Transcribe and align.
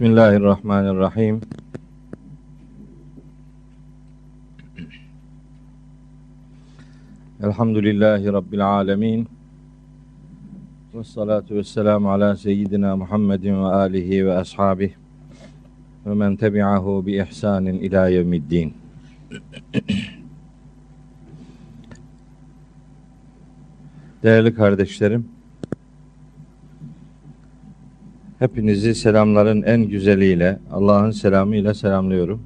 Bismillahirrahmanirrahim. 0.00 1.40
Elhamdülillahi 7.42 8.32
Rabbil 8.32 8.66
alemin. 8.66 9.28
Ve 10.94 11.04
salatu 11.04 11.54
ve 11.54 11.64
selamu 11.64 12.10
ala 12.10 12.36
seyyidina 12.36 12.96
Muhammedin 12.96 13.54
ve 13.54 13.66
alihi 13.66 14.26
ve 14.26 14.36
ashabih. 14.36 14.90
Ve 16.06 16.14
men 16.14 16.36
tebi'ahu 16.36 17.06
bi 17.06 17.16
ihsanin 17.16 17.78
ila 17.78 18.08
yevmiddin. 18.08 18.74
Değerli 24.22 24.54
kardeşlerim, 24.54 25.28
hepinizi 28.40 28.94
selamların 28.94 29.62
en 29.62 29.82
güzeliyle, 29.82 30.58
Allah'ın 30.72 31.10
selamıyla 31.10 31.74
selamlıyorum. 31.74 32.42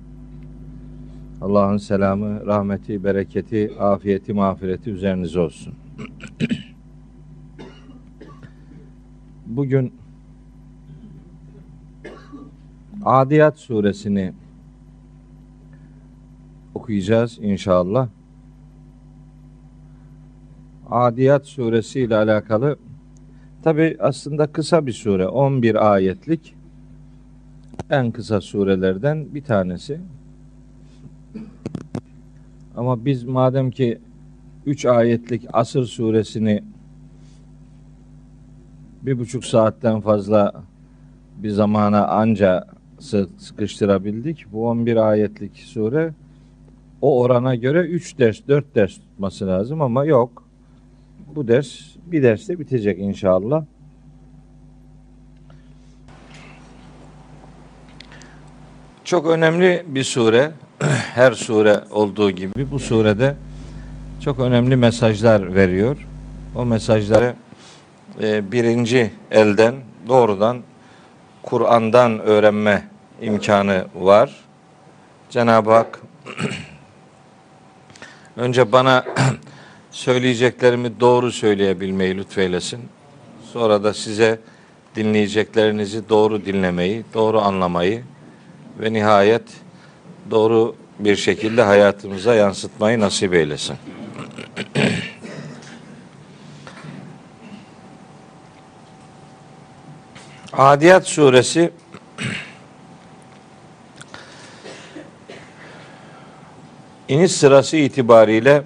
Allah'ın 1.41 1.77
selamı, 1.77 2.47
rahmeti, 2.47 3.05
bereketi, 3.05 3.73
afiyeti, 3.81 4.33
mağfireti 4.33 4.91
üzerinize 4.91 5.41
olsun. 5.41 5.75
Bugün 9.47 9.93
Adiyat 13.05 13.59
suresini 13.59 14.33
okuyacağız 16.75 17.39
inşallah. 17.43 18.09
Adiyat 20.91 21.47
suresi 21.47 22.01
ile 22.01 22.17
alakalı 22.17 22.79
tabi 23.65 23.97
aslında 24.01 24.47
kısa 24.47 24.87
bir 24.87 24.93
sure 24.93 25.29
11 25.29 25.93
ayetlik 25.93 26.55
en 27.91 28.11
kısa 28.11 28.41
surelerden 28.41 29.35
bir 29.35 29.45
tanesi. 29.45 30.01
Ama 32.77 33.05
biz 33.05 33.25
madem 33.25 33.71
ki 33.71 33.99
3 34.67 34.87
ayetlik 34.87 35.47
Asır 35.53 35.85
suresini 35.85 36.65
bir 39.03 39.19
buçuk 39.19 39.45
saatten 39.45 40.01
fazla 40.01 40.53
bir 41.37 41.51
zamana 41.51 42.07
anca 42.07 42.67
sıkıştırabildik. 43.39 44.53
Bu 44.53 44.69
11 44.69 44.97
ayetlik 44.97 45.57
sure 45.57 46.13
o 47.03 47.21
orana 47.21 47.55
göre 47.55 47.81
3 47.87 48.19
ders, 48.19 48.41
4 48.49 48.75
ders 48.75 48.95
tutması 48.95 49.47
lazım 49.47 49.83
ama 49.83 50.05
yok. 50.05 50.45
Bu 51.35 51.49
ders 51.49 51.94
bir 52.07 52.23
derste 52.23 52.59
bitecek 52.59 52.99
inşallah. 52.99 53.65
Çok 59.05 59.27
önemli 59.27 59.85
bir 59.87 60.05
sure. 60.05 60.53
Her 61.15 61.33
sure 61.33 61.81
olduğu 61.91 62.31
gibi 62.31 62.71
bu 62.71 62.79
surede 62.79 63.37
çok 64.21 64.41
önemli 64.41 64.77
mesajlar 64.77 65.55
veriyor. 65.55 66.07
O 66.55 66.65
mesajları 66.65 67.35
e, 68.23 68.53
birinci 68.53 69.11
elden 69.31 69.75
doğrudan 70.09 70.59
Kur'an'dan 71.43 72.19
öğrenme 72.19 72.85
imkanı 73.23 73.85
var. 73.95 74.45
Cenab-ı 75.31 75.73
Hak 75.73 76.01
önce 78.37 78.73
bana 78.73 79.05
söyleyeceklerimi 79.95 81.01
doğru 81.01 81.33
söyleyebilmeyi 81.33 82.17
lütfeylesin. 82.17 82.81
Sonra 83.53 83.85
da 83.85 83.95
size 83.95 84.39
dinleyeceklerinizi 84.97 86.09
doğru 86.09 86.45
dinlemeyi, 86.45 87.05
doğru 87.15 87.41
anlamayı 87.41 88.03
ve 88.81 88.93
nihayet 88.93 89.43
doğru 90.31 90.77
bir 90.99 91.17
şekilde 91.17 91.63
hayatımıza 91.63 92.35
yansıtmayı 92.35 93.01
nasip 93.01 93.35
eylesin. 93.35 93.77
Adiyat 100.53 101.07
suresi 101.07 101.71
iniş 107.09 107.33
sırası 107.33 107.77
itibariyle 107.77 108.63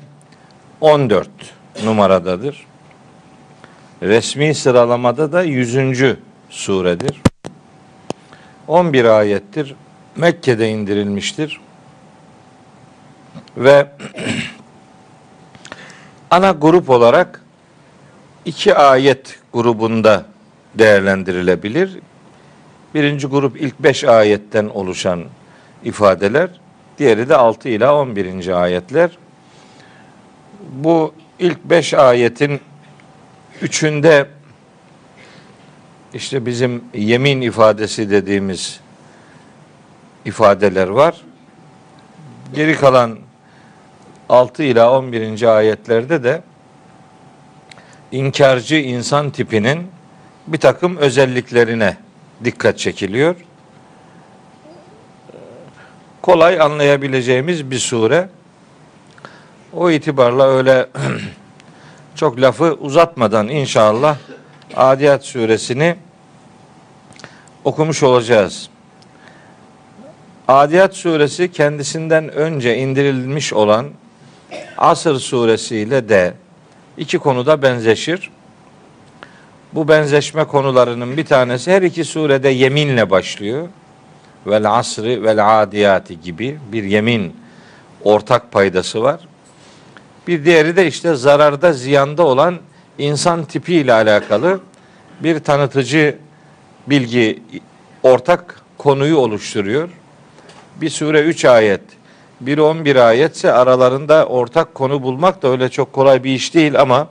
14 0.81 1.29
numaradadır. 1.85 2.67
Resmi 4.03 4.55
sıralamada 4.55 5.33
da 5.33 5.43
100. 5.43 6.17
suredir. 6.51 7.21
11 8.69 9.05
ayettir. 9.05 9.75
Mekke'de 10.17 10.69
indirilmiştir. 10.69 11.61
Ve 13.57 13.89
ana 16.31 16.51
grup 16.51 16.91
olarak 16.91 17.45
iki 18.45 18.75
ayet 18.75 19.39
grubunda 19.53 20.25
değerlendirilebilir. 20.75 21.99
Birinci 22.95 23.27
grup 23.27 23.61
ilk 23.61 23.81
beş 23.81 24.05
ayetten 24.05 24.67
oluşan 24.67 25.25
ifadeler, 25.85 26.51
diğeri 26.99 27.29
de 27.29 27.37
6 27.37 27.69
ila 27.69 27.95
11. 27.95 28.63
ayetler. 28.63 29.11
Bu 30.69 31.15
ilk 31.39 31.65
beş 31.65 31.95
ayetin 31.95 32.61
üçünde 33.63 34.27
işte 36.15 36.47
bizim 36.47 36.85
yemin 36.95 37.41
ifadesi 37.41 38.11
dediğimiz 38.11 38.81
ifadeler 40.25 40.89
var. 40.89 41.21
Geri 42.55 42.77
kalan 42.77 43.19
6 44.29 44.63
ila 44.63 44.99
11. 44.99 45.43
ayetlerde 45.43 46.25
de 46.25 46.43
inkarcı 48.13 48.77
insan 48.77 49.31
tipinin 49.31 49.87
bir 50.47 50.59
takım 50.59 50.97
özelliklerine 50.97 51.97
dikkat 52.45 52.79
çekiliyor. 52.79 53.37
Kolay 56.23 56.61
anlayabileceğimiz 56.61 57.71
bir 57.71 57.79
sure. 57.79 58.29
O 59.73 59.91
itibarla 59.91 60.49
öyle 60.49 60.89
çok 62.15 62.41
lafı 62.41 62.65
uzatmadan 62.65 63.49
inşallah 63.49 64.17
Adiyat 64.77 65.25
suresini 65.25 65.97
okumuş 67.65 68.03
olacağız. 68.03 68.69
Adiyat 70.49 70.95
suresi 70.95 71.53
kendisinden 71.53 72.29
önce 72.33 72.77
indirilmiş 72.77 73.53
olan 73.53 73.87
Asır 74.79 75.21
suresiyle 75.21 76.09
de 76.09 76.35
iki 76.97 77.19
konuda 77.19 77.63
benzeşir. 77.63 78.31
Bu 79.73 79.89
benzeşme 79.89 80.45
konularının 80.45 81.17
bir 81.17 81.25
tanesi 81.25 81.73
her 81.73 81.83
iki 81.83 82.05
surede 82.05 82.49
yeminle 82.49 83.11
başlıyor. 83.11 83.69
Vel 84.47 84.79
asri 84.79 85.23
vel 85.23 85.63
adiyati 85.63 86.21
gibi 86.21 86.59
bir 86.73 86.85
yemin 86.85 87.37
ortak 88.05 88.53
paydası 88.53 89.03
var. 89.03 89.21
Bir 90.29 90.45
diğeri 90.45 90.77
de 90.77 90.87
işte 90.87 91.15
zararda 91.15 91.73
ziyanda 91.73 92.23
olan 92.23 92.59
insan 92.99 93.45
tipi 93.45 93.75
ile 93.75 93.93
alakalı 93.93 94.61
bir 95.23 95.39
tanıtıcı 95.39 96.17
bilgi 96.87 97.43
ortak 98.03 98.63
konuyu 98.79 99.17
oluşturuyor. 99.17 99.89
Bir 100.81 100.91
sure 100.91 101.21
3 101.21 101.45
ayet, 101.45 101.81
bir 102.41 102.59
11 102.59 102.97
ayetse 102.97 103.53
aralarında 103.53 104.27
ortak 104.27 104.75
konu 104.75 105.03
bulmak 105.03 105.43
da 105.43 105.49
öyle 105.49 105.69
çok 105.69 105.93
kolay 105.93 106.25
bir 106.25 106.31
iş 106.35 106.55
değil 106.55 106.81
ama 106.81 107.09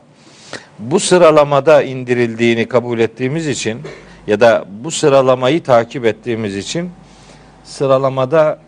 bu 0.79 0.99
sıralamada 0.99 1.83
indirildiğini 1.83 2.67
kabul 2.67 2.99
ettiğimiz 2.99 3.47
için 3.47 3.81
ya 4.27 4.39
da 4.39 4.65
bu 4.83 4.91
sıralamayı 4.91 5.63
takip 5.63 6.05
ettiğimiz 6.05 6.57
için 6.57 6.91
sıralamada 7.63 8.59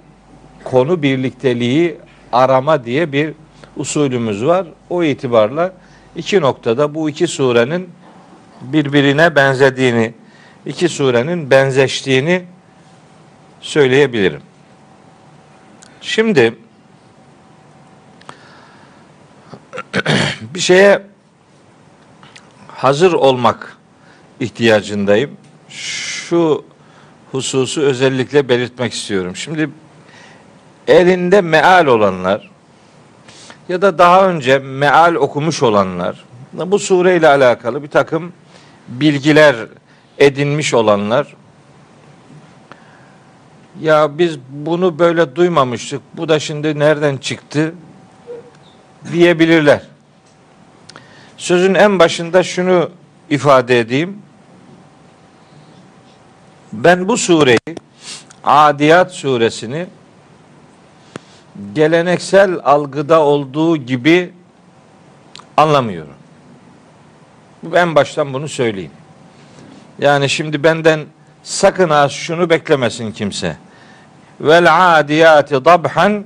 konu 0.64 1.02
birlikteliği 1.04 1.98
arama 2.32 2.86
diye 2.86 3.12
bir 3.12 3.34
usulümüz 3.78 4.46
var. 4.46 4.68
O 4.90 5.04
itibarla 5.04 5.74
iki 6.16 6.42
noktada 6.42 6.96
bu 6.96 7.10
iki 7.10 7.28
surenin 7.28 7.90
birbirine 8.62 9.36
benzediğini, 9.36 10.14
iki 10.66 10.90
surenin 10.90 11.52
benzeştiğini 11.52 12.44
söyleyebilirim. 13.62 14.42
Şimdi 16.02 16.56
bir 20.42 20.60
şeye 20.60 21.02
hazır 22.68 23.14
olmak 23.14 23.78
ihtiyacındayım. 24.40 25.38
Şu 25.70 26.66
hususu 27.32 27.82
özellikle 27.82 28.50
belirtmek 28.50 28.94
istiyorum. 28.94 29.36
Şimdi 29.36 29.70
elinde 30.88 31.42
meal 31.42 31.86
olanlar 31.86 32.50
ya 33.70 33.82
da 33.82 33.98
daha 33.98 34.30
önce 34.30 34.60
meal 34.60 35.16
okumuş 35.16 35.64
olanlar 35.64 36.26
Bu 36.54 36.80
sureyle 36.80 37.28
alakalı 37.28 37.84
bir 37.84 37.88
takım 37.88 38.34
bilgiler 38.88 39.56
edinmiş 40.18 40.74
olanlar 40.74 41.36
ya 43.82 44.18
biz 44.18 44.40
bunu 44.50 45.00
böyle 45.00 45.36
duymamıştık. 45.36 46.02
Bu 46.14 46.30
da 46.30 46.40
şimdi 46.40 46.80
nereden 46.80 47.18
çıktı 47.18 47.74
diyebilirler. 49.12 49.82
Sözün 51.38 51.74
en 51.74 52.00
başında 52.00 52.44
şunu 52.44 52.90
ifade 53.30 53.80
edeyim. 53.80 54.18
Ben 56.74 57.08
bu 57.08 57.18
sureyi 57.18 57.60
Adiyat 58.44 59.12
suresini 59.12 59.88
geleneksel 61.74 62.60
algıda 62.64 63.22
olduğu 63.22 63.78
gibi 63.78 64.34
anlamıyorum. 65.58 66.14
En 67.74 67.96
baştan 67.96 68.34
bunu 68.34 68.48
söyleyeyim. 68.48 68.92
Yani 70.00 70.30
şimdi 70.30 70.64
benden 70.64 71.00
sakın 71.44 71.90
ha 71.90 72.10
şunu 72.10 72.50
beklemesin 72.50 73.12
kimse. 73.12 73.58
Vel 74.42 74.98
adiyati 75.00 75.66
dabhan 75.66 76.26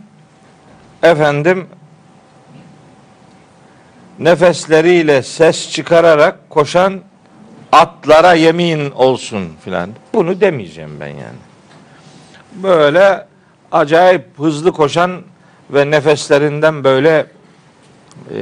efendim 1.03 1.68
nefesleriyle 4.19 5.24
ses 5.24 5.71
çıkararak 5.71 6.50
koşan 6.50 7.01
atlara 7.71 8.33
yemin 8.33 8.91
olsun 8.91 9.50
filan. 9.63 9.89
Bunu 10.13 10.41
demeyeceğim 10.41 11.00
ben 11.00 11.07
yani. 11.07 11.41
Böyle 12.53 13.27
acayip 13.73 14.25
hızlı 14.37 14.71
koşan 14.71 15.21
ve 15.69 15.91
nefeslerinden 15.91 16.83
böyle 16.83 17.25
e, 18.35 18.39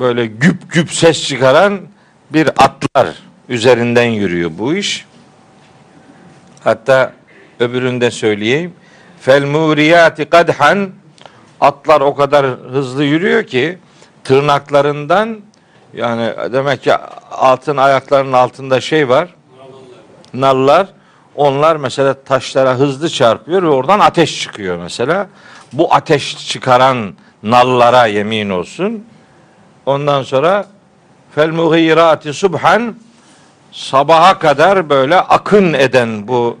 böyle 0.00 0.26
güp 0.26 0.72
güp 0.72 0.92
ses 0.92 1.28
çıkaran 1.28 1.80
bir 2.30 2.48
atlar 2.48 3.08
üzerinden 3.48 4.04
yürüyor 4.04 4.50
bu 4.58 4.74
iş. 4.74 5.06
Hatta 6.64 7.12
öbüründe 7.60 8.10
söyleyeyim. 8.10 8.72
Fel 9.20 9.44
muriyati 9.44 10.24
kadhan 10.24 10.90
atlar 11.60 12.00
o 12.00 12.14
kadar 12.14 12.46
hızlı 12.46 13.04
yürüyor 13.04 13.44
ki 13.44 13.78
tırnaklarından 14.24 15.40
yani 15.94 16.52
demek 16.52 16.82
ki 16.82 16.94
altın 17.30 17.76
ayaklarının 17.76 18.32
altında 18.32 18.80
şey 18.80 19.08
var. 19.08 19.34
Nallar. 20.34 20.95
Onlar 21.36 21.76
mesela 21.76 22.14
taşlara 22.14 22.74
hızlı 22.74 23.10
çarpıyor 23.10 23.62
ve 23.62 23.68
oradan 23.68 24.00
ateş 24.00 24.42
çıkıyor 24.42 24.78
mesela. 24.78 25.26
Bu 25.72 25.94
ateş 25.94 26.48
çıkaran 26.48 27.14
nallara 27.42 28.06
yemin 28.06 28.50
olsun. 28.50 29.04
Ondan 29.86 30.22
sonra 30.22 30.66
fel 31.34 31.50
mughirati 31.50 32.32
subhan 32.32 32.94
sabaha 33.72 34.38
kadar 34.38 34.88
böyle 34.88 35.16
akın 35.16 35.72
eden 35.72 36.28
bu 36.28 36.58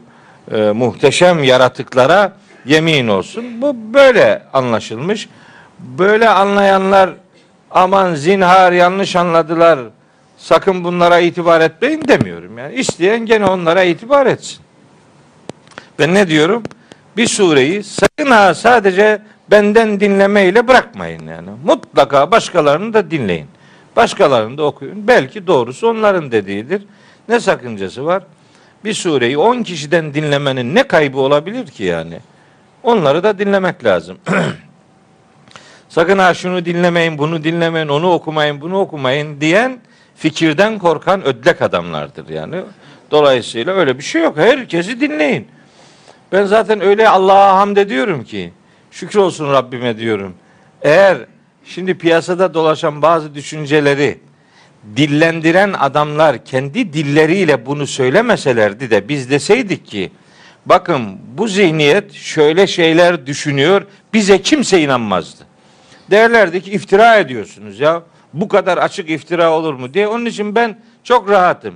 e, 0.52 0.56
muhteşem 0.56 1.44
yaratıklara 1.44 2.32
yemin 2.66 3.08
olsun. 3.08 3.62
Bu 3.62 3.76
böyle 3.94 4.42
anlaşılmış. 4.52 5.28
Böyle 5.78 6.28
anlayanlar 6.28 7.10
aman 7.70 8.14
zinhar 8.14 8.72
yanlış 8.72 9.16
anladılar. 9.16 9.78
Sakın 10.38 10.84
bunlara 10.84 11.18
itibar 11.18 11.60
etmeyin 11.60 12.08
demiyorum. 12.08 12.58
Yani 12.58 12.74
isteyen 12.74 13.26
gene 13.26 13.46
onlara 13.46 13.82
itibar 13.82 14.26
etsin. 14.26 14.65
Ben 15.98 16.14
ne 16.14 16.28
diyorum? 16.28 16.62
Bir 17.16 17.26
sureyi 17.26 17.84
sakın 17.84 18.30
ha 18.30 18.54
sadece 18.54 19.22
benden 19.50 20.00
dinlemeyle 20.00 20.68
bırakmayın 20.68 21.26
yani. 21.26 21.48
Mutlaka 21.64 22.30
başkalarını 22.30 22.94
da 22.94 23.10
dinleyin. 23.10 23.46
Başkalarını 23.96 24.58
da 24.58 24.62
okuyun. 24.62 25.08
Belki 25.08 25.46
doğrusu 25.46 25.88
onların 25.88 26.32
dediğidir. 26.32 26.82
Ne 27.28 27.40
sakıncası 27.40 28.06
var? 28.06 28.22
Bir 28.84 28.94
sureyi 28.94 29.38
10 29.38 29.62
kişiden 29.62 30.14
dinlemenin 30.14 30.74
ne 30.74 30.82
kaybı 30.82 31.18
olabilir 31.18 31.66
ki 31.66 31.84
yani? 31.84 32.18
Onları 32.82 33.22
da 33.22 33.38
dinlemek 33.38 33.84
lazım. 33.84 34.18
Sakın 35.88 36.18
ha 36.18 36.34
şunu 36.34 36.64
dinlemeyin, 36.64 37.18
bunu 37.18 37.44
dinlemeyin, 37.44 37.88
onu 37.88 38.12
okumayın, 38.12 38.60
bunu 38.60 38.78
okumayın 38.78 39.40
diyen 39.40 39.78
fikirden 40.16 40.78
korkan 40.78 41.24
ödlek 41.24 41.62
adamlardır 41.62 42.28
yani. 42.28 42.60
Dolayısıyla 43.10 43.74
öyle 43.74 43.98
bir 43.98 44.02
şey 44.02 44.22
yok. 44.22 44.36
Herkesi 44.36 45.00
dinleyin. 45.00 45.48
Ben 46.32 46.44
zaten 46.44 46.80
öyle 46.80 47.08
Allah'a 47.08 47.56
hamd 47.56 47.76
ediyorum 47.76 48.24
ki 48.24 48.52
şükür 48.90 49.18
olsun 49.18 49.52
Rabbime 49.52 49.98
diyorum. 49.98 50.34
Eğer 50.82 51.18
şimdi 51.64 51.98
piyasada 51.98 52.54
dolaşan 52.54 53.02
bazı 53.02 53.34
düşünceleri 53.34 54.18
dillendiren 54.96 55.72
adamlar 55.72 56.44
kendi 56.44 56.92
dilleriyle 56.92 57.66
bunu 57.66 57.86
söylemeselerdi 57.86 58.90
de 58.90 59.08
biz 59.08 59.30
deseydik 59.30 59.86
ki 59.86 60.12
bakın 60.66 61.18
bu 61.36 61.48
zihniyet 61.48 62.12
şöyle 62.12 62.66
şeyler 62.66 63.26
düşünüyor 63.26 63.82
bize 64.14 64.42
kimse 64.42 64.80
inanmazdı. 64.80 65.44
Derlerdi 66.10 66.60
ki 66.60 66.70
iftira 66.70 67.16
ediyorsunuz 67.16 67.80
ya 67.80 68.02
bu 68.32 68.48
kadar 68.48 68.78
açık 68.78 69.10
iftira 69.10 69.52
olur 69.52 69.74
mu 69.74 69.94
diye. 69.94 70.08
Onun 70.08 70.24
için 70.24 70.54
ben 70.54 70.78
çok 71.04 71.30
rahatım. 71.30 71.74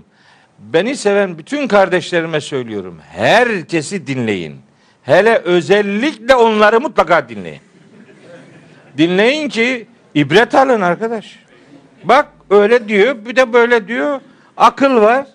Beni 0.60 0.96
seven 0.96 1.38
bütün 1.38 1.68
kardeşlerime 1.68 2.40
söylüyorum. 2.40 2.98
Herkesi 3.12 4.06
dinleyin. 4.06 4.60
Hele 5.02 5.38
özellikle 5.38 6.34
onları 6.34 6.80
mutlaka 6.80 7.28
dinleyin. 7.28 7.60
Dinleyin 8.98 9.48
ki 9.48 9.86
ibret 10.14 10.54
alın 10.54 10.80
arkadaş. 10.80 11.38
Bak 12.04 12.28
öyle 12.50 12.88
diyor, 12.88 13.24
bir 13.24 13.36
de 13.36 13.52
böyle 13.52 13.88
diyor. 13.88 14.20
Akıl 14.56 14.96
var. 14.96 15.26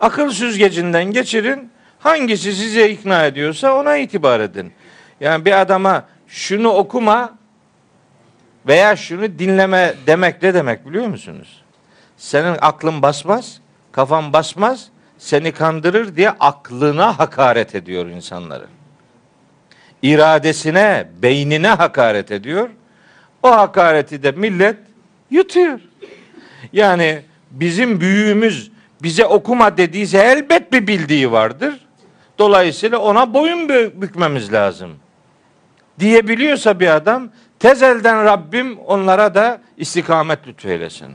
Akıl 0.00 0.30
süzgecinden 0.30 1.04
geçirin. 1.04 1.70
Hangisi 1.98 2.52
size 2.52 2.90
ikna 2.90 3.26
ediyorsa 3.26 3.74
ona 3.74 3.96
itibar 3.96 4.40
edin. 4.40 4.72
Yani 5.20 5.44
bir 5.44 5.60
adama 5.60 6.04
şunu 6.28 6.68
okuma 6.68 7.38
veya 8.66 8.96
şunu 8.96 9.38
dinleme 9.38 9.94
demek 10.06 10.42
ne 10.42 10.54
demek 10.54 10.86
biliyor 10.86 11.06
musunuz? 11.06 11.62
Senin 12.16 12.56
aklın 12.60 13.02
basmaz, 13.02 13.60
kafan 13.96 14.32
basmaz, 14.32 14.88
seni 15.18 15.52
kandırır 15.52 16.16
diye 16.16 16.30
aklına 16.30 17.18
hakaret 17.18 17.74
ediyor 17.74 18.06
insanların. 18.06 18.68
İradesine, 20.02 21.08
beynine 21.22 21.68
hakaret 21.68 22.30
ediyor. 22.30 22.68
O 23.42 23.50
hakareti 23.50 24.22
de 24.22 24.30
millet 24.30 24.76
yutuyor. 25.30 25.80
Yani 26.72 27.22
bizim 27.50 28.00
büyüğümüz 28.00 28.70
bize 29.02 29.26
okuma 29.26 29.76
dediyse 29.76 30.18
elbet 30.18 30.72
bir 30.72 30.86
bildiği 30.86 31.32
vardır. 31.32 31.86
Dolayısıyla 32.38 32.98
ona 32.98 33.34
boyun 33.34 33.68
bükmemiz 34.02 34.52
lazım. 34.52 34.90
Diyebiliyorsa 35.98 36.80
bir 36.80 36.94
adam 36.96 37.28
tezelden 37.58 38.24
Rabbim 38.24 38.78
onlara 38.78 39.34
da 39.34 39.60
istikamet 39.76 40.46
lütfeylesin. 40.46 41.12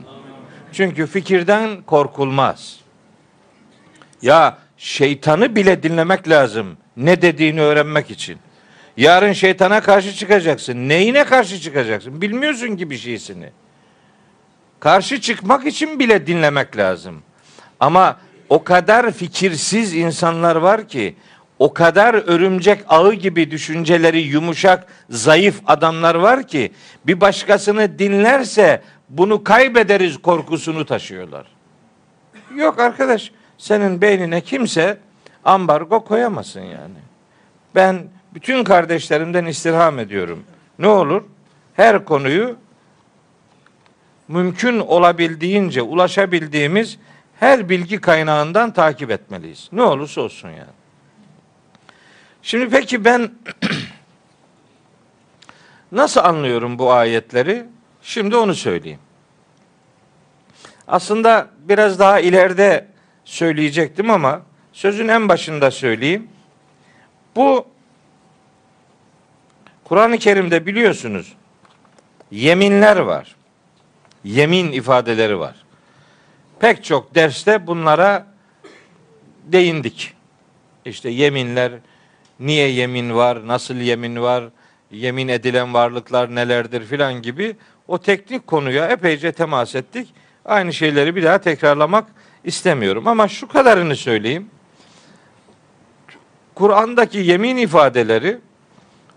Çünkü 0.72 1.06
fikirden 1.06 1.82
korkulmaz. 1.82 2.80
Ya 4.22 4.58
şeytanı 4.76 5.56
bile 5.56 5.82
dinlemek 5.82 6.28
lazım. 6.28 6.76
Ne 6.96 7.22
dediğini 7.22 7.60
öğrenmek 7.60 8.10
için. 8.10 8.38
Yarın 8.96 9.32
şeytana 9.32 9.80
karşı 9.80 10.14
çıkacaksın. 10.14 10.88
Neyine 10.88 11.24
karşı 11.24 11.60
çıkacaksın? 11.60 12.22
Bilmiyorsun 12.22 12.76
ki 12.76 12.90
bir 12.90 12.96
şeysini. 12.96 13.50
Karşı 14.80 15.20
çıkmak 15.20 15.66
için 15.66 15.98
bile 15.98 16.26
dinlemek 16.26 16.76
lazım. 16.76 17.22
Ama 17.80 18.16
o 18.48 18.64
kadar 18.64 19.12
fikirsiz 19.12 19.94
insanlar 19.94 20.56
var 20.56 20.88
ki 20.88 21.16
o 21.58 21.74
kadar 21.74 22.14
örümcek 22.14 22.84
ağı 22.88 23.14
gibi 23.14 23.50
düşünceleri 23.50 24.20
yumuşak, 24.20 24.86
zayıf 25.10 25.60
adamlar 25.66 26.14
var 26.14 26.46
ki 26.46 26.72
bir 27.06 27.20
başkasını 27.20 27.98
dinlerse 27.98 28.82
bunu 29.12 29.44
kaybederiz 29.44 30.22
korkusunu 30.22 30.86
taşıyorlar. 30.86 31.46
Yok 32.56 32.78
arkadaş, 32.78 33.32
senin 33.58 34.00
beynine 34.00 34.40
kimse 34.40 34.98
ambargo 35.44 36.04
koyamasın 36.04 36.60
yani. 36.60 36.98
Ben 37.74 38.04
bütün 38.34 38.64
kardeşlerimden 38.64 39.46
istirham 39.46 39.98
ediyorum. 39.98 40.44
Ne 40.78 40.86
olur? 40.86 41.22
Her 41.74 42.04
konuyu 42.04 42.56
mümkün 44.28 44.78
olabildiğince 44.78 45.82
ulaşabildiğimiz 45.82 46.98
her 47.40 47.68
bilgi 47.68 48.00
kaynağından 48.00 48.72
takip 48.72 49.10
etmeliyiz. 49.10 49.68
Ne 49.72 49.82
olursa 49.82 50.20
olsun 50.20 50.48
yani. 50.48 50.72
Şimdi 52.42 52.68
peki 52.68 53.04
ben 53.04 53.30
nasıl 55.92 56.20
anlıyorum 56.20 56.78
bu 56.78 56.92
ayetleri? 56.92 57.66
Şimdi 58.02 58.36
onu 58.36 58.54
söyleyeyim. 58.54 58.98
Aslında 60.88 61.48
biraz 61.58 61.98
daha 61.98 62.20
ileride 62.20 62.86
söyleyecektim 63.24 64.10
ama 64.10 64.42
sözün 64.72 65.08
en 65.08 65.28
başında 65.28 65.70
söyleyeyim. 65.70 66.28
Bu 67.36 67.66
Kur'an-ı 69.84 70.18
Kerim'de 70.18 70.66
biliyorsunuz 70.66 71.32
yeminler 72.30 72.96
var. 72.96 73.36
yemin 74.24 74.72
ifadeleri 74.72 75.38
var. 75.38 75.56
Pek 76.60 76.84
çok 76.84 77.14
derste 77.14 77.66
bunlara 77.66 78.26
değindik. 79.44 80.14
İşte 80.84 81.10
yeminler, 81.10 81.72
niye 82.40 82.68
yemin 82.68 83.14
var, 83.14 83.46
nasıl 83.46 83.74
yemin 83.74 84.22
var, 84.22 84.44
yemin 84.90 85.28
edilen 85.28 85.74
varlıklar 85.74 86.34
nelerdir 86.34 86.84
filan 86.84 87.22
gibi 87.22 87.56
o 87.88 87.98
teknik 87.98 88.46
konuya 88.46 88.88
epeyce 88.88 89.32
temas 89.32 89.74
ettik. 89.74 90.14
Aynı 90.44 90.72
şeyleri 90.72 91.16
bir 91.16 91.22
daha 91.22 91.38
tekrarlamak 91.38 92.06
istemiyorum 92.44 93.08
ama 93.08 93.28
şu 93.28 93.48
kadarını 93.48 93.96
söyleyeyim. 93.96 94.50
Kur'an'daki 96.54 97.18
yemin 97.18 97.56
ifadeleri 97.56 98.38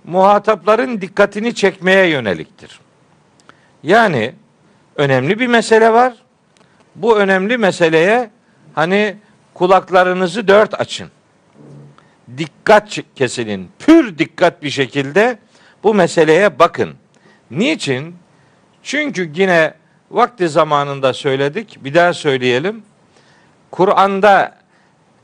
muhatapların 0.03 1.01
dikkatini 1.01 1.55
çekmeye 1.55 2.07
yöneliktir. 2.07 2.79
Yani 3.83 4.33
önemli 4.95 5.39
bir 5.39 5.47
mesele 5.47 5.93
var. 5.93 6.13
Bu 6.95 7.17
önemli 7.17 7.57
meseleye 7.57 8.29
hani 8.73 9.15
kulaklarınızı 9.53 10.47
dört 10.47 10.79
açın. 10.81 11.09
Dikkat 12.37 12.97
kesilin. 13.15 13.69
Pür 13.79 14.17
dikkat 14.17 14.63
bir 14.63 14.69
şekilde 14.69 15.39
bu 15.83 15.93
meseleye 15.93 16.59
bakın. 16.59 16.95
Niçin? 17.51 18.15
Çünkü 18.85 19.31
yine 19.35 19.73
vakti 20.11 20.49
zamanında 20.49 21.13
söyledik. 21.13 21.77
Bir 21.83 21.93
daha 21.93 22.13
söyleyelim. 22.13 22.83
Kur'an'da 23.71 24.55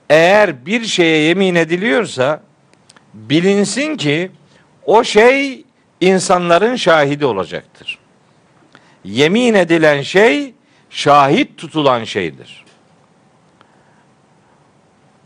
eğer 0.10 0.66
bir 0.66 0.86
şeye 0.86 1.18
yemin 1.18 1.56
ediliyorsa 1.56 2.42
bilinsin 3.14 3.98
ki 3.98 4.32
o 4.86 5.04
şey 5.04 5.66
insanların 6.00 6.76
şahidi 6.76 7.26
olacaktır. 7.26 8.00
Yemin 9.04 9.54
edilen 9.54 10.02
şey 10.02 10.54
şahit 10.90 11.58
tutulan 11.58 12.04
şeydir. 12.04 12.66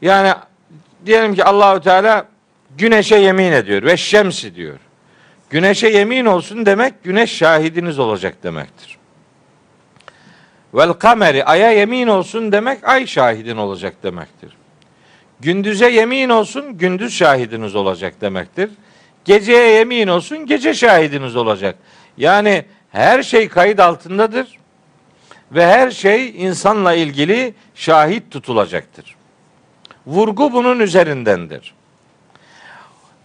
Yani 0.01 0.33
diyelim 1.05 1.35
ki 1.35 1.43
Allahu 1.43 1.81
Teala 1.81 2.27
güneşe 2.77 3.15
yemin 3.15 3.51
ediyor 3.51 3.83
ve 3.83 3.97
şemsi 3.97 4.55
diyor. 4.55 4.79
Güneşe 5.55 5.87
yemin 5.87 6.25
olsun 6.25 6.65
demek 6.65 7.03
güneş 7.03 7.37
şahidiniz 7.37 7.99
olacak 7.99 8.43
demektir. 8.43 8.97
Vel 10.73 10.93
kameri 10.93 11.45
aya 11.45 11.71
yemin 11.71 12.07
olsun 12.07 12.51
demek 12.51 12.89
ay 12.89 13.07
şahidin 13.07 13.57
olacak 13.57 14.03
demektir. 14.03 14.57
Gündüze 15.39 15.89
yemin 15.89 16.29
olsun 16.29 16.77
gündüz 16.77 17.13
şahidiniz 17.13 17.75
olacak 17.75 18.21
demektir. 18.21 18.69
Geceye 19.25 19.67
yemin 19.67 20.07
olsun 20.07 20.45
gece 20.45 20.73
şahidiniz 20.73 21.35
olacak. 21.35 21.75
Yani 22.17 22.65
her 22.91 23.23
şey 23.23 23.49
kayıt 23.49 23.79
altındadır 23.79 24.59
ve 25.51 25.67
her 25.67 25.91
şey 25.91 26.45
insanla 26.45 26.93
ilgili 26.93 27.53
şahit 27.75 28.31
tutulacaktır. 28.31 29.15
Vurgu 30.07 30.53
bunun 30.53 30.79
üzerindendir. 30.79 31.73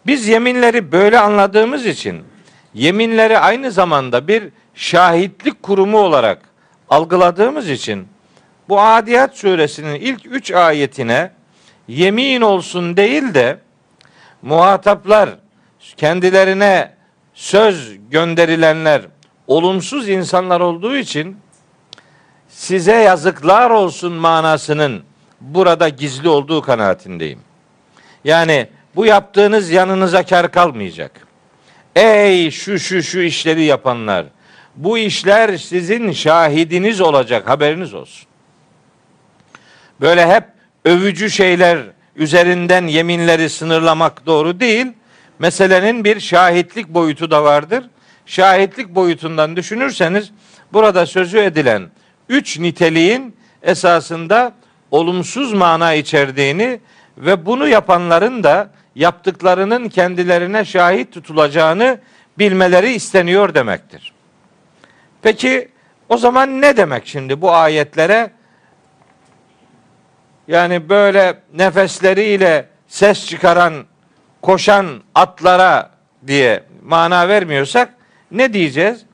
Biz 0.06 0.28
yeminleri 0.28 0.92
böyle 0.92 1.18
anladığımız 1.18 1.86
için 1.86 2.24
yeminleri 2.74 3.38
aynı 3.38 3.70
zamanda 3.70 4.28
bir 4.28 4.48
şahitlik 4.74 5.62
kurumu 5.62 5.98
olarak 5.98 6.38
algıladığımız 6.90 7.70
için 7.70 8.08
bu 8.68 8.80
Adiyat 8.80 9.36
suresinin 9.36 9.94
ilk 9.94 10.26
üç 10.26 10.50
ayetine 10.50 11.30
yemin 11.88 12.40
olsun 12.40 12.96
değil 12.96 13.34
de 13.34 13.58
muhataplar 14.42 15.30
kendilerine 15.96 16.94
söz 17.34 17.98
gönderilenler 18.10 19.02
olumsuz 19.46 20.08
insanlar 20.08 20.60
olduğu 20.60 20.96
için 20.96 21.36
size 22.48 22.94
yazıklar 22.94 23.70
olsun 23.70 24.12
manasının 24.12 25.02
burada 25.40 25.88
gizli 25.88 26.28
olduğu 26.28 26.62
kanaatindeyim. 26.62 27.40
Yani 28.24 28.68
bu 28.96 29.06
yaptığınız 29.06 29.70
yanınıza 29.70 30.22
kar 30.22 30.52
kalmayacak. 30.52 31.26
Ey 31.96 32.50
şu 32.50 32.78
şu 32.78 33.02
şu 33.02 33.20
işleri 33.20 33.64
yapanlar. 33.64 34.26
Bu 34.76 34.98
işler 34.98 35.56
sizin 35.56 36.12
şahidiniz 36.12 37.00
olacak 37.00 37.48
haberiniz 37.48 37.94
olsun. 37.94 38.26
Böyle 40.00 40.26
hep 40.26 40.44
övücü 40.84 41.30
şeyler 41.30 41.78
üzerinden 42.16 42.86
yeminleri 42.86 43.48
sınırlamak 43.50 44.26
doğru 44.26 44.60
değil. 44.60 44.86
Meselenin 45.38 46.04
bir 46.04 46.20
şahitlik 46.20 46.88
boyutu 46.88 47.30
da 47.30 47.44
vardır. 47.44 47.84
Şahitlik 48.26 48.88
boyutundan 48.94 49.56
düşünürseniz 49.56 50.30
burada 50.72 51.06
sözü 51.06 51.38
edilen 51.38 51.90
üç 52.28 52.58
niteliğin 52.58 53.36
esasında 53.62 54.52
olumsuz 54.90 55.52
mana 55.52 55.94
içerdiğini 55.94 56.80
ve 57.18 57.46
bunu 57.46 57.68
yapanların 57.68 58.44
da 58.44 58.70
yaptıklarının 58.94 59.88
kendilerine 59.88 60.64
şahit 60.64 61.12
tutulacağını 61.12 61.98
bilmeleri 62.38 62.92
isteniyor 62.92 63.54
demektir. 63.54 64.12
Peki 65.22 65.68
o 66.08 66.16
zaman 66.16 66.60
ne 66.60 66.76
demek 66.76 67.06
şimdi 67.06 67.40
bu 67.40 67.52
ayetlere? 67.52 68.30
Yani 70.48 70.88
böyle 70.88 71.38
nefesleriyle 71.54 72.68
ses 72.88 73.26
çıkaran, 73.26 73.74
koşan 74.42 75.02
atlara 75.14 75.90
diye 76.26 76.64
mana 76.82 77.28
vermiyorsak 77.28 77.94
ne 78.30 78.52
diyeceğiz? 78.52 79.04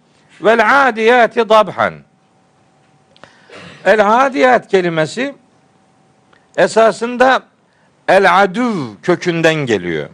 Vel 0.40 0.88
adiyati 0.88 1.49
dabhan. 1.49 1.95
El 3.85 4.26
adiyat 4.26 4.68
kelimesi 4.68 5.35
esasında 6.56 7.42
el 8.08 8.42
adüv 8.42 8.75
kökünden 9.02 9.54
geliyor. 9.54 10.08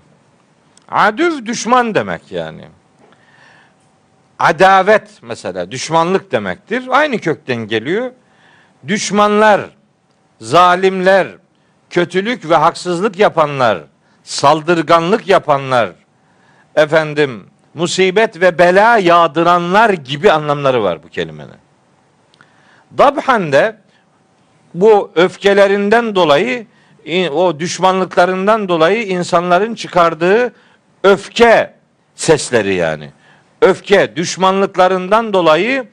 Adüv 0.88 1.46
düşman 1.46 1.94
demek 1.94 2.32
yani. 2.32 2.64
Adavet 4.38 5.10
mesela 5.22 5.70
düşmanlık 5.70 6.32
demektir. 6.32 6.84
Aynı 6.90 7.18
kökten 7.18 7.56
geliyor. 7.56 8.10
Düşmanlar, 8.88 9.60
zalimler, 10.40 11.28
kötülük 11.90 12.50
ve 12.50 12.56
haksızlık 12.56 13.18
yapanlar, 13.18 13.78
saldırganlık 14.24 15.28
yapanlar, 15.28 15.90
efendim 16.76 17.46
musibet 17.74 18.40
ve 18.40 18.58
bela 18.58 18.98
yağdıranlar 18.98 19.90
gibi 19.90 20.32
anlamları 20.32 20.82
var 20.82 21.02
bu 21.02 21.08
kelimenin. 21.08 21.62
Dabhan 22.98 23.52
de 23.52 23.76
bu 24.74 25.12
öfkelerinden 25.14 26.14
dolayı 26.14 26.66
o 27.32 27.60
düşmanlıklarından 27.60 28.68
dolayı 28.68 29.06
insanların 29.06 29.74
çıkardığı 29.74 30.52
öfke 31.04 31.74
sesleri 32.14 32.74
yani. 32.74 33.10
Öfke 33.60 34.16
düşmanlıklarından 34.16 35.32
dolayı 35.32 35.88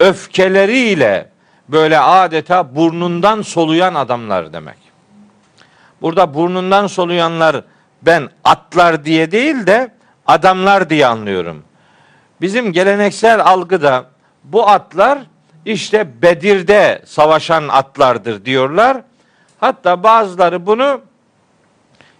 öfkeleriyle 0.00 1.28
böyle 1.68 1.98
adeta 1.98 2.76
burnundan 2.76 3.42
soluyan 3.42 3.94
adamlar 3.94 4.52
demek. 4.52 4.76
Burada 6.02 6.34
burnundan 6.34 6.86
soluyanlar 6.86 7.64
ben 8.02 8.28
atlar 8.44 9.04
diye 9.04 9.30
değil 9.30 9.66
de 9.66 9.90
adamlar 10.26 10.90
diye 10.90 11.06
anlıyorum. 11.06 11.64
Bizim 12.40 12.72
geleneksel 12.72 13.40
algıda 13.40 14.04
bu 14.44 14.68
atlar 14.68 15.18
işte 15.64 16.22
Bedir'de 16.22 17.02
savaşan 17.06 17.68
atlardır 17.68 18.44
diyorlar. 18.44 19.02
Hatta 19.66 20.02
bazıları 20.02 20.66
bunu 20.66 21.00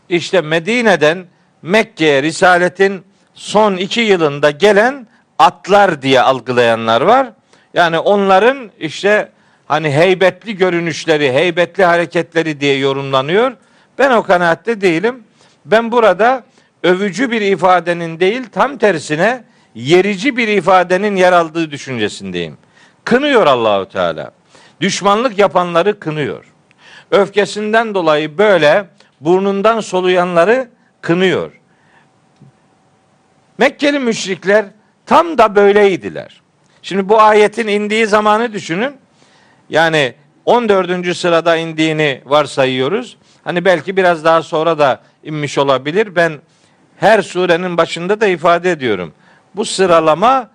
işte 0.09 0.41
Medine'den 0.41 1.27
Mekke'ye 1.63 2.23
Risaletin 2.23 3.05
son 3.35 3.77
iki 3.77 4.01
yılında 4.01 4.51
gelen 4.51 5.07
atlar 5.39 6.03
diye 6.03 6.21
algılayanlar 6.21 7.01
var. 7.01 7.29
Yani 7.75 7.99
onların 7.99 8.71
işte 8.79 9.33
hani 9.67 9.91
heybetli 9.91 10.57
görünüşleri, 10.57 11.33
heybetli 11.33 11.85
hareketleri 11.85 12.61
diye 12.61 12.79
yorumlanıyor. 12.79 13.53
Ben 13.99 14.11
o 14.11 14.23
kanaatte 14.23 14.81
değilim. 14.81 15.25
Ben 15.65 15.93
burada 15.93 16.45
övücü 16.83 17.31
bir 17.31 17.41
ifadenin 17.41 18.21
değil 18.21 18.43
tam 18.53 18.79
tersine 18.79 19.45
yerici 19.75 20.37
bir 20.37 20.49
ifadenin 20.49 21.17
yer 21.17 21.33
aldığı 21.33 21.71
düşüncesindeyim. 21.71 22.59
Kınıyor 23.05 23.47
Allahu 23.47 23.89
Teala. 23.89 24.31
Düşmanlık 24.81 25.39
yapanları 25.39 25.99
kınıyor. 25.99 26.56
Öfkesinden 27.11 27.95
dolayı 27.95 28.39
böyle 28.39 28.89
burnundan 29.21 29.81
soluyanları 29.81 30.69
kınıyor. 31.01 31.53
Mekkeli 33.59 33.99
müşrikler 33.99 34.67
tam 35.07 35.39
da 35.39 35.57
böyleydiler. 35.57 36.41
Şimdi 36.83 37.09
bu 37.09 37.21
ayetin 37.21 37.69
indiği 37.69 38.07
zamanı 38.07 38.53
düşünün. 38.53 38.97
Yani 39.71 40.15
14. 40.45 41.17
sırada 41.17 41.57
indiğini 41.57 42.23
varsayıyoruz. 42.25 43.17
Hani 43.45 43.65
belki 43.65 43.97
biraz 43.97 44.25
daha 44.25 44.43
sonra 44.43 44.79
da 44.79 45.01
inmiş 45.25 45.59
olabilir. 45.59 46.17
Ben 46.17 46.33
her 46.97 47.23
surenin 47.23 47.77
başında 47.77 48.21
da 48.21 48.27
ifade 48.27 48.71
ediyorum. 48.71 49.13
Bu 49.57 49.65
sıralama 49.65 50.51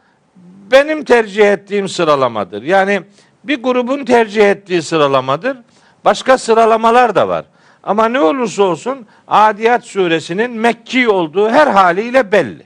benim 0.72 1.04
tercih 1.04 1.52
ettiğim 1.52 1.90
sıralamadır. 1.90 2.64
Yani 2.64 3.02
bir 3.44 3.64
grubun 3.64 4.06
tercih 4.06 4.50
ettiği 4.50 4.82
sıralamadır. 4.82 5.58
Başka 6.06 6.38
sıralamalar 6.38 7.16
da 7.16 7.28
var. 7.28 7.46
Ama 7.84 8.08
ne 8.08 8.20
olursa 8.20 8.64
olsun 8.64 9.08
Adiyat 9.28 9.86
suresinin 9.86 10.52
Mekki 10.52 11.10
olduğu 11.10 11.50
her 11.50 11.68
haliyle 11.68 12.32
belli. 12.32 12.66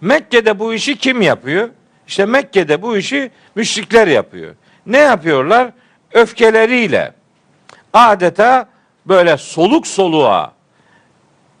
Mekke'de 0.00 0.58
bu 0.58 0.74
işi 0.74 0.98
kim 0.98 1.22
yapıyor? 1.22 1.68
İşte 2.06 2.26
Mekke'de 2.26 2.82
bu 2.82 2.96
işi 2.96 3.30
müşrikler 3.54 4.06
yapıyor. 4.06 4.54
Ne 4.86 4.98
yapıyorlar? 4.98 5.70
Öfkeleriyle 6.12 7.12
adeta 7.92 8.68
böyle 9.06 9.36
soluk 9.36 9.86
soluğa 9.86 10.52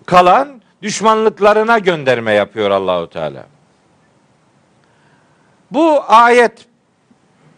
kalan 0.06 0.62
düşmanlıklarına 0.82 1.78
gönderme 1.78 2.32
yapıyor 2.32 2.70
Allahu 2.70 3.10
Teala. 3.10 3.46
Bu 5.70 6.02
ayet 6.08 6.66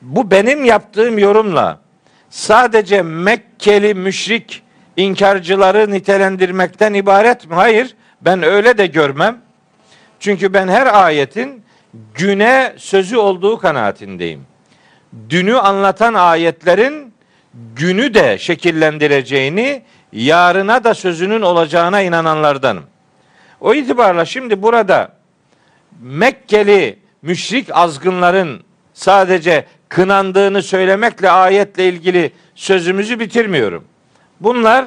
bu 0.02 0.30
benim 0.30 0.64
yaptığım 0.64 1.18
yorumla 1.18 1.78
sadece 2.30 3.02
Mekkeli 3.02 3.94
müşrik 3.94 4.62
inkarcıları 4.96 5.90
nitelendirmekten 5.90 6.94
ibaret 6.94 7.46
mi? 7.48 7.54
Hayır. 7.54 7.96
Ben 8.20 8.42
öyle 8.42 8.78
de 8.78 8.86
görmem. 8.86 9.38
Çünkü 10.20 10.52
ben 10.54 10.68
her 10.68 11.04
ayetin 11.04 11.62
güne 12.14 12.72
sözü 12.76 13.16
olduğu 13.16 13.58
kanaatindeyim. 13.58 14.46
Dünü 15.28 15.56
anlatan 15.56 16.14
ayetlerin 16.14 17.14
günü 17.76 18.14
de 18.14 18.38
şekillendireceğini, 18.38 19.82
yarına 20.12 20.84
da 20.84 20.94
sözünün 20.94 21.42
olacağına 21.42 22.00
inananlardanım. 22.00 22.84
O 23.60 23.74
itibarla 23.74 24.24
şimdi 24.24 24.62
burada 24.62 25.12
Mekkeli 26.00 26.98
müşrik 27.22 27.76
azgınların 27.76 28.64
sadece 28.94 29.64
kınandığını 29.90 30.62
söylemekle 30.62 31.30
ayetle 31.30 31.88
ilgili 31.88 32.32
sözümüzü 32.54 33.20
bitirmiyorum. 33.20 33.84
Bunlar 34.40 34.86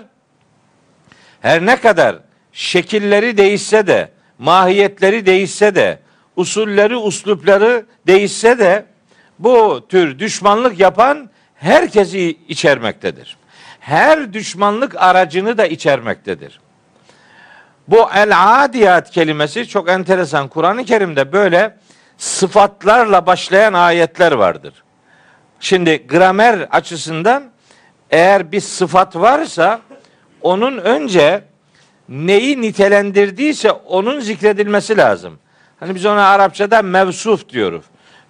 her 1.42 1.66
ne 1.66 1.76
kadar 1.76 2.16
şekilleri 2.54 3.38
değişse 3.38 3.88
de, 3.88 4.12
mahiyetleri 4.40 5.26
değişse 5.26 5.76
de, 5.76 6.00
usulleri, 6.36 6.96
uslupları 6.96 7.86
değişse 8.08 8.60
de 8.60 8.86
bu 9.40 9.86
tür 9.90 10.20
düşmanlık 10.20 10.80
yapan 10.80 11.30
herkesi 11.56 12.38
içermektedir. 12.48 13.38
Her 13.80 14.34
düşmanlık 14.34 14.96
aracını 14.96 15.58
da 15.58 15.66
içermektedir. 15.66 16.60
Bu 17.88 18.10
el 18.16 18.64
adiyat 18.64 19.12
kelimesi 19.12 19.68
çok 19.68 19.90
enteresan. 19.90 20.48
Kur'an-ı 20.48 20.86
Kerim'de 20.86 21.32
böyle 21.34 21.78
sıfatlarla 22.18 23.26
başlayan 23.26 23.74
ayetler 23.74 24.32
vardır. 24.32 24.74
Şimdi 25.64 26.08
gramer 26.08 26.60
açısından 26.72 27.44
eğer 28.12 28.52
bir 28.52 28.60
sıfat 28.60 29.16
varsa 29.16 29.82
onun 30.42 30.78
önce 30.78 31.44
neyi 32.10 32.62
nitelendirdiyse 32.62 33.72
onun 33.72 34.20
zikredilmesi 34.20 34.98
lazım. 34.98 35.40
Hani 35.80 35.96
biz 35.96 36.06
ona 36.06 36.28
Arapçada 36.28 36.82
mevsuf 36.82 37.50
diyoruz. 37.50 37.86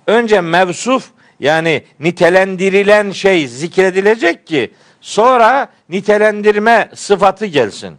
Önce 0.07 0.41
mevsuf 0.41 1.09
yani 1.39 1.83
nitelendirilen 1.99 3.11
şey 3.11 3.47
zikredilecek 3.47 4.47
ki 4.47 4.71
sonra 5.01 5.67
nitelendirme 5.89 6.89
sıfatı 6.95 7.45
gelsin. 7.45 7.95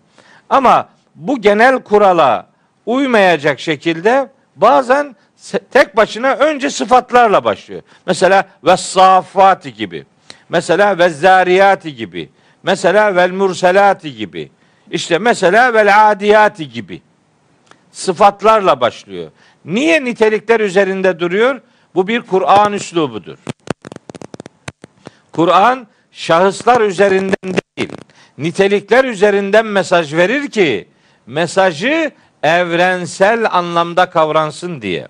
Ama 0.50 0.88
bu 1.14 1.40
genel 1.40 1.82
kurala 1.82 2.46
uymayacak 2.86 3.60
şekilde 3.60 4.28
bazen 4.56 5.16
tek 5.70 5.96
başına 5.96 6.32
önce 6.32 6.70
sıfatlarla 6.70 7.44
başlıyor. 7.44 7.82
Mesela 8.06 8.48
ve 8.64 8.76
safati 8.76 9.74
gibi. 9.74 10.06
Mesela 10.48 10.98
ve 10.98 11.08
zariyati 11.08 11.94
gibi. 11.94 12.30
Mesela 12.62 13.16
vel 13.16 13.30
murselati 13.30 14.16
gibi. 14.16 14.50
İşte 14.90 15.18
mesela 15.18 15.74
vel 15.74 16.10
adiyati 16.10 16.70
gibi. 16.70 17.02
Sıfatlarla 17.92 18.80
başlıyor. 18.80 19.30
Niye 19.64 20.04
nitelikler 20.04 20.60
üzerinde 20.60 21.18
duruyor? 21.20 21.60
Bu 21.94 22.08
bir 22.08 22.20
Kur'an 22.20 22.72
üslubudur. 22.72 23.38
Kur'an 25.32 25.86
şahıslar 26.12 26.80
üzerinden 26.80 27.54
değil, 27.78 27.92
nitelikler 28.38 29.04
üzerinden 29.04 29.66
mesaj 29.66 30.14
verir 30.14 30.50
ki 30.50 30.88
mesajı 31.26 32.10
evrensel 32.42 33.46
anlamda 33.50 34.10
kavransın 34.10 34.82
diye. 34.82 35.08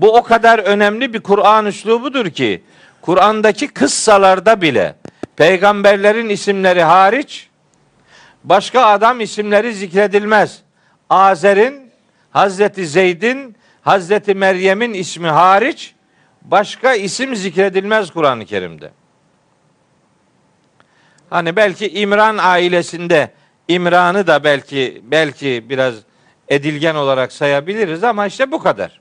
Bu 0.00 0.16
o 0.16 0.22
kadar 0.22 0.58
önemli 0.58 1.14
bir 1.14 1.20
Kur'an 1.20 1.66
üslubudur 1.66 2.30
ki 2.30 2.62
Kur'an'daki 3.00 3.68
kıssalarda 3.68 4.60
bile 4.60 4.94
peygamberlerin 5.36 6.28
isimleri 6.28 6.82
hariç 6.82 7.48
başka 8.44 8.86
adam 8.86 9.20
isimleri 9.20 9.74
zikredilmez. 9.74 10.62
Azer'in, 11.10 11.90
Hazreti 12.30 12.86
Zeyd'in, 12.86 13.56
Hazreti 13.82 14.34
Meryem'in 14.34 14.94
ismi 14.94 15.28
hariç 15.28 15.94
başka 16.42 16.94
isim 16.94 17.36
zikredilmez 17.36 18.10
Kur'an-ı 18.10 18.44
Kerim'de. 18.44 18.90
Hani 21.30 21.56
belki 21.56 21.88
İmran 21.88 22.38
ailesinde 22.38 23.30
İmran'ı 23.68 24.26
da 24.26 24.44
belki 24.44 25.02
belki 25.04 25.66
biraz 25.68 25.94
edilgen 26.48 26.94
olarak 26.94 27.32
sayabiliriz 27.32 28.04
ama 28.04 28.26
işte 28.26 28.52
bu 28.52 28.58
kadar. 28.58 29.00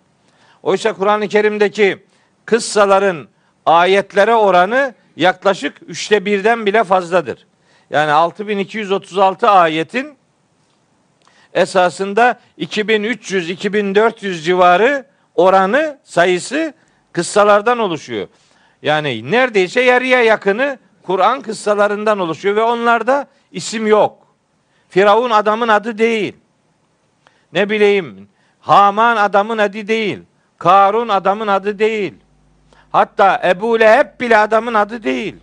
Oysa 0.64 0.94
Kur'an-ı 0.94 1.28
Kerim'deki 1.28 2.04
kıssaların 2.46 3.28
ayetlere 3.66 4.36
oranı 4.36 4.94
yaklaşık 5.16 5.78
üçte 5.88 6.26
birden 6.26 6.66
bile 6.66 6.84
fazladır. 6.84 7.48
Yani 7.90 8.12
6236 8.12 9.50
ayetin 9.50 10.18
esasında 11.54 12.40
2300-2400 12.60 14.42
civarı 14.42 15.06
oranı 15.36 16.00
sayısı 16.04 16.74
kıssalardan 17.12 17.80
oluşuyor. 17.80 18.28
Yani 18.82 19.32
neredeyse 19.32 19.82
yarıya 19.82 20.24
yakını 20.24 20.80
Kur'an 21.04 21.42
kıssalarından 21.42 22.20
oluşuyor 22.20 22.56
ve 22.56 22.64
onlarda 22.64 23.28
isim 23.52 23.88
yok. 23.88 24.28
Firavun 24.90 25.30
adamın 25.30 25.68
adı 25.68 25.98
değil. 25.98 26.36
Ne 27.54 27.70
bileyim 27.70 28.30
Haman 28.60 29.18
adamın 29.18 29.58
adı 29.58 29.88
değil. 29.88 30.20
Karun 30.60 31.10
adamın 31.10 31.48
adı 31.48 31.80
değil. 31.80 32.14
Hatta 32.92 33.42
Ebu 33.46 33.80
Leheb 33.80 34.22
bile 34.22 34.38
adamın 34.38 34.74
adı 34.74 35.04
değil. 35.04 35.36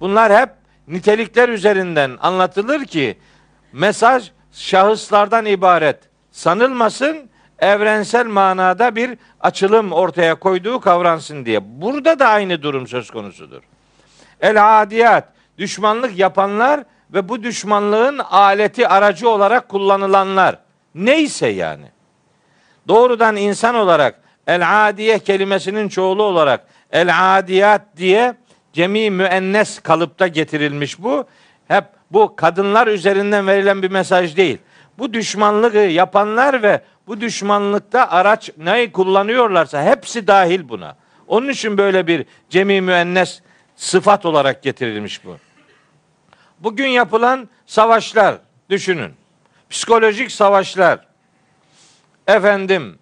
Bunlar 0.00 0.40
hep 0.40 0.50
nitelikler 0.88 1.48
üzerinden 1.48 2.18
anlatılır 2.20 2.84
ki 2.84 3.18
mesaj 3.72 4.30
şahıslardan 4.52 5.46
ibaret 5.46 5.98
sanılmasın 6.30 7.30
evrensel 7.58 8.26
manada 8.26 8.96
bir 8.96 9.18
açılım 9.40 9.92
ortaya 9.92 10.34
koyduğu 10.34 10.80
kavransın 10.80 11.46
diye. 11.46 11.60
Burada 11.80 12.18
da 12.18 12.28
aynı 12.28 12.62
durum 12.62 12.86
söz 12.86 13.10
konusudur. 13.10 13.62
El 14.40 14.82
adiyat 14.82 15.28
düşmanlık 15.58 16.18
yapanlar 16.18 16.84
ve 17.10 17.28
bu 17.28 17.42
düşmanlığın 17.42 18.18
aleti 18.18 18.88
aracı 18.88 19.28
olarak 19.28 19.68
kullanılanlar 19.68 20.58
neyse 20.94 21.48
yani. 21.48 21.86
Doğrudan 22.88 23.36
insan 23.36 23.74
olarak 23.74 24.25
el 24.46 24.88
adiye 24.88 25.18
kelimesinin 25.18 25.88
çoğulu 25.88 26.22
olarak 26.22 26.66
el 26.92 27.38
adiyat 27.38 27.82
diye 27.96 28.34
cemi 28.72 29.10
müennes 29.10 29.78
kalıpta 29.78 30.26
getirilmiş 30.26 31.02
bu. 31.02 31.24
Hep 31.68 31.84
bu 32.10 32.36
kadınlar 32.36 32.86
üzerinden 32.86 33.46
verilen 33.46 33.82
bir 33.82 33.90
mesaj 33.90 34.36
değil. 34.36 34.58
Bu 34.98 35.12
düşmanlığı 35.12 35.76
yapanlar 35.76 36.62
ve 36.62 36.80
bu 37.06 37.20
düşmanlıkta 37.20 38.10
araç 38.10 38.50
neyi 38.58 38.92
kullanıyorlarsa 38.92 39.82
hepsi 39.84 40.26
dahil 40.26 40.68
buna. 40.68 40.96
Onun 41.28 41.48
için 41.48 41.78
böyle 41.78 42.06
bir 42.06 42.26
cemi 42.50 42.80
müennes 42.80 43.40
sıfat 43.76 44.26
olarak 44.26 44.62
getirilmiş 44.62 45.24
bu. 45.24 45.36
Bugün 46.60 46.86
yapılan 46.86 47.48
savaşlar 47.66 48.34
düşünün. 48.70 49.12
Psikolojik 49.70 50.32
savaşlar. 50.32 50.98
Efendim 52.26 52.98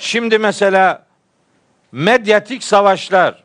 şimdi 0.00 0.38
mesela 0.38 1.06
medyatik 1.92 2.64
savaşlar 2.64 3.44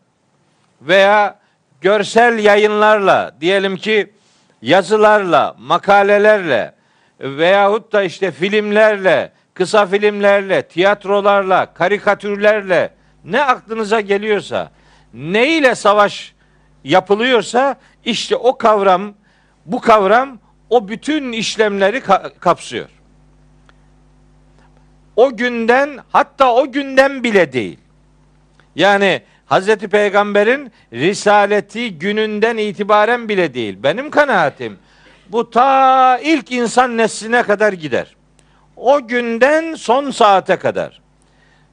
veya 0.81 1.39
görsel 1.81 2.39
yayınlarla 2.39 3.35
diyelim 3.41 3.77
ki 3.77 4.13
yazılarla, 4.61 5.55
makalelerle 5.59 6.73
veyahut 7.19 7.93
da 7.93 8.03
işte 8.03 8.31
filmlerle, 8.31 9.31
kısa 9.53 9.85
filmlerle, 9.85 10.61
tiyatrolarla, 10.61 11.73
karikatürlerle 11.73 12.93
ne 13.25 13.43
aklınıza 13.43 14.01
geliyorsa, 14.01 14.71
ne 15.13 15.57
ile 15.57 15.75
savaş 15.75 16.33
yapılıyorsa 16.83 17.75
işte 18.05 18.35
o 18.35 18.57
kavram, 18.57 19.13
bu 19.65 19.81
kavram 19.81 20.39
o 20.69 20.87
bütün 20.87 21.31
işlemleri 21.31 22.03
kapsıyor. 22.39 22.89
O 25.15 25.38
günden 25.38 25.99
hatta 26.12 26.54
o 26.54 26.71
günden 26.71 27.23
bile 27.23 27.54
değil. 27.54 27.80
Yani 28.75 29.21
Hazreti 29.45 29.88
Peygamber'in 29.88 30.71
risaleti 30.93 31.99
gününden 31.99 32.58
itibaren 32.58 33.30
bile 33.30 33.54
değil. 33.54 33.78
Benim 33.84 34.10
kanaatim 34.10 34.78
bu 35.30 35.49
ta 35.49 36.17
ilk 36.17 36.51
insan 36.51 36.97
nesline 36.97 37.43
kadar 37.43 37.73
gider. 37.73 38.15
O 38.75 39.08
günden 39.08 39.75
son 39.75 40.12
saate 40.12 40.56
kadar 40.56 41.01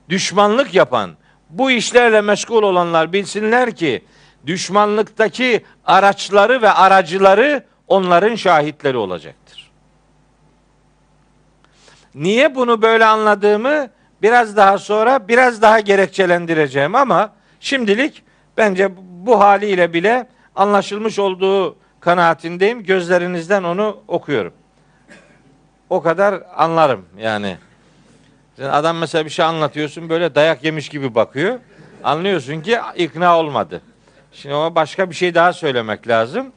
düşmanlık 0.09 0.75
yapan, 0.75 1.11
bu 1.51 1.71
işlerle 1.71 2.21
meşgul 2.21 2.63
olanlar 2.63 3.13
bilsinler 3.13 3.77
ki 3.77 4.05
düşmanlıktaki 4.47 5.65
araçları 5.87 6.63
ve 6.63 6.71
aracıları 6.71 7.65
onların 7.89 8.35
şahitleri 8.35 8.97
olacaktır. 8.97 9.42
Niye 12.15 12.55
bunu 12.55 12.83
böyle 12.83 13.05
anladığımı 13.05 13.89
biraz 14.23 14.57
daha 14.57 14.79
sonra 14.79 15.29
biraz 15.29 15.63
daha 15.63 15.81
gerekçelendireceğim 15.81 16.95
ama 16.95 17.33
şimdilik 17.61 18.23
bence 18.57 18.91
bu 18.97 19.41
haliyle 19.41 19.93
bile 19.93 20.27
anlaşılmış 20.57 21.19
olduğu 21.19 21.77
kanaatindeyim. 22.01 22.83
Gözlerinizden 22.83 23.63
onu 23.63 24.01
okuyorum. 24.09 24.53
O 25.91 26.03
kadar 26.03 26.43
anlarım 26.57 27.05
yani. 27.19 27.57
Adam 28.63 28.97
mesela 28.97 29.25
bir 29.25 29.31
şey 29.31 29.45
anlatıyorsun 29.45 30.09
böyle 30.09 30.35
dayak 30.35 30.65
yemiş 30.65 30.89
gibi 30.89 31.15
bakıyor. 31.15 31.59
Anlıyorsun 32.05 32.61
ki 32.61 32.79
ikna 32.97 33.39
olmadı. 33.39 33.81
Şimdi 34.33 34.55
ona 34.55 34.75
başka 34.75 35.11
bir 35.11 35.15
şey 35.15 35.35
daha 35.35 35.53
söylemek 35.53 36.09
lazım. 36.09 36.53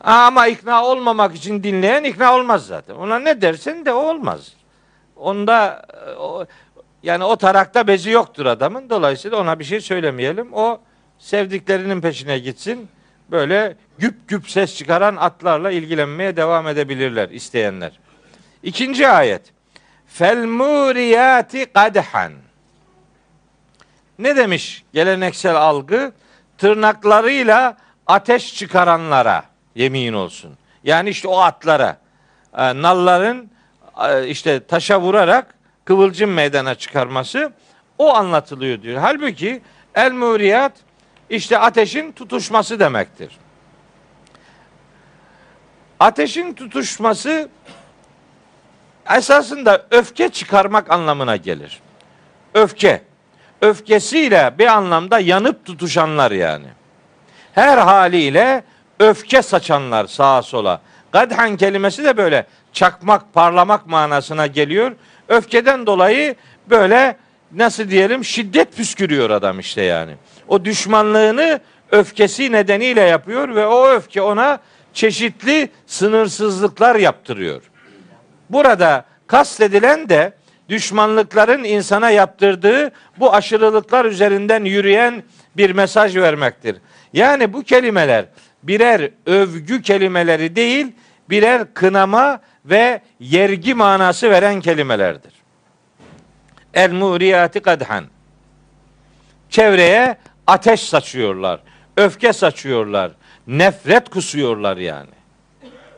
Ama 0.00 0.46
ikna 0.46 0.84
olmamak 0.84 1.36
için 1.36 1.62
dinleyen 1.62 2.04
ikna 2.04 2.34
olmaz 2.34 2.66
zaten. 2.66 2.94
Ona 2.94 3.18
ne 3.18 3.42
dersen 3.42 3.86
de 3.86 3.92
olmaz. 3.92 4.52
Onda 5.16 5.86
o, 6.18 6.46
yani 7.02 7.24
o 7.24 7.36
tarakta 7.36 7.86
bezi 7.86 8.10
yoktur 8.10 8.46
adamın. 8.46 8.90
Dolayısıyla 8.90 9.38
ona 9.38 9.58
bir 9.58 9.64
şey 9.64 9.80
söylemeyelim. 9.80 10.54
O 10.54 10.80
sevdiklerinin 11.18 12.00
peşine 12.00 12.38
gitsin. 12.38 12.88
Böyle 13.30 13.76
güp 13.98 14.28
güp 14.28 14.50
ses 14.50 14.76
çıkaran 14.76 15.16
atlarla 15.16 15.70
ilgilenmeye 15.70 16.36
devam 16.36 16.68
edebilirler 16.68 17.28
isteyenler. 17.28 18.00
İkinci 18.62 19.08
ayet. 19.08 19.42
Fel 20.06 20.44
muriyati 20.44 21.66
kadhan. 21.72 22.32
Ne 24.18 24.36
demiş 24.36 24.84
geleneksel 24.92 25.56
algı? 25.56 26.12
Tırnaklarıyla 26.58 27.76
ateş 28.06 28.54
çıkaranlara 28.54 29.49
yemin 29.74 30.12
olsun. 30.12 30.58
Yani 30.84 31.10
işte 31.10 31.28
o 31.28 31.38
atlara, 31.38 31.96
e, 32.56 32.82
nalların 32.82 33.50
e, 34.08 34.26
işte 34.28 34.66
taşa 34.66 35.00
vurarak 35.00 35.54
kıvılcım 35.84 36.32
meydana 36.32 36.74
çıkarması 36.74 37.52
o 37.98 38.14
anlatılıyor 38.14 38.82
diyor. 38.82 39.00
Halbuki 39.00 39.62
el 39.94 40.12
muriyat 40.12 40.72
işte 41.30 41.58
ateşin 41.58 42.12
tutuşması 42.12 42.80
demektir. 42.80 43.38
Ateşin 46.00 46.54
tutuşması 46.54 47.48
esasında 49.16 49.86
öfke 49.90 50.28
çıkarmak 50.28 50.90
anlamına 50.90 51.36
gelir. 51.36 51.80
Öfke. 52.54 53.02
Öfkesiyle 53.60 54.54
bir 54.58 54.66
anlamda 54.66 55.18
yanıp 55.18 55.64
tutuşanlar 55.64 56.30
yani. 56.30 56.66
Her 57.52 57.78
haliyle 57.78 58.64
öfke 59.00 59.42
saçanlar 59.42 60.06
sağa 60.06 60.42
sola. 60.42 60.80
Gadhan 61.12 61.56
kelimesi 61.56 62.04
de 62.04 62.16
böyle 62.16 62.46
çakmak, 62.72 63.34
parlamak 63.34 63.86
manasına 63.86 64.46
geliyor. 64.46 64.92
Öfkeden 65.28 65.86
dolayı 65.86 66.34
böyle 66.70 67.16
nasıl 67.52 67.90
diyelim 67.90 68.24
şiddet 68.24 68.76
püskürüyor 68.76 69.30
adam 69.30 69.58
işte 69.58 69.82
yani. 69.82 70.12
O 70.48 70.64
düşmanlığını 70.64 71.60
öfkesi 71.90 72.52
nedeniyle 72.52 73.00
yapıyor 73.00 73.54
ve 73.54 73.66
o 73.66 73.88
öfke 73.88 74.22
ona 74.22 74.58
çeşitli 74.92 75.68
sınırsızlıklar 75.86 76.96
yaptırıyor. 76.96 77.62
Burada 78.50 79.04
kastedilen 79.26 80.08
de 80.08 80.32
düşmanlıkların 80.68 81.64
insana 81.64 82.10
yaptırdığı 82.10 82.90
bu 83.18 83.34
aşırılıklar 83.34 84.04
üzerinden 84.04 84.64
yürüyen 84.64 85.22
bir 85.56 85.70
mesaj 85.70 86.16
vermektir. 86.16 86.76
Yani 87.12 87.52
bu 87.52 87.62
kelimeler 87.62 88.24
birer 88.62 89.10
övgü 89.26 89.82
kelimeleri 89.82 90.56
değil, 90.56 90.92
birer 91.30 91.74
kınama 91.74 92.40
ve 92.64 93.00
yergi 93.20 93.74
manası 93.74 94.30
veren 94.30 94.60
kelimelerdir. 94.60 95.32
El 96.74 96.92
muriyati 96.92 97.60
kadhan. 97.60 98.04
Çevreye 99.50 100.16
ateş 100.46 100.80
saçıyorlar, 100.80 101.60
öfke 101.96 102.32
saçıyorlar, 102.32 103.12
nefret 103.46 104.08
kusuyorlar 104.08 104.76
yani. 104.76 105.10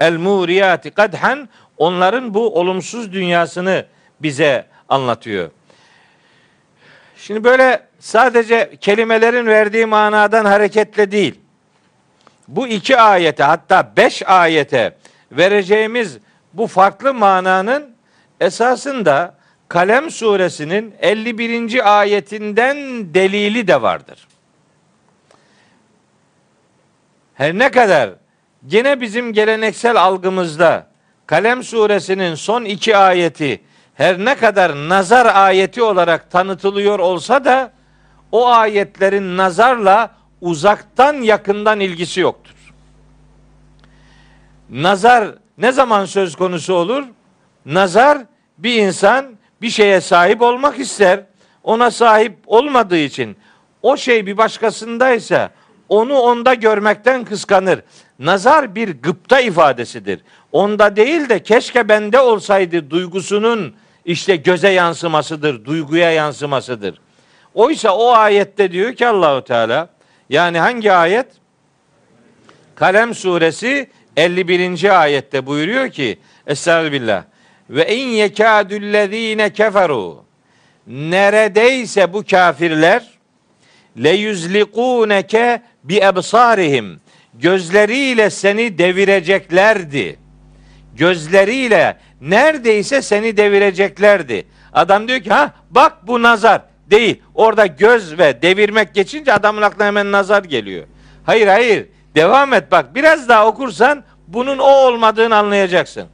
El 0.01 0.17
muriyati 0.17 0.91
kadhan 0.91 1.49
onların 1.77 2.35
bu 2.35 2.59
olumsuz 2.59 3.13
dünyasını 3.13 3.87
bize 4.21 4.67
anlatıyor. 4.89 5.51
Şimdi 7.17 7.45
böyle 7.45 7.87
sadece 7.99 8.77
kelimelerin 8.81 9.47
verdiği 9.47 9.87
manadan 9.87 10.45
hareketle 10.45 11.11
değil. 11.11 11.42
Bu 12.49 12.67
iki 12.67 12.97
ayete 13.01 13.43
hatta 13.43 13.93
beş 13.97 14.23
ayete 14.27 14.97
vereceğimiz 15.33 16.19
bu 16.53 16.67
farklı 16.67 17.15
mananın 17.15 17.95
esasında 18.41 19.35
Kalem 19.69 20.11
suresinin 20.11 20.95
51. 21.01 22.01
ayetinden 22.01 22.77
delili 23.15 23.69
de 23.69 23.83
vardır. 23.83 24.29
Her 27.35 27.59
ne 27.59 27.71
kadar 27.71 28.11
gene 28.67 29.01
bizim 29.01 29.33
geleneksel 29.33 29.97
algımızda 29.97 30.87
Kalem 31.27 31.63
suresinin 31.63 32.35
son 32.35 32.65
iki 32.65 32.97
ayeti 32.97 33.63
her 33.95 34.19
ne 34.19 34.35
kadar 34.35 34.89
nazar 34.89 35.27
ayeti 35.27 35.83
olarak 35.83 36.31
tanıtılıyor 36.31 36.99
olsa 36.99 37.45
da 37.45 37.73
o 38.33 38.49
ayetlerin 38.49 39.37
nazarla 39.37 40.11
uzaktan 40.43 41.15
yakından 41.15 41.81
ilgisi 41.81 42.21
yoktur. 42.21 42.55
Nazar 44.71 45.29
ne 45.59 45.73
zaman 45.73 46.05
söz 46.05 46.37
konusu 46.37 46.75
olur? 46.75 47.05
Nazar 47.67 48.19
bir 48.59 48.75
insan 48.75 49.27
bir 49.63 49.71
şeye 49.71 50.01
sahip 50.01 50.43
olmak 50.43 50.79
ister. 50.79 51.21
Ona 51.63 51.91
sahip 51.91 52.37
olmadığı 52.47 52.99
için 52.99 53.37
o 53.83 53.97
şey 53.97 54.27
bir 54.27 54.37
başkasındaysa 54.37 55.51
onu 55.89 56.19
onda 56.19 56.55
görmekten 56.55 57.25
kıskanır. 57.25 57.81
Nazar 58.19 58.75
bir 58.75 59.03
gıpta 59.03 59.41
ifadesidir. 59.41 60.21
Onda 60.53 60.97
değil 60.97 61.29
de 61.29 61.43
keşke 61.43 61.89
bende 61.89 62.21
olsaydı 62.21 62.91
duygusunun 62.91 63.75
işte 64.05 64.37
göze 64.37 64.69
yansımasıdır, 64.69 65.65
duyguya 65.65 66.13
yansımasıdır. 66.13 67.01
Oysa 67.55 67.97
o 67.97 68.13
ayette 68.13 68.73
diyor 68.73 68.93
ki 68.93 69.07
Allahu 69.07 69.45
Teala 69.45 69.89
yani 70.33 70.59
hangi 70.59 70.93
ayet? 70.93 71.27
Kalem 72.75 73.15
suresi 73.15 73.91
51. 74.17 75.03
ayette 75.03 75.47
buyuruyor 75.47 75.89
ki 75.91 76.19
Estağfirullah. 76.47 77.25
Ve 77.71 77.97
in 77.97 78.09
yekadüllezine 78.09 79.51
keferu 79.53 80.25
neredeyse 80.87 82.13
bu 82.13 82.25
kafirler 82.25 83.11
le 84.03 84.11
yüzlikuneke 84.11 85.63
bi 85.85 85.97
ebsarihim 85.97 87.01
gözleriyle 87.35 88.31
seni 88.31 88.79
devireceklerdi. 88.79 90.19
Gözleriyle 90.95 91.97
neredeyse 92.21 93.03
seni 93.03 93.37
devireceklerdi. 93.37 94.47
Adam 94.73 95.09
diyor 95.09 95.21
ki 95.21 95.31
ha 95.31 95.55
bak 95.71 96.07
bu 96.07 96.23
nazar 96.23 96.72
değil. 96.93 97.23
Orada 97.35 97.67
göz 97.67 98.19
ve 98.19 98.43
devirmek 98.43 98.95
geçince 98.95 99.33
adamın 99.33 99.63
aklına 99.63 99.87
hemen 99.87 100.13
nazar 100.13 100.45
geliyor. 100.45 100.87
Hayır 101.27 101.47
hayır 101.47 101.87
devam 102.15 102.53
et 102.53 102.73
bak 102.73 102.95
biraz 102.95 103.29
daha 103.29 103.47
okursan 103.47 104.05
bunun 104.29 104.59
o 104.59 104.71
olmadığını 104.87 105.37
anlayacaksın. 105.37 106.05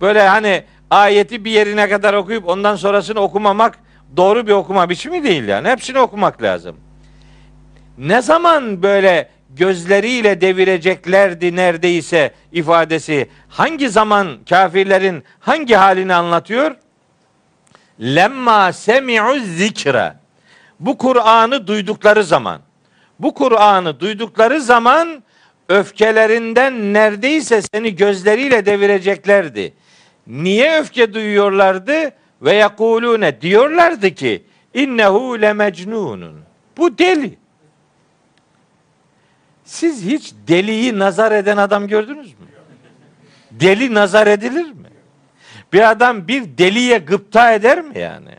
Böyle 0.00 0.28
hani 0.28 0.64
ayeti 0.90 1.44
bir 1.44 1.50
yerine 1.50 1.88
kadar 1.88 2.14
okuyup 2.14 2.48
ondan 2.48 2.76
sonrasını 2.76 3.20
okumamak 3.20 3.78
doğru 4.16 4.46
bir 4.46 4.52
okuma 4.52 4.90
biçimi 4.90 5.24
değil 5.24 5.48
yani. 5.48 5.68
Hepsini 5.68 5.98
okumak 5.98 6.42
lazım. 6.42 6.76
Ne 7.98 8.22
zaman 8.22 8.82
böyle 8.82 9.28
gözleriyle 9.50 10.40
devireceklerdi 10.40 11.56
neredeyse 11.56 12.30
ifadesi 12.52 13.28
hangi 13.48 13.88
zaman 13.88 14.28
kafirlerin 14.48 15.24
hangi 15.40 15.74
halini 15.74 16.14
anlatıyor? 16.14 16.76
Lemma 18.02 18.72
semi'u 18.72 19.38
zikra. 19.38 20.20
Bu 20.80 20.98
Kur'an'ı 20.98 21.66
duydukları 21.66 22.24
zaman 22.24 22.60
bu 23.18 23.34
Kur'an'ı 23.34 24.00
duydukları 24.00 24.60
zaman 24.60 25.22
öfkelerinden 25.68 26.92
neredeyse 26.92 27.62
seni 27.62 27.96
gözleriyle 27.96 28.66
devireceklerdi. 28.66 29.74
Niye 30.26 30.80
öfke 30.80 31.14
duyuyorlardı? 31.14 32.12
Ve 32.42 32.54
yakulune 32.54 33.40
diyorlardı 33.40 34.10
ki 34.10 34.44
innehu 34.74 35.42
lemecnunun. 35.42 36.40
Bu 36.76 36.98
deli. 36.98 37.38
Siz 39.64 40.04
hiç 40.04 40.32
deliyi 40.48 40.98
nazar 40.98 41.32
eden 41.32 41.56
adam 41.56 41.88
gördünüz 41.88 42.26
mü? 42.26 42.46
Deli 43.50 43.94
nazar 43.94 44.26
edilir 44.26 44.70
mi? 44.70 44.81
Bir 45.72 45.90
adam 45.90 46.28
bir 46.28 46.58
deliye 46.58 46.98
gıpta 46.98 47.52
eder 47.52 47.82
mi 47.82 47.98
yani? 47.98 48.36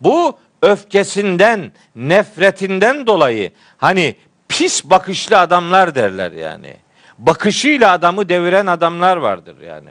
Bu 0.00 0.38
öfkesinden, 0.62 1.72
nefretinden 1.96 3.06
dolayı 3.06 3.52
hani 3.76 4.16
pis 4.48 4.84
bakışlı 4.84 5.38
adamlar 5.38 5.94
derler 5.94 6.32
yani. 6.32 6.76
Bakışıyla 7.18 7.92
adamı 7.92 8.28
deviren 8.28 8.66
adamlar 8.66 9.16
vardır 9.16 9.56
yani. 9.60 9.88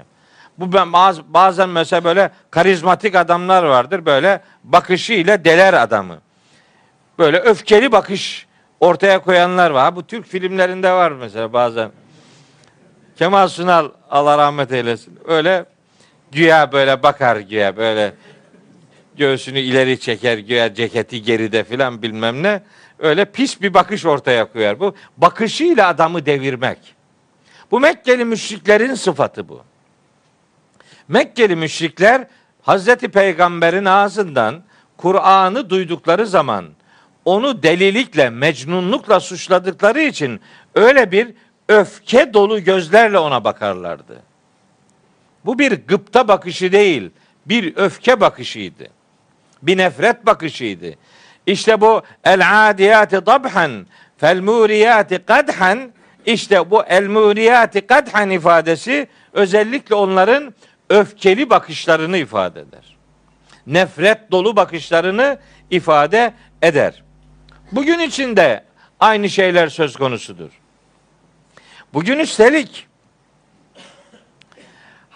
Bu 0.58 0.74
ben 0.74 0.94
bazen 1.28 1.70
mesela 1.70 2.04
böyle 2.04 2.30
karizmatik 2.52 3.16
adamlar 3.16 3.64
vardır 3.64 4.06
böyle 4.06 4.42
bakışıyla 4.64 5.46
deler 5.46 5.74
adamı. 5.74 6.18
Böyle 7.20 7.40
öfkeli 7.40 7.92
bakış 7.92 8.48
ortaya 8.80 9.20
koyanlar 9.20 9.72
var. 9.72 9.96
Bu 9.96 10.08
Türk 10.08 10.28
filmlerinde 10.28 10.92
var 10.92 11.12
mesela 11.12 11.54
bazen. 11.54 11.92
Kemal 13.18 13.48
Sunal 13.48 13.90
Allah 14.10 14.38
rahmet 14.38 14.72
eylesin. 14.72 15.20
Öyle 15.26 15.66
güya 16.32 16.72
böyle 16.72 17.04
bakar 17.04 17.38
güya 17.38 17.78
böyle 17.78 18.14
göğsünü 19.18 19.60
ileri 19.60 20.00
çeker 20.00 20.38
güya 20.38 20.74
ceketi 20.74 21.24
geride 21.24 21.64
filan 21.64 22.02
bilmem 22.02 22.44
ne. 22.44 22.62
Öyle 23.00 23.26
pis 23.26 23.62
bir 23.62 23.74
bakış 23.74 24.06
ortaya 24.06 24.46
koyar. 24.52 24.80
Bu 24.80 24.96
bakışıyla 25.18 25.88
adamı 25.88 26.26
devirmek. 26.26 26.78
Bu 27.72 27.80
Mekkeli 27.80 28.26
müşriklerin 28.26 28.94
sıfatı 28.94 29.50
bu. 29.50 29.64
Mekkeli 31.08 31.56
müşrikler 31.56 32.28
Hazreti 32.62 33.08
Peygamber'in 33.08 33.86
ağzından 33.86 34.64
Kur'an'ı 34.98 35.70
duydukları 35.70 36.28
zaman 36.28 36.66
onu 37.26 37.64
delilikle, 37.64 38.30
mecnunlukla 38.30 39.20
suçladıkları 39.20 40.02
için 40.02 40.42
öyle 40.76 41.12
bir 41.12 41.34
öfke 41.70 42.34
dolu 42.34 42.64
gözlerle 42.64 43.20
ona 43.20 43.44
bakarlardı. 43.44 44.22
Bu 45.46 45.60
bir 45.60 45.72
gıpta 45.88 46.28
bakışı 46.28 46.72
değil, 46.72 47.12
bir 47.46 47.76
öfke 47.76 48.22
bakışıydı. 48.22 48.88
Bir 49.62 49.78
nefret 49.78 50.26
bakışıydı. 50.26 50.96
İşte 51.46 51.82
bu 51.82 52.02
el 52.24 52.70
adiyati 52.70 53.26
dabhan 53.26 53.88
fel 54.18 54.40
muriyati 54.40 55.26
kadhan 55.26 55.92
işte 56.26 56.72
bu 56.72 56.84
el 56.84 57.08
muriyati 57.08 57.88
kadhan 57.88 58.30
ifadesi 58.30 59.08
özellikle 59.34 59.96
onların 59.96 60.54
öfkeli 60.90 61.50
bakışlarını 61.50 62.18
ifade 62.18 62.60
eder. 62.60 62.98
Nefret 63.68 64.32
dolu 64.32 64.56
bakışlarını 64.56 65.40
ifade 65.70 66.34
eder. 66.62 67.04
Bugün 67.72 68.00
için 68.00 68.36
de 68.36 68.64
aynı 69.00 69.30
şeyler 69.30 69.68
söz 69.68 69.96
konusudur. 69.96 70.50
Bugün 71.94 72.20
üstelik 72.20 72.88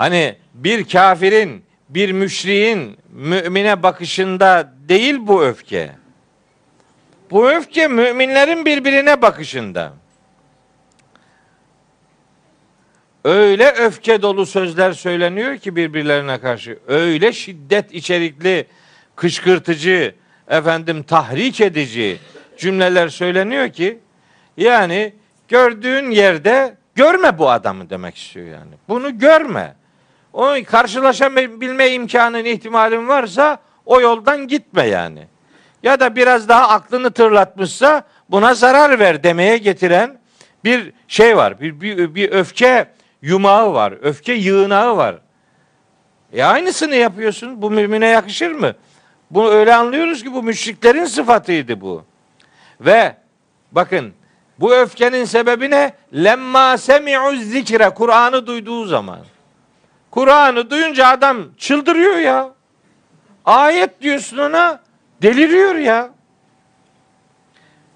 hani 0.01 0.35
bir 0.53 0.89
kafirin, 0.89 1.63
bir 1.89 2.11
müşriğin 2.11 2.97
mümine 3.09 3.83
bakışında 3.83 4.73
değil 4.89 5.17
bu 5.19 5.43
öfke. 5.43 5.91
Bu 7.31 7.51
öfke 7.51 7.87
müminlerin 7.87 8.65
birbirine 8.65 9.21
bakışında. 9.21 9.93
Öyle 13.23 13.71
öfke 13.71 14.21
dolu 14.21 14.45
sözler 14.45 14.91
söyleniyor 14.91 15.57
ki 15.57 15.75
birbirlerine 15.75 16.39
karşı. 16.39 16.79
Öyle 16.87 17.33
şiddet 17.33 17.93
içerikli, 17.93 18.67
kışkırtıcı, 19.15 20.15
efendim 20.47 21.03
tahrik 21.03 21.61
edici 21.61 22.17
cümleler 22.57 23.09
söyleniyor 23.09 23.69
ki 23.69 23.99
yani 24.57 25.13
gördüğün 25.47 26.11
yerde 26.11 26.75
görme 26.95 27.37
bu 27.37 27.49
adamı 27.49 27.89
demek 27.89 28.17
istiyor 28.17 28.47
yani. 28.47 28.73
Bunu 28.89 29.19
görme. 29.19 29.80
O 30.33 30.55
karşılaşabilme 30.65 31.89
imkanın 31.89 32.45
ihtimalin 32.45 33.07
varsa 33.07 33.57
o 33.85 34.01
yoldan 34.01 34.47
gitme 34.47 34.87
yani. 34.87 35.27
Ya 35.83 35.99
da 35.99 36.15
biraz 36.15 36.49
daha 36.49 36.67
aklını 36.67 37.11
tırlatmışsa 37.11 38.03
buna 38.29 38.53
zarar 38.53 38.99
ver 38.99 39.23
demeye 39.23 39.57
getiren 39.57 40.19
bir 40.63 40.93
şey 41.07 41.37
var. 41.37 41.59
Bir, 41.61 41.81
bir, 41.81 42.15
bir 42.15 42.31
öfke 42.31 42.87
yumağı 43.21 43.73
var. 43.73 43.93
Öfke 44.01 44.33
yığınağı 44.33 44.97
var. 44.97 45.15
E 46.33 46.43
aynısını 46.43 46.95
yapıyorsun. 46.95 47.61
Bu 47.61 47.71
mümine 47.71 48.07
yakışır 48.07 48.51
mı? 48.51 48.73
Bunu 49.31 49.49
öyle 49.49 49.75
anlıyoruz 49.75 50.23
ki 50.23 50.33
bu 50.33 50.43
müşriklerin 50.43 51.05
sıfatıydı 51.05 51.81
bu. 51.81 52.05
Ve 52.81 53.15
bakın 53.71 54.13
bu 54.59 54.75
öfkenin 54.75 55.25
sebebi 55.25 55.69
ne? 55.69 55.93
Lemma 56.13 56.77
semi'u 56.77 57.35
zikre 57.35 57.89
Kur'an'ı 57.89 58.47
duyduğu 58.47 58.85
zaman. 58.85 59.19
Kur'an'ı 60.11 60.69
duyunca 60.69 61.07
adam 61.07 61.37
çıldırıyor 61.57 62.15
ya. 62.15 62.49
Ayet 63.45 64.01
diyorsun 64.01 64.37
ona 64.37 64.81
deliriyor 65.21 65.75
ya. 65.75 66.09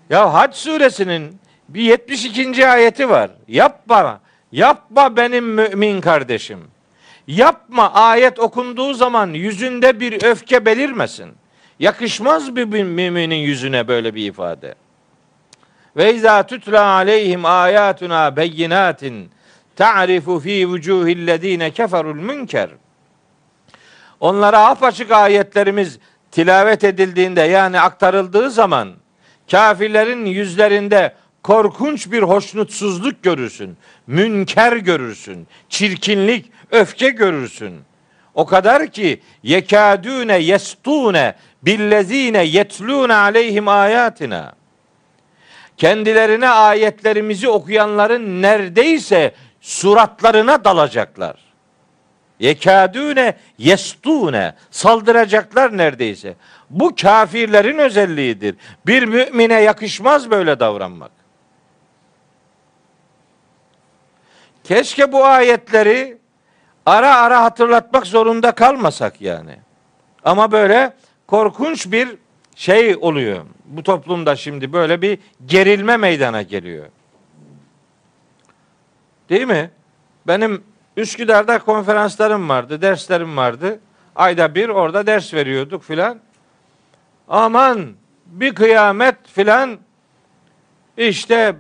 Ya 0.10 0.34
Hac 0.34 0.56
suresinin 0.56 1.40
bir 1.70 1.82
72. 1.82 2.68
ayeti 2.68 3.10
var. 3.10 3.32
Yapma, 3.48 4.20
yapma 4.52 5.18
benim 5.18 5.46
mümin 5.46 6.02
kardeşim. 6.02 6.60
Yapma 7.28 7.94
ayet 7.94 8.40
okunduğu 8.40 8.94
zaman 8.94 9.34
yüzünde 9.34 10.00
bir 10.00 10.24
öfke 10.24 10.66
belirmesin. 10.66 11.32
Yakışmaz 11.80 12.56
bir 12.56 12.66
müminin 12.66 13.36
yüzüne 13.36 13.88
böyle 13.88 14.16
bir 14.16 14.28
ifade. 14.28 14.76
Ve 15.98 16.14
izâ 16.14 16.44
tutla 16.44 16.86
aleyhim 16.86 17.46
âyâtuna 17.46 18.36
beyinâtin 18.36 19.32
ta'rifu 19.76 20.40
fi 20.40 20.68
vucuhillezîne 20.68 21.72
keferul 21.72 22.16
münker. 22.16 22.70
Onlara 24.20 24.68
apaçık 24.68 25.12
ayetlerimiz 25.12 26.00
tilavet 26.32 26.84
edildiğinde 26.84 27.42
yani 27.42 27.80
aktarıldığı 27.80 28.52
zaman 28.52 28.94
kafirlerin 29.52 30.26
yüzlerinde 30.26 31.14
korkunç 31.44 32.12
bir 32.12 32.24
hoşnutsuzluk 32.24 33.24
görürsün. 33.24 33.78
Münker 34.08 34.78
görürsün. 34.78 35.48
Çirkinlik, 35.70 36.52
öfke 36.72 37.10
görürsün. 37.10 37.76
O 38.34 38.46
kadar 38.46 38.88
ki 38.88 39.22
yekadune 39.44 40.38
yestune 40.38 41.36
billezine 41.64 42.44
yetlune 42.44 43.14
aleyhim 43.14 43.68
ayatina. 43.68 44.54
Kendilerine 45.78 46.50
ayetlerimizi 46.50 47.50
okuyanların 47.50 48.42
neredeyse 48.42 49.34
suratlarına 49.66 50.64
dalacaklar. 50.66 51.36
Yekadune 52.40 53.38
yestune 53.58 54.56
saldıracaklar 54.72 55.78
neredeyse. 55.78 56.36
Bu 56.70 56.96
kafirlerin 56.96 57.78
özelliğidir. 57.78 58.56
Bir 58.86 59.04
mümine 59.04 59.62
yakışmaz 59.62 60.32
böyle 60.32 60.60
davranmak. 60.60 61.12
Keşke 64.64 65.12
bu 65.12 65.26
ayetleri 65.26 66.18
ara 66.86 67.16
ara 67.16 67.44
hatırlatmak 67.44 68.08
zorunda 68.08 68.52
kalmasak 68.52 69.22
yani. 69.22 69.60
Ama 70.24 70.52
böyle 70.52 70.94
korkunç 71.28 71.92
bir 71.92 72.18
şey 72.56 72.96
oluyor. 72.96 73.46
Bu 73.66 73.84
toplumda 73.84 74.36
şimdi 74.36 74.74
böyle 74.74 75.02
bir 75.02 75.20
gerilme 75.46 75.98
meydana 75.98 76.42
geliyor. 76.42 76.86
Değil 79.30 79.48
mi? 79.48 79.72
Benim 80.28 80.64
Üsküdar'da 80.98 81.60
konferanslarım 81.60 82.50
vardı, 82.50 82.82
derslerim 82.82 83.38
vardı. 83.38 83.80
Ayda 84.16 84.56
bir 84.56 84.70
orada 84.70 85.08
ders 85.08 85.34
veriyorduk 85.34 85.84
filan. 85.84 86.20
Aman 87.28 87.94
bir 88.26 88.56
kıyamet 88.56 89.16
filan 89.28 89.80
işte 90.98 91.56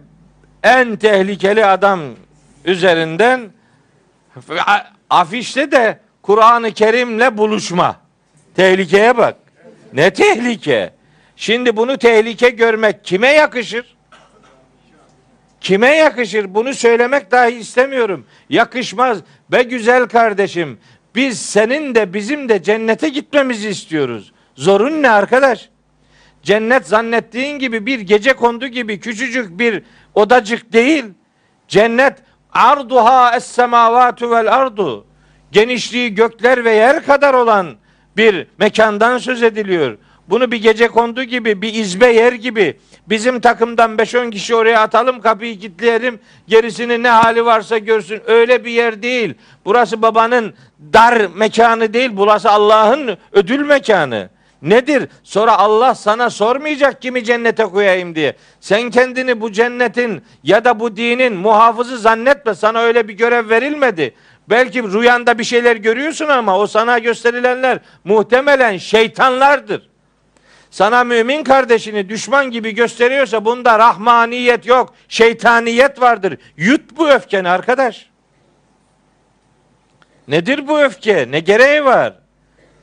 en 0.63 0.95
tehlikeli 0.95 1.65
adam 1.65 1.99
üzerinden 2.65 3.51
afişte 5.10 5.71
de 5.71 5.99
Kur'an-ı 6.21 6.71
Kerim'le 6.71 7.38
buluşma. 7.38 7.95
Tehlikeye 8.56 9.17
bak. 9.17 9.36
Ne 9.93 10.13
tehlike? 10.13 10.93
Şimdi 11.36 11.78
bunu 11.78 11.97
tehlike 11.97 12.49
görmek 12.49 13.06
kime 13.06 13.28
yakışır? 13.28 13.94
Kime 15.65 15.95
yakışır? 15.95 16.54
Bunu 16.56 16.73
söylemek 16.73 17.32
dahi 17.32 17.51
istemiyorum. 17.51 18.25
Yakışmaz. 18.49 19.17
Be 19.51 19.63
güzel 19.63 20.08
kardeşim. 20.08 20.80
Biz 21.15 21.41
senin 21.41 21.95
de 21.95 22.13
bizim 22.13 22.49
de 22.49 22.63
cennete 22.63 23.10
gitmemizi 23.10 23.69
istiyoruz. 23.69 24.34
Zorun 24.56 25.01
ne 25.01 25.10
arkadaş? 25.10 25.69
Cennet 26.43 26.88
zannettiğin 26.88 27.60
gibi 27.60 27.86
bir 27.86 27.99
gece 27.99 28.34
kondu 28.34 28.67
gibi 28.67 28.99
küçücük 28.99 29.60
bir 29.60 29.84
odacık 30.13 30.73
değil. 30.73 31.06
Cennet 31.67 32.17
arduha 32.54 33.36
es 33.36 33.45
semavatu 33.45 34.32
vel 34.32 34.56
ardu. 34.56 35.06
Genişliği 35.51 36.15
gökler 36.15 36.65
ve 36.65 36.71
yer 36.71 37.06
kadar 37.06 37.34
olan 37.34 37.75
bir 38.17 38.47
mekandan 38.58 39.17
söz 39.17 39.43
ediliyor. 39.43 39.97
Bunu 40.29 40.51
bir 40.51 40.61
gece 40.61 40.88
kondu 40.88 41.23
gibi, 41.23 41.61
bir 41.61 41.73
izbe 41.73 42.13
yer 42.13 42.33
gibi 42.33 42.79
bizim 43.09 43.39
takımdan 43.39 43.95
5-10 43.95 44.31
kişi 44.31 44.55
oraya 44.55 44.81
atalım, 44.81 45.21
kapıyı 45.21 45.59
kilitleyelim. 45.59 46.19
Gerisinin 46.47 47.03
ne 47.03 47.09
hali 47.09 47.45
varsa 47.45 47.77
görsün. 47.77 48.21
Öyle 48.25 48.65
bir 48.65 48.71
yer 48.71 49.01
değil. 49.01 49.33
Burası 49.65 50.01
babanın 50.01 50.53
dar 50.93 51.27
mekanı 51.35 51.93
değil. 51.93 52.09
Burası 52.13 52.51
Allah'ın 52.51 53.17
ödül 53.31 53.59
mekanı. 53.59 54.29
Nedir? 54.61 55.07
Sonra 55.23 55.57
Allah 55.57 55.95
sana 55.95 56.29
sormayacak 56.29 57.01
kimi 57.01 57.23
cennete 57.23 57.63
koyayım 57.63 58.15
diye. 58.15 58.35
Sen 58.59 58.89
kendini 58.89 59.41
bu 59.41 59.51
cennetin 59.51 60.23
ya 60.43 60.65
da 60.65 60.79
bu 60.79 60.97
dinin 60.97 61.33
muhafızı 61.33 61.97
zannetme. 61.97 62.55
Sana 62.55 62.79
öyle 62.79 63.07
bir 63.07 63.13
görev 63.13 63.49
verilmedi. 63.49 64.13
Belki 64.49 64.83
rüyanda 64.83 65.39
bir 65.39 65.43
şeyler 65.43 65.75
görüyorsun 65.75 66.27
ama 66.27 66.59
o 66.59 66.67
sana 66.67 66.99
gösterilenler 66.99 67.79
muhtemelen 68.03 68.77
şeytanlardır. 68.77 69.89
Sana 70.75 71.03
mümin 71.03 71.43
kardeşini 71.43 72.09
düşman 72.09 72.51
gibi 72.51 72.75
gösteriyorsa 72.75 73.45
bunda 73.45 73.79
rahmaniyet 73.79 74.65
yok, 74.65 74.93
şeytaniyet 75.07 76.01
vardır. 76.01 76.38
Yut 76.57 76.97
bu 76.97 77.09
öfkeni 77.09 77.49
arkadaş. 77.49 78.09
Nedir 80.27 80.67
bu 80.67 80.81
öfke? 80.81 81.31
Ne 81.31 81.39
gereği 81.39 81.85
var? 81.85 82.13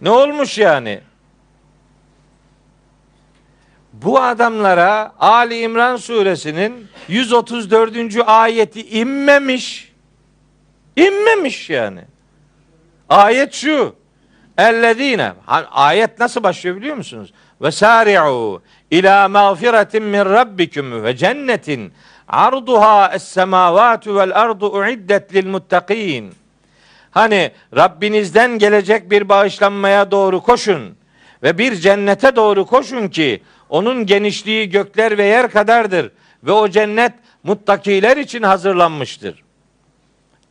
Ne 0.01 0.11
olmuş 0.11 0.59
yani? 0.59 1.01
Bu 3.93 4.21
adamlara 4.21 5.13
Ali 5.19 5.61
İmran 5.61 5.97
suresinin 5.97 6.89
134. 7.09 7.97
ayeti 8.27 8.89
inmemiş. 8.89 9.93
İnmemiş 10.97 11.71
yani. 11.71 12.01
Ayet 13.09 13.55
şu. 13.55 13.97
Ellezine 14.59 15.33
ayet 15.71 16.19
nasıl 16.19 16.43
başlıyor 16.43 16.77
biliyor 16.77 16.97
musunuz? 16.97 17.33
Ve 17.63 17.71
sari'u 17.71 18.63
ila 18.91 19.29
mağfiretin 19.29 20.03
min 20.03 20.25
rabbikum 20.25 21.05
ve 21.05 21.17
cennetin 21.17 21.93
arduha 22.29 23.13
es-semavatu 23.15 24.17
vel 24.17 24.41
ardu 24.41 24.73
uiddet 24.73 25.35
lil 25.35 25.47
muttakin. 25.47 26.35
Hani 27.11 27.51
Rabbinizden 27.77 28.59
gelecek 28.59 29.11
bir 29.11 29.29
bağışlanmaya 29.29 30.11
doğru 30.11 30.41
koşun 30.43 30.97
ve 31.43 31.59
bir 31.59 31.75
cennete 31.75 32.37
doğru 32.37 32.67
koşun 32.67 33.09
ki 33.09 33.43
onun 33.69 34.07
genişliği 34.07 34.71
gökler 34.71 35.19
ve 35.19 35.25
yer 35.25 35.51
kadardır 35.51 36.11
ve 36.45 36.53
o 36.53 36.69
cennet 36.69 37.13
muttakiler 37.43 38.17
için 38.17 38.43
hazırlanmıştır. 38.43 39.43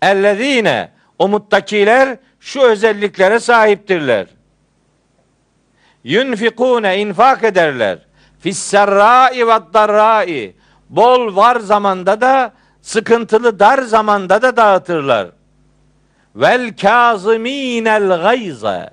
Ellezine 0.02 0.89
o 1.19 1.28
muttakiler 1.28 2.17
şu 2.39 2.62
özelliklere 2.62 3.39
sahiptirler. 3.39 4.28
Yunfikune 6.04 6.98
infak 6.98 7.44
ederler. 7.44 8.00
Fisserrai 8.40 9.48
ve 9.48 9.60
darrai. 9.74 10.56
Bol 10.90 11.36
var 11.36 11.60
zamanda 11.60 12.22
da 12.22 12.54
sıkıntılı 12.82 13.60
dar 13.60 13.82
zamanda 13.82 14.42
da 14.42 14.58
dağıtırlar. 14.58 15.28
Vel 16.36 16.76
kaziminel 16.82 18.22
gayza. 18.22 18.90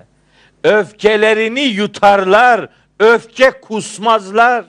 Öfkelerini 0.63 1.61
yutarlar. 1.61 2.69
Öfke 2.99 3.51
kusmazlar. 3.61 4.65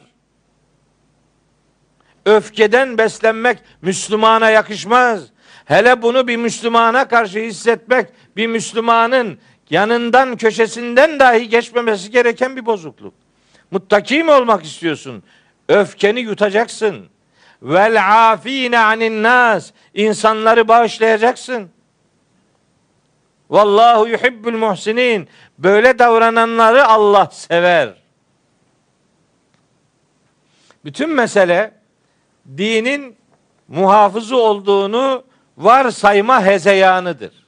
Öfkeden 2.27 2.99
beslenmek 2.99 3.59
Müslümana 3.83 4.51
yakışmaz. 4.51 5.23
Hele 5.65 6.03
bunu 6.03 6.29
bir 6.29 6.37
Müslümana 6.37 7.09
karşı 7.09 7.39
hissetmek 7.39 8.09
bir 8.37 8.47
Müslümanın 8.47 9.39
yanından 9.71 10.37
köşesinden 10.37 11.21
dahi 11.21 11.49
geçmemesi 11.49 12.11
gereken 12.11 12.57
bir 12.57 12.67
bozukluk. 12.67 13.15
Muttaki 13.71 14.25
mi 14.25 14.31
olmak 14.31 14.65
istiyorsun? 14.65 15.23
Öfkeni 15.69 16.21
yutacaksın. 16.21 17.07
Vel 17.63 18.31
afine 18.31 18.79
anin 18.79 19.23
nas. 19.23 19.71
İnsanları 19.95 20.69
bağışlayacaksın. 20.69 21.71
Vallahu 23.51 24.09
yuhibbul 24.09 24.53
muhsinin. 24.53 25.29
Böyle 25.59 25.99
davrananları 25.99 26.87
Allah 26.87 27.29
sever. 27.33 27.95
Bütün 30.85 31.11
mesele 31.11 31.73
dinin 32.57 33.17
muhafızı 33.69 34.37
olduğunu 34.37 35.25
varsayma 35.57 36.45
hezeyanıdır. 36.45 37.40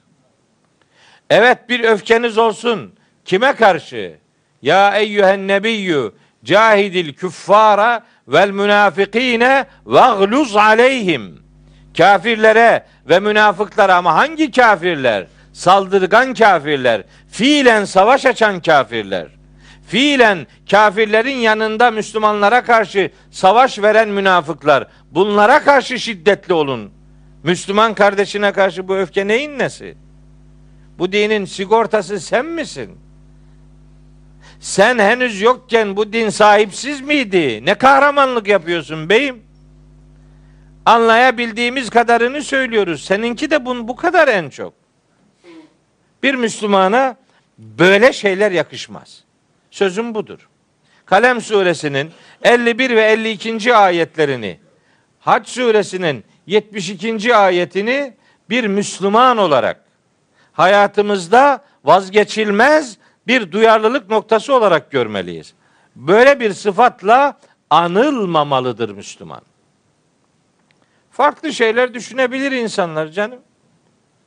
Evet 1.35 1.69
bir 1.69 1.83
öfkeniz 1.83 2.37
olsun. 2.37 2.93
Kime 3.25 3.53
karşı? 3.53 4.15
Ya 4.61 4.97
eyyühen 4.97 5.47
nebiyyü 5.47 6.11
cahidil 6.43 7.13
küffara 7.13 8.03
vel 8.27 8.49
münafikine 8.49 9.65
vagluz 9.85 10.55
aleyhim. 10.55 11.43
Kafirlere 11.97 12.85
ve 13.09 13.19
münafıklara 13.19 13.95
ama 13.95 14.15
hangi 14.15 14.51
kafirler? 14.51 15.27
Saldırgan 15.53 16.33
kafirler, 16.33 17.03
fiilen 17.31 17.85
savaş 17.85 18.25
açan 18.25 18.61
kafirler. 18.61 19.27
Fiilen 19.87 20.47
kafirlerin 20.71 21.37
yanında 21.37 21.91
Müslümanlara 21.91 22.63
karşı 22.63 23.11
savaş 23.31 23.79
veren 23.79 24.09
münafıklar. 24.09 24.87
Bunlara 25.11 25.63
karşı 25.63 25.99
şiddetli 25.99 26.53
olun. 26.53 26.91
Müslüman 27.43 27.93
kardeşine 27.93 28.51
karşı 28.51 28.87
bu 28.87 28.95
öfke 28.95 29.27
neyin 29.27 29.59
nesi? 29.59 30.02
Bu 30.99 31.11
dinin 31.11 31.45
sigortası 31.45 32.19
sen 32.19 32.45
misin? 32.45 32.97
Sen 34.59 34.99
henüz 34.99 35.41
yokken 35.41 35.95
bu 35.95 36.13
din 36.13 36.29
sahipsiz 36.29 37.01
miydi? 37.01 37.65
Ne 37.65 37.75
kahramanlık 37.75 38.47
yapıyorsun 38.47 39.09
beyim? 39.09 39.43
Anlayabildiğimiz 40.85 41.89
kadarını 41.89 42.43
söylüyoruz. 42.43 43.05
Seninki 43.05 43.51
de 43.51 43.65
bun 43.65 43.87
bu 43.87 43.95
kadar 43.95 44.27
en 44.27 44.49
çok. 44.49 44.73
Bir 46.23 46.35
Müslümana 46.35 47.15
böyle 47.57 48.13
şeyler 48.13 48.51
yakışmaz. 48.51 49.23
Sözüm 49.71 50.15
budur. 50.15 50.49
Kalem 51.05 51.41
suresinin 51.41 52.11
51 52.43 52.95
ve 52.95 53.01
52. 53.01 53.75
ayetlerini, 53.75 54.59
Hac 55.19 55.47
suresinin 55.47 56.23
72. 56.47 57.35
ayetini 57.35 58.13
bir 58.49 58.67
Müslüman 58.67 59.37
olarak 59.37 59.82
hayatımızda 60.53 61.63
vazgeçilmez 61.83 62.97
bir 63.27 63.51
duyarlılık 63.51 64.09
noktası 64.09 64.53
olarak 64.53 64.91
görmeliyiz. 64.91 65.53
Böyle 65.95 66.39
bir 66.39 66.53
sıfatla 66.53 67.37
anılmamalıdır 67.69 68.89
Müslüman. 68.89 69.41
Farklı 71.11 71.53
şeyler 71.53 71.93
düşünebilir 71.93 72.51
insanlar 72.51 73.07
canım. 73.07 73.39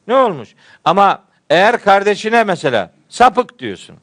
Ne 0.09 0.15
olmuş? 0.15 0.55
Ama 0.85 1.23
eğer 1.51 1.83
kardeşine 1.83 2.45
mesela 2.45 2.93
sapık 3.09 3.59
diyorsun. 3.59 3.97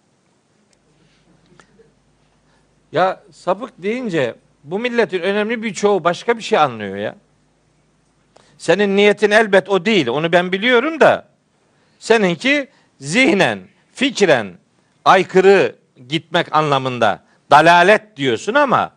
Ya 2.91 3.23
sapık 3.31 3.71
deyince 3.77 4.35
bu 4.63 4.79
milletin 4.79 5.19
önemli 5.19 5.63
bir 5.63 5.73
çoğu 5.73 6.03
başka 6.03 6.37
bir 6.37 6.43
şey 6.43 6.59
anlıyor 6.59 6.95
ya. 6.95 7.15
Senin 8.57 8.95
niyetin 8.95 9.31
elbet 9.31 9.69
o 9.69 9.85
değil. 9.85 10.07
Onu 10.07 10.31
ben 10.31 10.51
biliyorum 10.51 10.99
da 10.99 11.32
Seninki 12.03 12.67
zihnen, 12.99 13.59
fikren 13.93 14.53
aykırı 15.05 15.75
gitmek 16.09 16.55
anlamında 16.55 17.23
dalalet 17.51 18.17
diyorsun 18.17 18.53
ama 18.53 18.91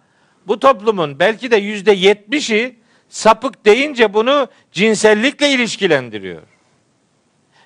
bu 0.46 0.58
toplumun 0.58 1.18
belki 1.18 1.50
de 1.50 1.56
yüzde 1.56 1.92
yetmişi 1.92 2.76
sapık 3.08 3.66
deyince 3.66 4.14
bunu 4.14 4.48
cinsellikle 4.72 5.50
ilişkilendiriyor. 5.50 6.42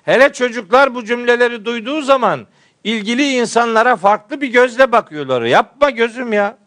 Hele 0.03 0.33
çocuklar 0.33 0.95
bu 0.95 1.05
cümleleri 1.05 1.65
duyduğu 1.65 2.01
zaman 2.01 2.47
ilgili 2.83 3.33
insanlara 3.33 3.95
farklı 3.95 4.41
bir 4.41 4.47
gözle 4.47 4.91
bakıyorlar. 4.91 5.41
Yapma 5.41 5.89
gözüm 5.89 6.33
ya. 6.33 6.57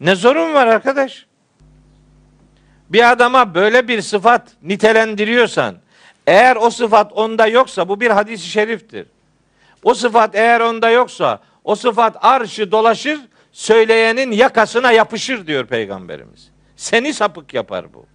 Ne 0.00 0.14
zorun 0.14 0.54
var 0.54 0.66
arkadaş? 0.66 1.26
Bir 2.88 3.10
adama 3.10 3.54
böyle 3.54 3.88
bir 3.88 4.02
sıfat 4.02 4.48
nitelendiriyorsan, 4.62 5.74
eğer 6.28 6.56
o 6.56 6.70
sıfat 6.70 7.12
onda 7.12 7.46
yoksa 7.46 7.88
bu 7.88 8.00
bir 8.00 8.10
hadis-i 8.10 8.46
şeriftir. 8.46 9.06
O 9.82 9.94
sıfat 9.94 10.34
eğer 10.34 10.60
onda 10.60 10.90
yoksa 10.90 11.40
o 11.64 11.74
sıfat 11.74 12.16
arşı 12.24 12.72
dolaşır 12.72 13.20
söyleyenin 13.52 14.32
yakasına 14.32 14.92
yapışır 14.92 15.46
diyor 15.46 15.66
peygamberimiz. 15.66 16.50
Seni 16.76 17.14
sapık 17.14 17.54
yapar 17.54 17.94
bu. 17.94 18.06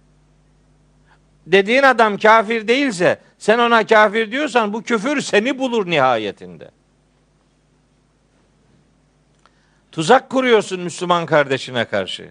Dediğin 1.46 1.82
adam 1.82 2.18
kafir 2.18 2.68
değilse 2.68 3.20
sen 3.38 3.58
ona 3.58 3.86
kafir 3.86 4.30
diyorsan 4.30 4.72
bu 4.72 4.82
küfür 4.82 5.20
seni 5.20 5.58
bulur 5.58 5.90
nihayetinde. 5.90 6.70
Tuzak 9.92 10.30
kuruyorsun 10.30 10.80
Müslüman 10.80 11.26
kardeşine 11.26 11.84
karşı. 11.84 12.30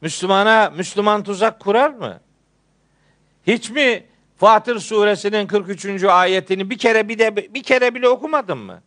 Müslümana 0.00 0.72
Müslüman 0.76 1.22
tuzak 1.22 1.60
kurar 1.60 1.90
mı? 1.90 2.20
Hiç 3.46 3.70
mi 3.70 4.04
Fatır 4.36 4.80
suresinin 4.80 5.46
43. 5.46 6.04
ayetini 6.04 6.70
bir 6.70 6.78
kere 6.78 7.08
bir 7.08 7.18
de 7.18 7.36
bir 7.36 7.62
kere 7.62 7.94
bile 7.94 8.08
okumadın 8.08 8.58
mı? 8.58 8.82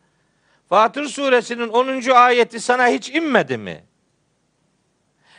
Fatır 0.69 1.05
suresinin 1.05 1.69
10. 1.69 2.09
ayeti 2.09 2.59
sana 2.59 2.87
hiç 2.87 3.09
inmedi 3.09 3.57
mi? 3.57 3.83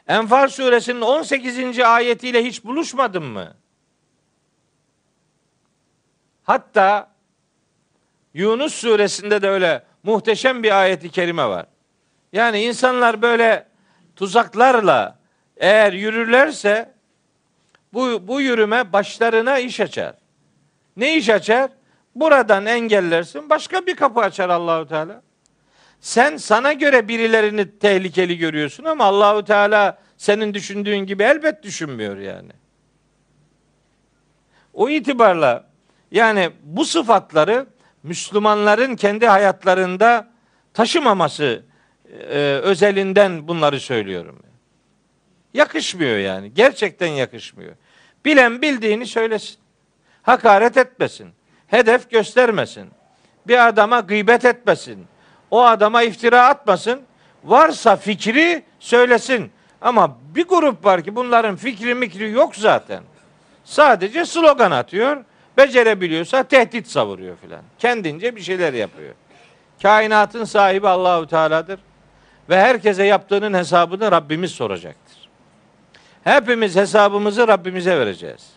Enfal 0.09 0.49
suresinin 0.49 1.01
18. 1.01 1.79
ayetiyle 1.79 2.45
hiç 2.45 2.65
buluşmadın 2.65 3.23
mı? 3.23 3.55
Hatta 6.45 7.11
Yunus 8.35 8.75
suresinde 8.75 9.43
de 9.43 9.49
öyle 9.49 9.85
muhteşem 10.03 10.63
bir 10.63 10.81
ayeti 10.81 11.11
kerime 11.11 11.49
var. 11.49 11.67
Yani 12.33 12.63
insanlar 12.63 13.23
böyle 13.23 13.67
tuzaklarla 14.17 15.19
eğer 15.57 15.93
yürürlerse 15.93 16.95
bu, 17.93 18.29
bu 18.29 18.41
yürüme 18.41 18.93
başlarına 18.93 19.59
iş 19.59 19.81
açar. 19.81 20.15
Ne 20.97 21.17
iş 21.17 21.29
açar? 21.29 21.71
Buradan 22.15 22.67
engellersin, 22.67 23.51
başka 23.51 23.87
bir 23.87 23.97
kapı 23.97 24.21
açar 24.21 24.49
Allahu 24.49 24.89
Teala. 24.89 25.23
Sen 26.01 26.37
sana 26.37 26.73
göre 26.73 27.09
birilerini 27.09 27.79
tehlikeli 27.79 28.39
görüyorsun 28.39 28.85
ama 28.85 29.05
Allahu 29.05 29.45
Teala 29.45 29.99
senin 30.17 30.55
düşündüğün 30.55 30.99
gibi 30.99 31.23
elbet 31.23 31.63
düşünmüyor 31.63 32.19
yani. 32.19 32.53
O 34.73 34.89
itibarla 34.89 35.71
yani 36.11 36.51
bu 36.63 36.85
sıfatları 36.85 37.67
Müslümanların 38.03 38.97
kendi 38.97 39.27
hayatlarında 39.27 40.31
taşımaması 40.75 41.63
e, 42.13 42.39
özelinden 42.63 43.49
bunları 43.49 43.81
söylüyorum. 43.81 44.43
Yakışmıyor 45.55 46.19
yani. 46.19 46.55
Gerçekten 46.55 47.07
yakışmıyor. 47.07 47.73
Bilen 48.25 48.63
bildiğini 48.63 49.07
söylesin. 49.07 49.57
Hakaret 50.23 50.77
etmesin. 50.77 51.29
Hedef 51.67 52.11
göstermesin. 52.11 52.91
Bir 53.47 53.69
adama 53.69 54.01
gıybet 54.01 54.45
etmesin. 54.45 55.07
O 55.51 55.63
adama 55.63 56.03
iftira 56.03 56.47
atmasın. 56.47 57.01
Varsa 57.45 57.97
fikri 57.97 58.63
söylesin. 58.79 59.51
Ama 59.81 60.17
bir 60.35 60.49
grup 60.49 60.85
var 60.85 61.03
ki 61.03 61.17
bunların 61.17 61.57
fikri 61.57 61.95
mikri 61.95 62.31
yok 62.31 62.57
zaten. 62.57 63.03
Sadece 63.65 64.25
slogan 64.25 64.71
atıyor. 64.71 65.25
Becerebiliyorsa 65.57 66.43
tehdit 66.43 66.87
savuruyor 66.87 67.37
filan. 67.37 67.61
Kendince 67.79 68.37
bir 68.37 68.41
şeyler 68.41 68.73
yapıyor. 68.73 69.15
Kainatın 69.83 70.45
sahibi 70.45 70.89
Allahu 70.89 71.27
Teala'dır 71.27 71.81
ve 72.49 72.61
herkese 72.61 73.05
yaptığının 73.05 73.55
hesabını 73.55 74.13
Rabbimiz 74.13 74.51
soracaktır. 74.51 75.10
Hepimiz 76.25 76.77
hesabımızı 76.77 77.49
Rabbimize 77.49 77.99
vereceğiz. 77.99 78.51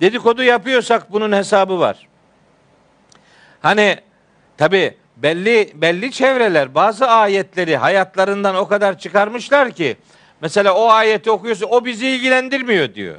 Dedikodu 0.00 0.42
yapıyorsak 0.42 1.12
bunun 1.12 1.32
hesabı 1.32 1.80
var. 1.80 2.08
Hani 3.62 3.96
tabi 4.56 4.96
belli 5.16 5.72
belli 5.74 6.12
çevreler 6.12 6.74
bazı 6.74 7.06
ayetleri 7.06 7.76
hayatlarından 7.76 8.56
o 8.56 8.68
kadar 8.68 8.98
çıkarmışlar 8.98 9.70
ki 9.70 9.96
mesela 10.40 10.74
o 10.74 10.88
ayeti 10.88 11.30
okuyorsa 11.30 11.66
o 11.66 11.84
bizi 11.84 12.08
ilgilendirmiyor 12.08 12.94
diyor. 12.94 13.16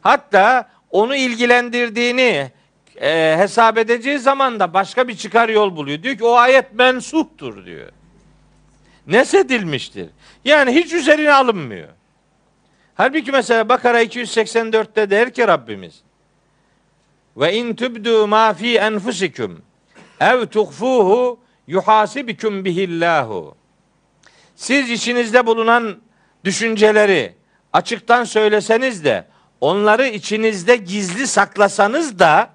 Hatta 0.00 0.68
onu 0.90 1.16
ilgilendirdiğini 1.16 2.50
e, 3.00 3.34
hesap 3.38 3.78
edeceği 3.78 4.18
zaman 4.18 4.60
da 4.60 4.74
başka 4.74 5.08
bir 5.08 5.16
çıkar 5.16 5.48
yol 5.48 5.76
buluyor. 5.76 6.02
Diyor 6.02 6.16
ki 6.16 6.24
o 6.24 6.34
ayet 6.34 6.74
mensuhtur 6.74 7.66
diyor. 7.66 7.88
Nesedilmiştir. 9.06 10.08
Yani 10.44 10.74
hiç 10.74 10.92
üzerine 10.92 11.32
alınmıyor. 11.32 11.88
Halbuki 12.94 13.32
mesela 13.32 13.68
Bakara 13.68 14.02
284'te 14.02 15.10
der 15.10 15.32
ki 15.32 15.48
Rabbimiz 15.48 16.02
ve 17.36 17.54
in 17.54 17.74
tubdu 17.74 18.26
ma 18.26 18.54
fi 18.54 18.76
enfusikum 18.76 19.62
ev 20.20 20.46
tuhfuhu 20.46 21.38
yuhasibikum 21.66 22.64
bihillahu. 22.64 23.54
Siz 24.56 24.90
içinizde 24.90 25.46
bulunan 25.46 25.96
düşünceleri 26.44 27.34
açıktan 27.72 28.24
söyleseniz 28.24 29.04
de 29.04 29.24
onları 29.60 30.06
içinizde 30.06 30.76
gizli 30.76 31.26
saklasanız 31.26 32.18
da 32.18 32.50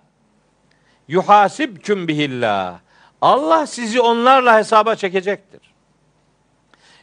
yuhasibküm 1.08 2.08
bihillah. 2.08 2.80
Allah 3.22 3.68
sizi 3.68 4.02
onlarla 4.02 4.58
hesaba 4.58 4.96
çekecektir. 4.96 5.62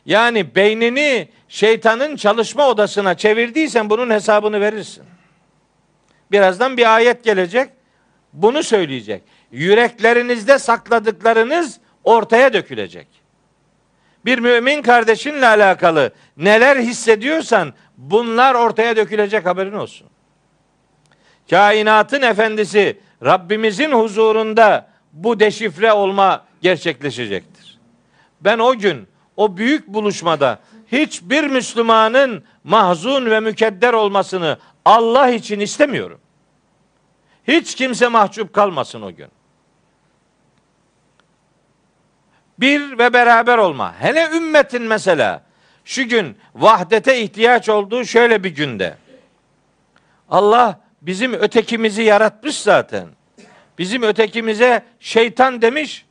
Yani 0.07 0.55
beynini 0.55 1.28
şeytanın 1.48 2.16
çalışma 2.16 2.68
odasına 2.68 3.16
çevirdiysen 3.16 3.90
bunun 3.90 4.11
hesabını 4.11 4.61
verirsin. 4.61 5.05
Birazdan 6.32 6.76
bir 6.76 6.94
ayet 6.94 7.24
gelecek. 7.24 7.70
Bunu 8.32 8.62
söyleyecek. 8.62 9.22
Yüreklerinizde 9.52 10.59
sakladıklarınız 10.59 11.80
ortaya 12.05 12.52
dökülecek. 12.52 13.07
Bir 14.24 14.38
mümin 14.38 14.82
kardeşinle 14.82 15.46
alakalı 15.46 16.12
neler 16.36 16.76
hissediyorsan 16.76 17.74
bunlar 17.96 18.55
ortaya 18.55 18.96
dökülecek 18.96 19.46
haberin 19.46 19.72
olsun. 19.72 20.07
Kainatın 21.50 22.22
efendisi 22.22 22.98
Rabbimizin 23.24 23.92
huzurunda 23.92 24.88
bu 25.12 25.40
deşifre 25.40 25.92
olma 25.92 26.44
gerçekleşecektir. 26.62 27.78
Ben 28.40 28.59
o 28.59 28.78
gün 28.78 29.09
o 29.37 29.57
büyük 29.57 29.89
buluşmada 29.89 30.59
hiçbir 30.93 31.45
Müslümanın 31.45 32.45
mahzun 32.64 33.30
ve 33.30 33.41
mükedder 33.41 33.93
olmasını 33.93 34.59
Allah 34.85 35.30
için 35.30 35.61
istemiyorum. 35.61 36.20
Hiç 37.49 37.74
kimse 37.74 38.09
mahcup 38.09 38.53
kalmasın 38.53 39.03
o 39.03 39.14
gün. 39.14 39.28
Bir 42.59 42.99
ve 42.99 43.12
beraber 43.12 43.59
olma. 43.59 43.95
Hele 44.01 44.28
ümmetin 44.37 44.82
mesela 44.82 45.43
şu 45.85 46.09
gün 46.09 46.39
vahdete 46.55 47.22
ihtiyaç 47.22 47.68
olduğu 47.68 48.05
şöyle 48.05 48.45
bir 48.45 48.51
günde. 48.51 48.97
Allah 50.28 50.80
bizim 51.03 51.32
ötekimizi 51.32 52.03
yaratmış 52.03 52.61
zaten. 52.61 53.09
Bizim 53.78 54.03
ötekimize 54.03 54.82
şeytan 55.01 55.62
demiş. 55.62 56.07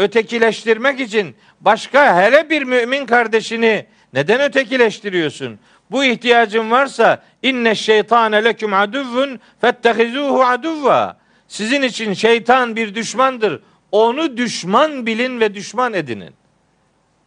Ötekileştirmek 0.00 1.00
için 1.00 1.36
başka 1.60 2.22
hele 2.22 2.50
bir 2.50 2.62
mümin 2.62 3.06
kardeşini 3.06 3.86
neden 4.12 4.40
ötekileştiriyorsun? 4.40 5.58
Bu 5.90 6.04
ihtiyacın 6.04 6.70
varsa 6.70 7.22
inne 7.42 7.74
şeytane 7.74 8.44
leküm 8.44 8.74
aduvvun 8.74 9.40
fettehizuhu 9.60 10.44
aduvva. 10.44 11.16
Sizin 11.48 11.82
için 11.82 12.12
şeytan 12.12 12.76
bir 12.76 12.94
düşmandır. 12.94 13.62
Onu 13.92 14.36
düşman 14.36 15.06
bilin 15.06 15.40
ve 15.40 15.54
düşman 15.54 15.92
edinin. 15.92 16.34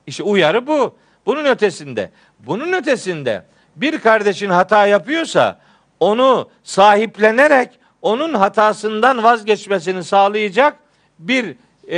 İşte 0.07 0.23
uyarı 0.23 0.67
bu. 0.67 0.95
Bunun 1.25 1.45
ötesinde, 1.45 2.11
bunun 2.39 2.73
ötesinde 2.73 3.45
bir 3.75 3.99
kardeşin 3.99 4.49
hata 4.49 4.87
yapıyorsa 4.87 5.59
onu 5.99 6.49
sahiplenerek 6.63 7.69
onun 8.01 8.33
hatasından 8.33 9.23
vazgeçmesini 9.23 10.03
sağlayacak 10.03 10.75
bir 11.19 11.55
e, 11.87 11.97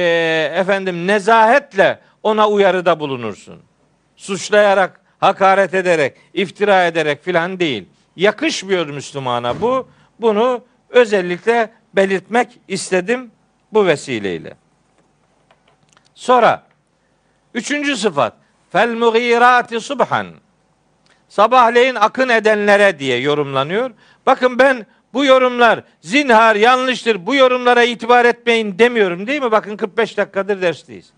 efendim 0.55 1.07
nezahetle 1.07 1.99
ona 2.23 2.49
uyarıda 2.49 2.99
bulunursun. 2.99 3.59
Suçlayarak, 4.15 5.01
hakaret 5.19 5.73
ederek, 5.73 6.17
iftira 6.33 6.85
ederek 6.85 7.23
filan 7.23 7.59
değil. 7.59 7.85
Yakışmıyor 8.15 8.87
Müslümana 8.87 9.61
bu. 9.61 9.87
Bunu 10.19 10.63
özellikle 10.89 11.71
belirtmek 11.93 12.59
istedim 12.67 13.31
bu 13.73 13.85
vesileyle. 13.85 14.57
Sonra 16.15 16.63
üçüncü 17.53 17.97
sıfat 17.97 18.33
fel 18.71 18.89
mugirati 18.89 19.79
subhan 19.79 20.27
sabahleyin 21.29 21.95
akın 21.95 22.29
edenlere 22.29 22.99
diye 22.99 23.19
yorumlanıyor. 23.19 23.91
Bakın 24.25 24.59
ben 24.59 24.85
bu 25.15 25.25
yorumlar 25.25 25.83
zinhar 26.01 26.55
yanlıştır. 26.55 27.25
Bu 27.25 27.35
yorumlara 27.35 27.83
itibar 27.83 28.25
etmeyin 28.25 28.79
demiyorum 28.79 29.27
değil 29.27 29.41
mi? 29.41 29.51
Bakın 29.51 29.77
45 29.77 30.17
dakikadır 30.17 30.61
dersteyiz. 30.61 31.09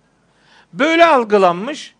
Böyle 0.73 1.05
algılanmış. 1.05 1.95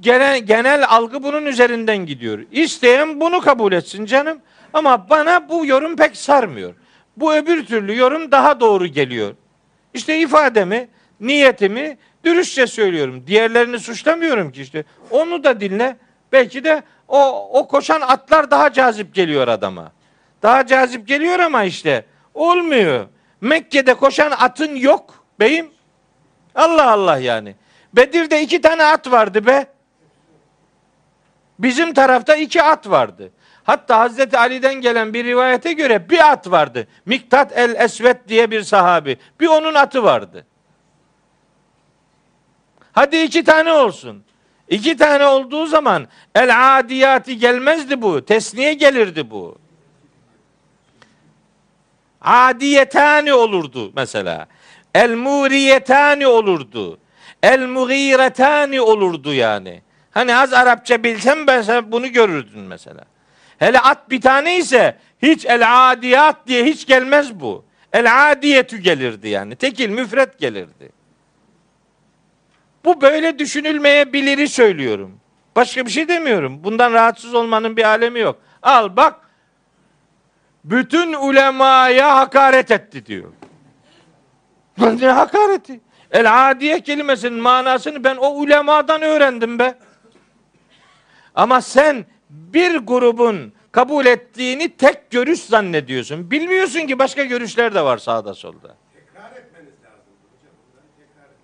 Genel, 0.00 0.38
genel 0.38 0.84
algı 0.88 1.22
bunun 1.22 1.46
üzerinden 1.46 2.06
gidiyor. 2.06 2.38
İsteyen 2.52 3.20
bunu 3.20 3.40
kabul 3.40 3.72
etsin 3.72 4.06
canım. 4.06 4.38
Ama 4.72 5.10
bana 5.10 5.48
bu 5.48 5.66
yorum 5.66 5.96
pek 5.96 6.16
sarmıyor. 6.16 6.74
Bu 7.16 7.34
öbür 7.34 7.66
türlü 7.66 7.96
yorum 7.96 8.30
daha 8.30 8.60
doğru 8.60 8.86
geliyor. 8.86 9.34
İşte 9.94 10.18
ifademi, 10.18 10.88
niyetimi 11.20 11.98
dürüstçe 12.24 12.66
söylüyorum. 12.66 13.24
Diğerlerini 13.26 13.78
suçlamıyorum 13.78 14.52
ki 14.52 14.62
işte. 14.62 14.84
Onu 15.10 15.44
da 15.44 15.60
dinle. 15.60 15.96
Belki 16.32 16.64
de 16.64 16.82
o, 17.08 17.48
o 17.60 17.68
koşan 17.68 18.00
atlar 18.00 18.50
daha 18.50 18.72
cazip 18.72 19.14
geliyor 19.14 19.48
adama. 19.48 19.92
Daha 20.42 20.66
cazip 20.66 21.08
geliyor 21.08 21.38
ama 21.38 21.64
işte 21.64 22.04
olmuyor. 22.34 23.06
Mekke'de 23.40 23.94
koşan 23.94 24.30
atın 24.30 24.76
yok 24.76 25.24
beyim. 25.40 25.70
Allah 26.54 26.90
Allah 26.90 27.18
yani. 27.18 27.54
Bedir'de 27.92 28.42
iki 28.42 28.60
tane 28.60 28.84
at 28.84 29.10
vardı 29.10 29.46
be. 29.46 29.66
Bizim 31.58 31.94
tarafta 31.94 32.36
iki 32.36 32.62
at 32.62 32.90
vardı. 32.90 33.32
Hatta 33.64 33.98
Hazreti 33.98 34.38
Ali'den 34.38 34.74
gelen 34.74 35.14
bir 35.14 35.24
rivayete 35.24 35.72
göre 35.72 36.10
bir 36.10 36.32
at 36.32 36.50
vardı. 36.50 36.88
Miktat 37.06 37.58
el 37.58 37.74
Esvet 37.74 38.28
diye 38.28 38.50
bir 38.50 38.62
sahabi. 38.62 39.18
Bir 39.40 39.46
onun 39.46 39.74
atı 39.74 40.02
vardı. 40.02 40.46
Hadi 42.92 43.16
iki 43.16 43.44
tane 43.44 43.72
olsun. 43.72 44.24
İki 44.68 44.96
tane 44.96 45.26
olduğu 45.26 45.66
zaman 45.66 46.08
el 46.34 46.78
adiyati 46.78 47.38
gelmezdi 47.38 48.02
bu. 48.02 48.24
Tesniye 48.24 48.74
gelirdi 48.74 49.30
bu. 49.30 49.61
Adiyetani 52.22 53.34
olurdu 53.34 53.92
mesela. 53.96 54.46
El 54.94 55.14
muriyetani 55.14 56.26
olurdu. 56.26 56.98
El 57.42 57.66
mugiretani 57.66 58.80
olurdu 58.80 59.34
yani. 59.34 59.82
Hani 60.10 60.36
az 60.36 60.52
Arapça 60.52 61.04
bilsem 61.04 61.46
ben 61.46 61.62
sen 61.62 61.92
bunu 61.92 62.12
görürdün 62.12 62.60
mesela. 62.60 63.04
Hele 63.58 63.80
at 63.80 64.10
bir 64.10 64.20
tane 64.20 64.58
ise 64.58 64.98
hiç 65.22 65.46
el 65.46 65.90
adiyat 65.90 66.46
diye 66.46 66.64
hiç 66.64 66.86
gelmez 66.86 67.40
bu. 67.40 67.64
El 67.92 68.32
adiyetü 68.32 68.78
gelirdi 68.78 69.28
yani. 69.28 69.56
Tekil 69.56 69.88
müfret 69.88 70.38
gelirdi. 70.38 70.92
Bu 72.84 73.00
böyle 73.00 73.38
düşünülmeyebiliri 73.38 74.48
söylüyorum. 74.48 75.20
Başka 75.56 75.86
bir 75.86 75.90
şey 75.90 76.08
demiyorum. 76.08 76.64
Bundan 76.64 76.92
rahatsız 76.92 77.34
olmanın 77.34 77.76
bir 77.76 77.84
alemi 77.84 78.20
yok. 78.20 78.38
Al 78.62 78.96
bak 78.96 79.14
bütün 80.64 81.12
ulemaya 81.12 82.16
hakaret 82.16 82.70
etti 82.70 83.06
diyor. 83.06 83.32
Ne 84.78 85.08
hakareti? 85.08 85.80
El 86.10 86.50
adiye 86.50 86.80
kelimesinin 86.80 87.40
manasını 87.40 88.04
ben 88.04 88.16
o 88.16 88.30
ulemadan 88.30 89.02
öğrendim 89.02 89.58
be. 89.58 89.78
Ama 91.34 91.60
sen 91.60 92.06
bir 92.30 92.76
grubun 92.76 93.52
kabul 93.72 94.06
ettiğini 94.06 94.76
tek 94.76 95.10
görüş 95.10 95.40
zannediyorsun. 95.40 96.30
Bilmiyorsun 96.30 96.86
ki 96.86 96.98
başka 96.98 97.24
görüşler 97.24 97.74
de 97.74 97.84
var 97.84 97.98
sağda 97.98 98.34
solda. 98.34 98.76
Tekrar 98.94 99.30
etmeniz 99.30 99.72
lazım 99.84 100.12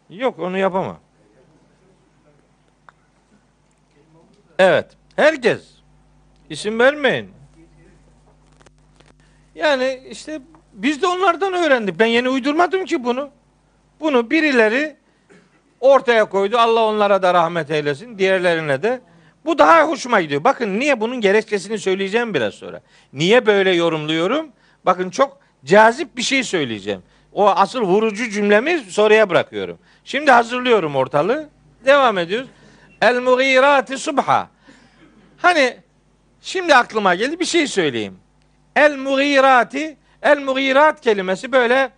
hocam. 0.09 0.21
Yok 0.21 0.39
onu 0.39 0.59
yapamam. 0.59 1.01
Evet. 4.59 4.97
Herkes. 5.16 5.75
İsim 6.51 6.79
vermeyin. 6.79 7.38
Yani 9.59 10.01
işte 10.11 10.41
biz 10.73 11.03
de 11.03 11.07
onlardan 11.07 11.55
öğrendik. 11.55 11.99
Ben 11.99 12.07
yeni 12.07 12.29
uydurmadım 12.29 12.85
ki 12.85 13.05
bunu. 13.05 13.31
Bunu 14.01 14.31
birileri 14.31 14.97
ortaya 15.81 16.25
koydu. 16.25 16.59
Allah 16.59 16.85
onlara 16.85 17.23
da 17.23 17.35
rahmet 17.35 17.71
eylesin. 17.71 18.19
Diğerlerine 18.19 18.83
de. 18.83 19.01
Bu 19.45 19.59
daha 19.59 19.83
hoşuma 19.83 20.21
gidiyor. 20.21 20.45
Bakın 20.45 20.81
niye 20.81 21.01
bunun 21.01 21.21
gerekçesini 21.21 21.79
söyleyeceğim 21.79 22.35
biraz 22.35 22.55
sonra. 22.55 22.81
Niye 23.13 23.47
böyle 23.47 23.71
yorumluyorum? 23.71 24.49
Bakın 24.87 25.11
çok 25.11 25.39
cazip 25.65 26.17
bir 26.17 26.23
şey 26.23 26.45
söyleyeceğim. 26.45 27.03
O 27.33 27.49
asıl 27.49 27.81
vurucu 27.81 28.31
cümlemi 28.31 28.79
soruya 28.79 29.31
bırakıyorum. 29.31 29.79
Şimdi 30.05 30.31
hazırlıyorum 30.31 30.97
ortalığı. 30.97 31.49
Devam 31.85 32.19
ediyoruz. 32.19 32.49
El 33.03 33.21
mugirati 33.21 33.99
subha. 33.99 34.49
Hani 35.39 35.77
şimdi 36.43 36.75
aklıma 36.75 37.15
geldi 37.15 37.41
bir 37.41 37.45
şey 37.45 37.67
söyleyeyim. 37.67 38.19
El 38.79 38.97
mugirati 38.97 39.97
el 40.22 40.39
mugirat 40.39 41.01
kelimesi 41.01 41.53
böyle 41.53 41.91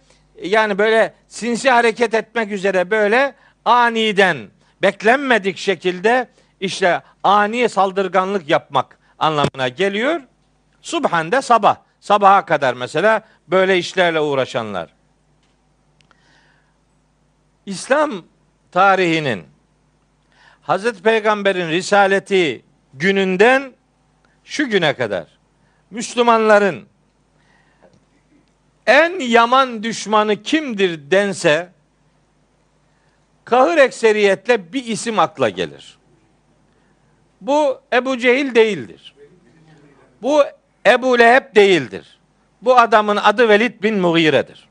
yani 0.43 0.79
böyle 0.79 1.15
sinsi 1.29 1.71
hareket 1.71 2.15
etmek 2.15 2.53
üzere 2.53 2.91
böyle 2.91 3.35
aniden 3.65 4.37
beklenmedik 4.83 5.57
şekilde 5.57 6.29
işte 6.61 7.03
ani 7.23 7.69
saldırganlık 7.69 8.49
yapmak 8.49 8.99
anlamına 9.19 9.69
geliyor. 9.69 10.21
Subhan 10.83 11.33
de 11.33 11.43
sabah. 11.43 11.77
Sabaha 12.01 12.45
kadar 12.45 12.75
mesela 12.75 13.23
böyle 13.49 13.79
işlerle 13.79 14.21
uğraşanlar. 14.21 14.89
İslam 17.67 18.25
tarihinin 18.73 19.45
Hazreti 20.63 21.03
Peygamber'in 21.03 21.69
risaleti 21.69 22.65
gününden 22.95 23.73
şu 24.45 24.71
güne 24.71 24.95
kadar 24.95 25.40
Müslümanların 25.91 26.87
en 28.87 29.21
yaman 29.21 29.83
düşmanı 29.83 30.43
kimdir 30.43 31.11
dense 31.11 31.73
kahır 33.45 33.79
ekseriyetle 33.79 34.73
bir 34.73 34.85
isim 34.85 35.19
akla 35.19 35.49
gelir. 35.49 35.99
Bu 37.41 37.81
Ebu 37.93 38.19
Cehil 38.19 38.55
değildir. 38.55 39.15
Bu 40.23 40.43
Ebu 40.87 41.19
Leheb 41.19 41.57
değildir. 41.57 42.19
Bu 42.63 42.79
adamın 42.79 43.17
adı 43.17 43.49
Velid 43.49 43.83
bin 43.83 43.95
Mughire'dir. 43.95 44.69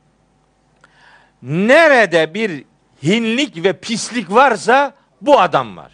Nerede 1.42 2.34
bir 2.34 2.64
hinlik 3.02 3.64
ve 3.64 3.72
pislik 3.72 4.30
varsa 4.30 4.94
bu 5.20 5.40
adam 5.40 5.76
var. 5.76 5.92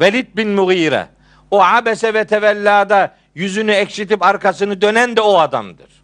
Velid 0.00 0.36
bin 0.36 0.48
Mughire. 0.48 1.06
O 1.50 1.64
abese 1.64 2.14
ve 2.14 2.24
tevellada 2.24 3.16
yüzünü 3.34 3.72
ekşitip 3.72 4.22
arkasını 4.22 4.80
dönen 4.80 5.16
de 5.16 5.20
o 5.20 5.38
adamdır. 5.38 6.02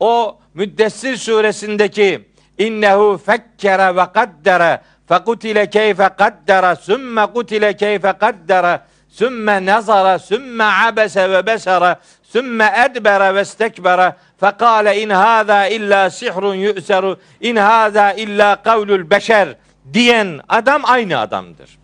O 0.00 0.38
Müddessir 0.54 1.16
suresindeki 1.16 2.28
innehu 2.58 3.20
fekkere 3.26 3.96
ve 3.96 4.12
kaddere 4.12 4.80
fekutile 5.08 5.70
keyfe 5.70 6.10
kaddere 6.18 6.76
sümme 6.76 7.26
kutile 7.26 7.76
keyfe 7.76 8.12
kaddere 8.12 8.80
sümme 9.08 9.66
nazara 9.66 10.18
sümme 10.18 10.64
abese 10.64 11.30
ve 11.30 11.46
besara 11.46 12.00
sümme 12.22 12.72
edbere 12.86 13.34
ve 13.34 13.44
stekbere 13.44 14.16
fekale 14.40 15.02
in 15.02 15.10
hâzâ 15.10 15.66
illa 15.66 16.10
sihrun 16.10 16.54
yu'seru 16.54 17.20
in 17.40 17.56
hâzâ 17.56 18.12
illa 18.12 18.62
kavlul 18.62 19.10
beşer 19.10 19.48
diyen 19.92 20.40
adam 20.48 20.82
aynı 20.84 21.18
adamdır. 21.18 21.83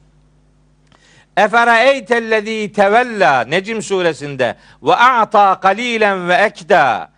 Efereeytellezî 1.36 2.72
tevella 2.72 3.44
Necim 3.44 3.82
suresinde 3.82 4.56
ve 4.82 4.94
a'ta 4.94 5.60
kalilen 5.60 6.28
ve 6.28 6.34
ekda 6.34 7.10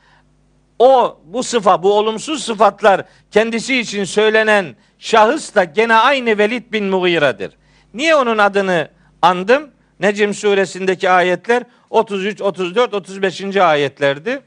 o 0.79 1.21
bu 1.25 1.43
sıfa 1.43 1.83
bu 1.83 1.93
olumsuz 1.93 2.45
sıfatlar 2.45 3.05
kendisi 3.31 3.79
için 3.79 4.05
söylenen 4.05 4.77
şahıs 4.99 5.55
da 5.55 5.65
gene 5.65 5.95
aynı 5.95 6.39
Velid 6.39 6.73
bin 6.73 6.85
Mughire'dir. 6.85 7.53
Niye 7.95 8.15
onun 8.15 8.39
adını 8.39 8.89
andım? 9.23 9.71
Necim 10.01 10.35
suresindeki 10.35 11.11
ayetler 11.11 11.63
33, 11.91 12.41
34, 12.41 12.95
35. 12.95 13.57
ayetlerdi. 13.57 14.41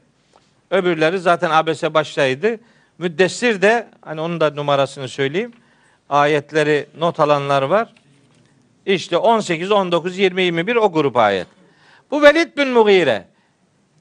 Öbürleri 0.70 1.18
zaten 1.18 1.50
abese 1.50 1.94
baştaydı. 1.94 2.60
Müddessir 2.98 3.62
de 3.62 3.86
hani 4.00 4.20
onun 4.20 4.40
da 4.40 4.50
numarasını 4.50 5.08
söyleyeyim. 5.08 5.52
Ayetleri 6.08 6.86
not 6.98 7.20
alanlar 7.20 7.62
var. 7.62 7.88
İşte 8.86 9.16
18, 9.16 9.70
19, 9.70 10.18
20, 10.18 10.42
21 10.42 10.76
o 10.76 10.92
grup 10.92 11.16
ayet. 11.16 11.46
Bu 12.10 12.22
Velid 12.22 12.56
bin 12.56 12.68
Mughire. 12.68 13.24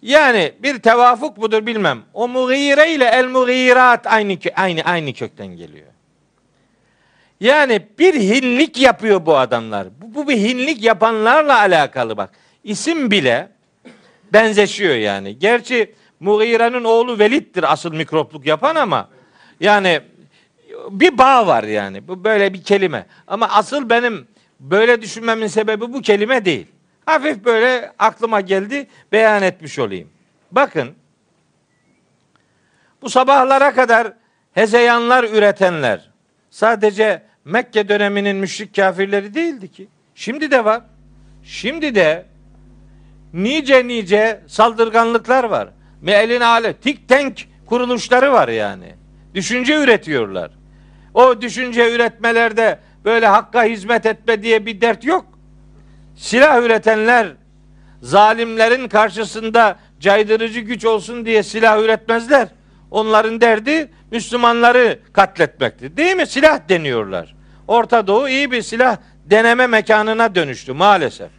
Yani 0.01 0.53
bir 0.59 0.79
tevafuk 0.79 1.37
budur 1.37 1.65
bilmem. 1.65 2.01
O 2.13 2.27
mughire 2.27 2.91
ile 2.91 3.05
el 3.05 3.27
mughirat 3.27 4.07
aynı 4.07 4.37
aynı 4.55 4.81
aynı 4.81 5.13
kökten 5.13 5.47
geliyor. 5.47 5.87
Yani 7.39 7.81
bir 7.99 8.13
hinlik 8.13 8.77
yapıyor 8.77 9.25
bu 9.25 9.37
adamlar. 9.37 9.87
Bu, 10.01 10.15
bu 10.15 10.27
bir 10.27 10.37
hinlik 10.37 10.83
yapanlarla 10.83 11.59
alakalı 11.59 12.17
bak. 12.17 12.29
İsim 12.63 13.11
bile 13.11 13.49
benzeşiyor 14.33 14.95
yani. 14.95 15.39
Gerçi 15.39 15.93
Mughire'nin 16.19 16.83
oğlu 16.83 17.19
Velid'dir 17.19 17.71
asıl 17.71 17.93
mikropluk 17.93 18.45
yapan 18.45 18.75
ama 18.75 19.09
yani 19.59 20.01
bir 20.89 21.17
bağ 21.17 21.47
var 21.47 21.63
yani. 21.63 22.07
Bu 22.07 22.23
böyle 22.23 22.53
bir 22.53 22.63
kelime. 22.63 23.05
Ama 23.27 23.49
asıl 23.49 23.89
benim 23.89 24.27
böyle 24.71 25.01
düşünmemin 25.01 25.47
sebebi 25.47 25.93
bu 25.93 26.01
kelime 26.01 26.45
değil. 26.45 26.67
Hafif 27.05 27.45
böyle 27.45 27.91
aklıma 27.99 28.41
geldi 28.41 28.87
beyan 29.11 29.43
etmiş 29.43 29.79
olayım. 29.79 30.09
Bakın 30.51 30.89
bu 33.01 33.09
sabahlara 33.09 33.73
kadar 33.73 34.13
hezeyanlar 34.53 35.23
üretenler 35.23 36.09
sadece 36.49 37.21
Mekke 37.45 37.89
döneminin 37.89 38.35
müşrik 38.35 38.75
kafirleri 38.75 39.33
değildi 39.33 39.71
ki. 39.71 39.87
Şimdi 40.15 40.51
de 40.51 40.65
var. 40.65 40.81
Şimdi 41.43 41.95
de 41.95 42.25
nice 43.33 43.87
nice 43.87 44.41
saldırganlıklar 44.47 45.43
var. 45.43 45.69
Meelin 46.01 46.41
ale 46.41 46.73
tik 46.73 47.09
tank 47.09 47.47
kuruluşları 47.65 48.33
var 48.33 48.47
yani. 48.47 48.95
Düşünce 49.33 49.83
üretiyorlar. 49.83 50.51
O 51.13 51.41
düşünce 51.41 51.95
üretmelerde 51.95 52.79
böyle 53.05 53.27
hakka 53.27 53.63
hizmet 53.63 54.05
etme 54.05 54.43
diye 54.43 54.65
bir 54.65 54.81
dert 54.81 55.03
yok. 55.03 55.25
Silah 56.15 56.63
üretenler 56.63 57.27
zalimlerin 58.01 58.87
karşısında 58.87 59.75
caydırıcı 59.99 60.59
güç 60.59 60.85
olsun 60.85 61.25
diye 61.25 61.43
silah 61.43 61.83
üretmezler. 61.83 62.47
Onların 62.91 63.41
derdi 63.41 63.91
Müslümanları 64.11 64.99
katletmektir. 65.13 65.97
Değil 65.97 66.15
mi? 66.15 66.27
Silah 66.27 66.59
deniyorlar. 66.69 67.35
Orta 67.67 68.07
Doğu 68.07 68.29
iyi 68.29 68.51
bir 68.51 68.61
silah 68.61 68.97
deneme 69.25 69.67
mekanına 69.67 70.35
dönüştü 70.35 70.73
maalesef. 70.73 71.29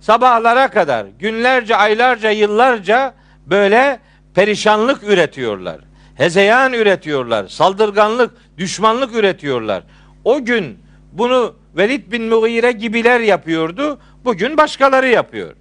Sabahlara 0.00 0.68
kadar, 0.68 1.06
günlerce, 1.18 1.76
aylarca, 1.76 2.30
yıllarca 2.30 3.14
böyle 3.46 3.98
perişanlık 4.34 5.02
üretiyorlar. 5.02 5.78
Hezeyan 6.14 6.72
üretiyorlar. 6.72 7.48
Saldırganlık, 7.48 8.34
düşmanlık 8.58 9.14
üretiyorlar. 9.14 9.82
O 10.28 10.44
gün 10.44 10.78
Bunu 11.12 11.54
Velid 11.76 12.12
bin 12.12 12.22
Mughire 12.22 12.72
gibiler 12.72 13.20
yapıyordu. 13.20 13.98
Bugün 14.24 14.56
başkaları 14.56 15.08
yapıyor. 15.08 15.54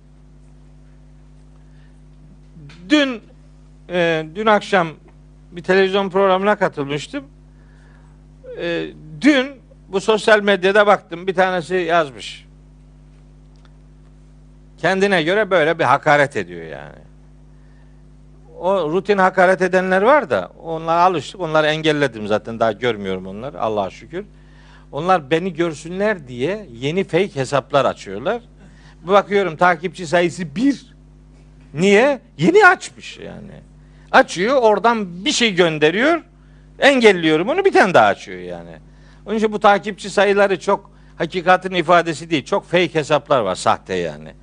Dün 2.89 3.21
e, 3.89 4.25
dün 4.35 4.45
akşam 4.45 4.87
bir 5.51 5.63
televizyon 5.63 6.09
programına 6.09 6.55
katılmıştım. 6.55 7.23
E, 8.57 8.87
dün 9.21 9.47
bu 9.87 10.01
sosyal 10.01 10.41
medyada 10.41 10.87
baktım 10.87 11.27
bir 11.27 11.35
tanesi 11.35 11.75
yazmış. 11.75 12.45
Kendine 14.77 15.23
göre 15.23 15.51
böyle 15.51 15.79
bir 15.79 15.83
hakaret 15.83 16.35
ediyor 16.35 16.65
yani. 16.65 16.99
O 18.59 18.91
rutin 18.91 19.17
hakaret 19.17 19.61
edenler 19.61 20.01
var 20.01 20.29
da 20.29 20.51
onlara 20.63 21.01
alıştık. 21.01 21.41
Onları 21.41 21.67
engelledim 21.67 22.27
zaten 22.27 22.59
daha 22.59 22.71
görmüyorum 22.71 23.27
onları 23.27 23.61
Allah'a 23.61 23.89
şükür. 23.89 24.25
Onlar 24.91 25.31
beni 25.31 25.53
görsünler 25.53 26.27
diye 26.27 26.67
yeni 26.71 27.03
fake 27.03 27.35
hesaplar 27.35 27.85
açıyorlar. 27.85 28.41
Bakıyorum 29.03 29.57
takipçi 29.57 30.07
sayısı 30.07 30.55
bir. 30.55 30.95
Niye? 31.73 32.19
Yeni 32.37 32.67
açmış 32.67 33.17
yani. 33.17 33.51
Açıyor 34.11 34.55
oradan 34.61 35.25
bir 35.25 35.31
şey 35.31 35.55
gönderiyor. 35.55 36.23
Engelliyorum 36.79 37.49
onu 37.49 37.65
bir 37.65 37.73
tane 37.73 37.93
daha 37.93 38.05
açıyor 38.05 38.39
yani. 38.39 38.71
Onun 39.25 39.35
için 39.35 39.51
bu 39.51 39.59
takipçi 39.59 40.09
sayıları 40.09 40.59
çok 40.59 40.91
hakikatin 41.17 41.73
ifadesi 41.73 42.29
değil. 42.29 42.45
Çok 42.45 42.65
fake 42.65 42.95
hesaplar 42.95 43.41
var 43.41 43.55
sahte 43.55 43.95
yani. 43.95 44.33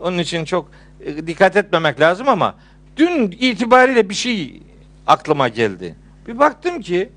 Onun 0.00 0.18
için 0.18 0.44
çok 0.44 0.70
e, 1.04 1.26
dikkat 1.26 1.56
etmemek 1.56 2.00
lazım 2.00 2.28
ama 2.28 2.54
dün 2.96 3.30
itibariyle 3.30 4.08
bir 4.08 4.14
şey 4.14 4.62
aklıma 5.06 5.48
geldi. 5.48 5.94
Bir 6.26 6.38
baktım 6.38 6.80
ki 6.80 7.08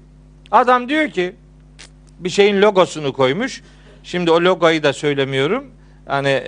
adam 0.52 0.90
diyor 0.90 1.10
ki 1.10 1.36
bir 2.20 2.30
şeyin 2.30 2.62
logosunu 2.62 3.14
koymuş. 3.14 3.62
Şimdi 4.04 4.32
o 4.32 4.42
logoyu 4.42 4.84
da 4.84 4.94
söylemiyorum. 4.94 5.72
Hani 6.06 6.44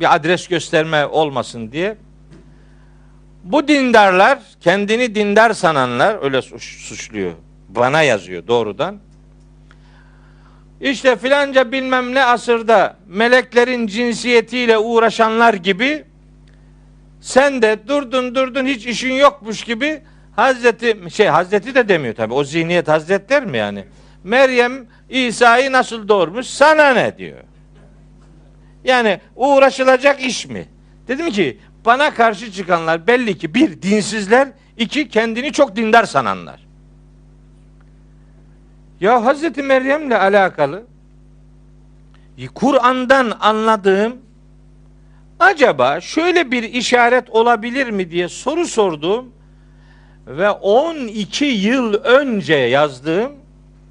bir 0.00 0.14
adres 0.14 0.48
gösterme 0.48 1.06
olmasın 1.06 1.72
diye. 1.72 1.96
Bu 3.44 3.68
dindarlar, 3.68 4.38
kendini 4.60 5.14
dindar 5.14 5.52
sananlar 5.52 6.24
öyle 6.24 6.42
suçluyor. 6.42 7.32
Bana 7.68 8.02
yazıyor 8.02 8.46
doğrudan. 8.46 8.98
İşte 10.80 11.16
filanca 11.16 11.72
bilmem 11.72 12.14
ne 12.14 12.24
asırda 12.24 12.96
meleklerin 13.06 13.86
cinsiyetiyle 13.86 14.78
uğraşanlar 14.78 15.54
gibi 15.54 16.04
sen 17.20 17.62
de 17.62 17.78
durdun 17.88 18.34
durdun 18.34 18.66
hiç 18.66 18.86
işin 18.86 19.12
yokmuş 19.12 19.64
gibi 19.64 20.02
Hazreti 20.36 21.10
şey 21.10 21.26
Hazreti 21.26 21.74
de 21.74 21.88
demiyor 21.88 22.14
tabi 22.14 22.34
o 22.34 22.44
zihniyet 22.44 22.88
Hazretler 22.88 23.44
mi 23.46 23.58
yani? 23.58 23.84
Meryem 24.24 24.86
İsa'yı 25.08 25.72
nasıl 25.72 26.08
doğurmuş 26.08 26.46
sana 26.46 26.94
ne 26.94 27.18
diyor. 27.18 27.40
Yani 28.84 29.20
uğraşılacak 29.36 30.24
iş 30.24 30.46
mi? 30.46 30.68
Dedim 31.08 31.30
ki 31.30 31.58
bana 31.84 32.14
karşı 32.14 32.52
çıkanlar 32.52 33.06
belli 33.06 33.38
ki 33.38 33.54
bir 33.54 33.82
dinsizler, 33.82 34.48
iki 34.76 35.08
kendini 35.08 35.52
çok 35.52 35.76
dindar 35.76 36.04
sananlar. 36.04 36.66
Ya 39.00 39.24
Hazreti 39.24 39.62
Meryem'le 39.62 40.10
alakalı 40.10 40.82
Kur'an'dan 42.54 43.32
anladığım 43.40 44.16
acaba 45.40 46.00
şöyle 46.00 46.50
bir 46.50 46.62
işaret 46.62 47.30
olabilir 47.30 47.90
mi 47.90 48.10
diye 48.10 48.28
soru 48.28 48.66
sorduğum 48.66 49.32
ve 50.26 50.50
12 50.50 51.44
yıl 51.44 51.94
önce 51.94 52.54
yazdığım 52.54 53.32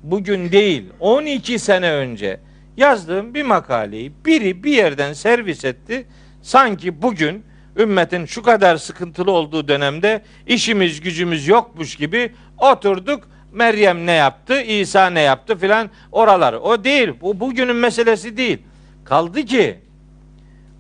bugün 0.04 0.52
değil 0.52 0.84
12 1.00 1.60
sene 1.60 1.92
önce 1.92 2.40
yazdığım 2.78 3.34
bir 3.34 3.44
makaleyi 3.44 4.12
biri 4.26 4.64
bir 4.64 4.72
yerden 4.72 5.14
servis 5.14 5.66
etti. 5.66 6.06
Sanki 6.42 7.02
bugün 7.02 7.46
ümmetin 7.78 8.26
şu 8.26 8.44
kadar 8.44 8.78
sıkıntılı 8.78 9.32
olduğu 9.32 9.68
dönemde 9.68 10.22
işimiz 10.48 11.02
gücümüz 11.02 11.48
yokmuş 11.48 11.96
gibi 11.96 12.32
oturduk 12.58 13.28
Meryem 13.54 14.06
ne 14.06 14.12
yaptı, 14.12 14.62
İsa 14.62 15.10
ne 15.10 15.22
yaptı 15.22 15.58
filan 15.58 15.90
oralar. 16.12 16.54
O 16.54 16.84
değil. 16.84 17.10
Bu 17.22 17.40
bugünün 17.40 17.76
meselesi 17.76 18.38
değil. 18.38 18.60
Kaldı 19.06 19.46
ki 19.46 19.80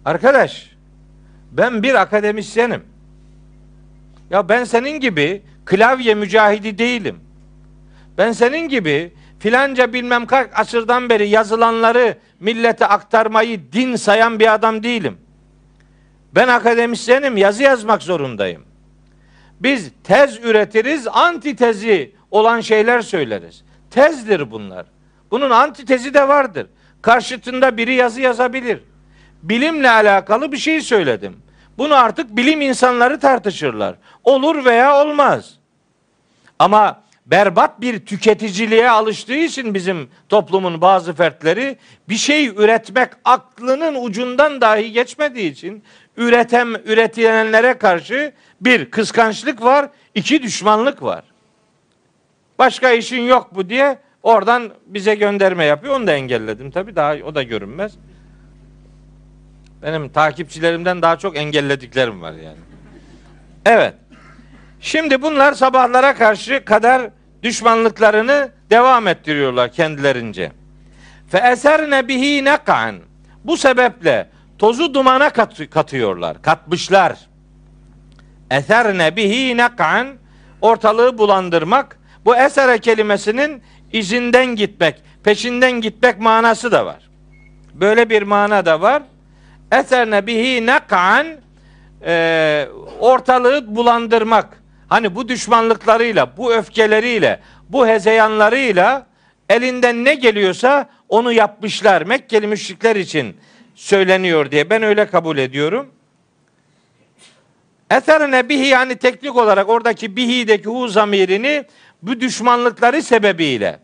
arkadaş 0.05 0.69
ben 1.51 1.83
bir 1.83 2.01
akademisyenim. 2.01 2.83
Ya 4.29 4.49
ben 4.49 4.63
senin 4.63 4.99
gibi 4.99 5.41
klavye 5.65 6.15
mücahidi 6.15 6.77
değilim. 6.77 7.19
Ben 8.17 8.31
senin 8.31 8.69
gibi 8.69 9.13
filanca 9.39 9.93
bilmem 9.93 10.25
kaç 10.25 10.47
asırdan 10.55 11.09
beri 11.09 11.29
yazılanları 11.29 12.17
millete 12.39 12.85
aktarmayı 12.85 13.71
din 13.71 13.95
sayan 13.95 14.39
bir 14.39 14.53
adam 14.53 14.83
değilim. 14.83 15.17
Ben 16.35 16.47
akademisyenim, 16.47 17.37
yazı 17.37 17.63
yazmak 17.63 18.03
zorundayım. 18.03 18.65
Biz 19.59 19.91
tez 20.03 20.39
üretiriz, 20.43 21.07
antitezi 21.07 22.15
olan 22.31 22.61
şeyler 22.61 23.01
söyleriz. 23.01 23.63
Tezdir 23.91 24.51
bunlar. 24.51 24.85
Bunun 25.31 25.49
antitezi 25.49 26.13
de 26.13 26.27
vardır. 26.27 26.67
Karşıtında 27.01 27.77
biri 27.77 27.93
yazı 27.93 28.21
yazabilir. 28.21 28.79
Bilimle 29.43 29.89
alakalı 29.89 30.51
bir 30.51 30.57
şey 30.57 30.81
söyledim. 30.81 31.37
Bunu 31.77 31.95
artık 31.95 32.37
bilim 32.37 32.61
insanları 32.61 33.19
tartışırlar. 33.19 33.95
Olur 34.23 34.65
veya 34.65 35.01
olmaz. 35.05 35.59
Ama 36.59 37.02
berbat 37.25 37.81
bir 37.81 38.05
tüketiciliğe 38.05 38.89
alıştığı 38.89 39.35
için 39.35 39.73
bizim 39.73 40.09
toplumun 40.29 40.81
bazı 40.81 41.13
fertleri 41.13 41.77
bir 42.09 42.15
şey 42.15 42.47
üretmek 42.47 43.09
aklının 43.25 44.03
ucundan 44.03 44.61
dahi 44.61 44.91
geçmediği 44.91 45.51
için 45.51 45.83
üretem 46.17 46.75
üretilenlere 46.75 47.77
karşı 47.77 48.33
bir 48.61 48.91
kıskançlık 48.91 49.61
var, 49.61 49.89
iki 50.15 50.43
düşmanlık 50.43 51.03
var. 51.03 51.23
Başka 52.59 52.91
işin 52.91 53.21
yok 53.21 53.49
bu 53.55 53.69
diye 53.69 53.97
oradan 54.23 54.71
bize 54.85 55.15
gönderme 55.15 55.65
yapıyor. 55.65 55.95
Onu 55.95 56.07
da 56.07 56.13
engelledim 56.13 56.71
tabii 56.71 56.95
daha 56.95 57.13
o 57.13 57.35
da 57.35 57.43
görünmez. 57.43 57.93
Benim 59.81 60.09
takipçilerimden 60.09 61.01
daha 61.01 61.17
çok 61.17 61.37
engellediklerim 61.37 62.21
var 62.21 62.31
yani. 62.31 62.57
Evet. 63.65 63.93
Şimdi 64.83 65.21
bunlar 65.21 65.53
sabahlara 65.53 66.15
karşı 66.15 66.65
kadar 66.65 67.09
düşmanlıklarını 67.43 68.51
devam 68.69 69.07
ettiriyorlar 69.07 69.71
kendilerince. 69.71 70.51
Fe 71.29 71.37
eserne 71.37 72.07
bihi 72.07 72.45
nek'an. 72.45 72.95
Bu 73.43 73.57
sebeple 73.57 74.29
tozu 74.57 74.93
dumana 74.93 75.29
kat, 75.29 75.69
katıyorlar, 75.69 76.41
katmışlar. 76.41 77.17
Eserne 78.51 79.15
bihi 79.15 79.57
nek'an 79.57 80.07
ortalığı 80.61 81.17
bulandırmak. 81.17 81.99
Bu 82.25 82.35
esere 82.35 82.77
kelimesinin 82.77 83.63
izinden 83.93 84.45
gitmek, 84.45 85.01
peşinden 85.23 85.71
gitmek 85.71 86.19
manası 86.19 86.71
da 86.71 86.85
var. 86.85 87.09
Böyle 87.73 88.09
bir 88.09 88.21
mana 88.21 88.65
da 88.65 88.81
var. 88.81 89.03
Eserne 89.71 90.27
bihi 90.27 90.65
nek'an 90.65 91.27
e, 92.05 92.67
ortalığı 92.99 93.75
bulandırmak. 93.75 94.62
Hani 94.93 95.15
bu 95.15 95.27
düşmanlıklarıyla, 95.27 96.37
bu 96.37 96.53
öfkeleriyle, 96.53 97.39
bu 97.69 97.87
hezeyanlarıyla 97.87 99.07
elinden 99.49 100.05
ne 100.05 100.15
geliyorsa 100.15 100.89
onu 101.09 101.31
yapmışlar. 101.31 102.01
Mekkeli 102.01 102.47
müşrikler 102.47 102.95
için 102.95 103.37
söyleniyor 103.75 104.51
diye 104.51 104.69
ben 104.69 104.83
öyle 104.83 105.05
kabul 105.05 105.37
ediyorum. 105.37 105.91
Eserine 107.91 108.49
bihi 108.49 108.65
yani 108.65 108.95
teknik 108.95 109.35
olarak 109.35 109.69
oradaki 109.69 110.15
bihi'deki 110.15 110.69
hu 110.69 110.87
zamirini 110.87 111.63
bu 112.01 112.19
düşmanlıkları 112.19 113.01
sebebiyle, 113.01 113.79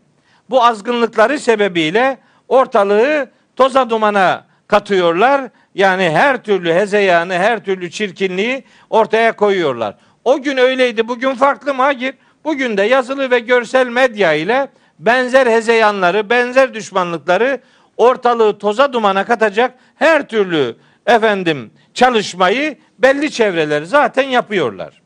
bu 0.50 0.64
azgınlıkları 0.64 1.38
sebebiyle 1.38 2.18
ortalığı 2.48 3.30
toza 3.56 3.90
dumana 3.90 4.46
katıyorlar. 4.66 5.50
Yani 5.74 6.10
her 6.10 6.42
türlü 6.42 6.74
hezeyanı, 6.74 7.32
her 7.34 7.64
türlü 7.64 7.90
çirkinliği 7.90 8.64
ortaya 8.90 9.36
koyuyorlar. 9.36 9.96
O 10.24 10.42
gün 10.42 10.56
öyleydi, 10.56 11.08
bugün 11.08 11.34
farklı 11.34 11.74
mı? 11.74 11.82
Hayır. 11.82 12.14
Bugün 12.44 12.76
de 12.76 12.82
yazılı 12.82 13.30
ve 13.30 13.38
görsel 13.38 13.86
medya 13.86 14.32
ile 14.32 14.68
benzer 14.98 15.46
hezeyanları, 15.46 16.30
benzer 16.30 16.74
düşmanlıkları 16.74 17.60
ortalığı 17.96 18.58
toza 18.58 18.92
dumana 18.92 19.24
katacak 19.24 19.74
her 19.96 20.28
türlü 20.28 20.76
efendim 21.06 21.70
çalışmayı 21.94 22.78
belli 22.98 23.30
çevreler 23.30 23.82
zaten 23.82 24.28
yapıyorlar. 24.28 25.02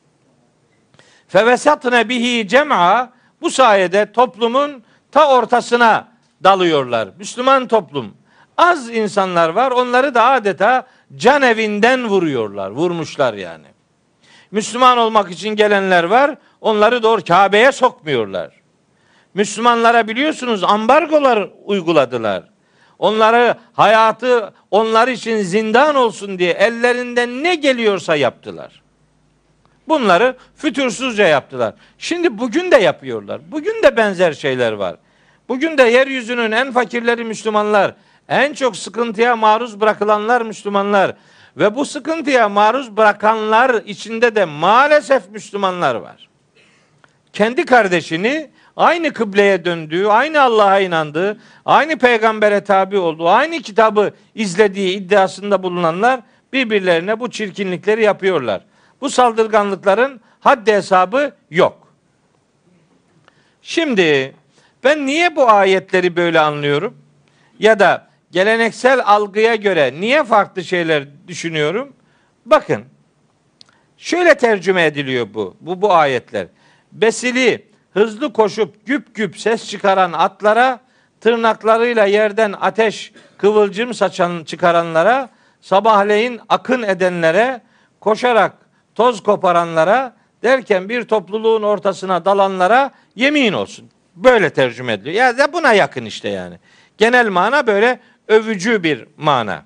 Fevesatne 1.29 2.09
bihi 2.09 2.49
cem'a 2.49 3.12
bu 3.41 3.51
sayede 3.51 4.12
toplumun 4.12 4.85
ta 5.12 5.31
ortasına 5.31 6.09
dalıyorlar. 6.45 7.09
Müslüman 7.19 7.69
toplum. 7.69 8.15
Az 8.57 8.91
insanlar 8.91 9.49
var. 9.49 9.71
Onları 9.71 10.15
da 10.15 10.25
adeta 10.25 10.87
can 11.17 11.43
evinden 11.43 12.09
vuruyorlar. 12.09 12.71
Vurmuşlar 12.71 13.35
yani. 13.35 13.74
Müslüman 14.55 14.98
olmak 14.98 15.30
için 15.30 15.48
gelenler 15.48 16.05
var. 16.05 16.36
Onları 16.61 17.02
doğru 17.02 17.24
Kabe'ye 17.24 17.72
sokmuyorlar. 17.72 18.50
Müslümanlara 19.34 20.09
biliyorsunuz 20.09 20.64
ambargolar 20.64 21.50
uyguladılar. 21.64 22.44
Onları 22.98 23.55
hayatı 23.72 24.52
onlar 24.70 25.09
için 25.09 25.38
zindan 25.38 25.94
olsun 25.94 26.38
diye 26.38 26.52
ellerinden 26.52 27.44
ne 27.44 27.55
geliyorsa 27.55 28.16
yaptılar. 28.16 28.82
Bunları 29.88 30.36
fütursuzca 30.57 31.26
yaptılar. 31.26 31.74
Şimdi 31.98 32.38
bugün 32.38 32.70
de 32.70 32.76
yapıyorlar. 32.76 33.40
Bugün 33.52 33.82
de 33.82 33.96
benzer 33.96 34.32
şeyler 34.32 34.72
var. 34.72 34.96
Bugün 35.48 35.78
de 35.78 35.82
yeryüzünün 35.82 36.52
en 36.52 36.72
fakirleri 36.72 37.24
Müslümanlar, 37.24 37.94
en 38.28 38.52
çok 38.52 38.76
sıkıntıya 38.76 39.36
maruz 39.36 39.80
bırakılanlar 39.80 40.42
Müslümanlar 40.42 41.14
ve 41.57 41.74
bu 41.74 41.84
sıkıntıya 41.84 42.48
maruz 42.48 42.96
bırakanlar 42.96 43.82
içinde 43.86 44.34
de 44.34 44.44
maalesef 44.44 45.30
Müslümanlar 45.30 45.94
var. 45.94 46.28
Kendi 47.32 47.64
kardeşini 47.64 48.50
aynı 48.76 49.12
kıbleye 49.12 49.64
döndüğü, 49.64 50.07
aynı 50.07 50.40
Allah'a 50.40 50.80
inandığı, 50.80 51.38
aynı 51.64 51.98
peygambere 51.98 52.64
tabi 52.64 52.98
olduğu, 52.98 53.28
aynı 53.28 53.62
kitabı 53.62 54.12
izlediği 54.34 54.96
iddiasında 54.96 55.62
bulunanlar 55.62 56.20
birbirlerine 56.52 57.20
bu 57.20 57.30
çirkinlikleri 57.30 58.02
yapıyorlar. 58.02 58.61
Bu 59.00 59.11
saldırganlıkların 59.11 60.20
haddi 60.40 60.72
hesabı 60.72 61.32
yok. 61.50 61.88
Şimdi 63.62 64.34
ben 64.84 65.07
niye 65.07 65.36
bu 65.36 65.50
ayetleri 65.50 66.16
böyle 66.16 66.40
anlıyorum? 66.40 66.98
Ya 67.59 67.78
da 67.78 68.07
geleneksel 68.35 69.03
algıya 69.05 69.55
göre 69.55 69.95
niye 70.01 70.24
farklı 70.24 70.64
şeyler 70.64 71.05
düşünüyorum? 71.28 71.93
Bakın. 72.47 72.85
Şöyle 73.97 74.35
tercüme 74.35 74.85
ediliyor 74.85 75.26
bu. 75.35 75.57
Bu 75.61 75.82
bu 75.82 75.95
ayetler. 75.95 76.47
Besili 76.93 77.66
hızlı 77.93 78.32
koşup 78.32 78.87
güp 78.87 79.14
güp 79.14 79.39
ses 79.39 79.68
çıkaran 79.70 80.12
atlara, 80.12 80.80
tırnaklarıyla 81.20 82.05
yerden 82.05 82.55
ateş, 82.61 83.12
kıvılcım 83.39 83.95
saçan 83.95 84.45
çıkaranlara, 84.45 85.30
sabahleyin 85.61 86.41
akın 86.49 86.82
edenlere, 86.82 87.61
koşarak 88.01 88.53
toz 88.95 89.22
koparanlara 89.22 90.14
derken 90.43 90.89
bir 90.89 91.05
topluluğun 91.05 91.62
ortasına 91.62 92.24
dalanlara 92.24 92.91
yemin 93.16 93.53
olsun. 93.53 93.91
Böyle 94.16 94.51
tercüme 94.51 94.93
ediliyor. 94.93 95.16
Ya 95.16 95.39
da 95.39 95.53
buna 95.53 95.72
yakın 95.72 96.05
işte 96.05 96.28
yani. 96.28 96.59
Genel 96.99 97.28
mana 97.28 97.66
böyle 97.66 98.01
övücü 98.29 98.83
bir 98.83 99.07
mana. 99.16 99.64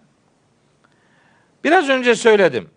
Biraz 1.64 1.88
önce 1.88 2.14
söyledim. 2.14 2.70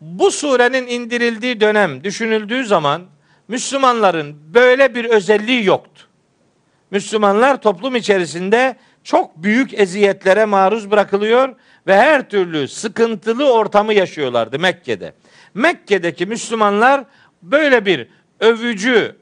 Bu 0.00 0.30
surenin 0.30 0.86
indirildiği 0.86 1.60
dönem 1.60 2.04
düşünüldüğü 2.04 2.64
zaman 2.64 3.02
Müslümanların 3.48 4.54
böyle 4.54 4.94
bir 4.94 5.04
özelliği 5.04 5.64
yoktu. 5.64 6.06
Müslümanlar 6.90 7.62
toplum 7.62 7.96
içerisinde 7.96 8.76
çok 9.04 9.36
büyük 9.36 9.74
eziyetlere 9.74 10.44
maruz 10.44 10.90
bırakılıyor 10.90 11.54
ve 11.86 11.96
her 11.96 12.28
türlü 12.28 12.68
sıkıntılı 12.68 13.52
ortamı 13.52 13.94
yaşıyorlardı 13.94 14.58
Mekke'de. 14.58 15.12
Mekke'deki 15.54 16.26
Müslümanlar 16.26 17.04
böyle 17.42 17.86
bir 17.86 18.08
övücü 18.40 19.16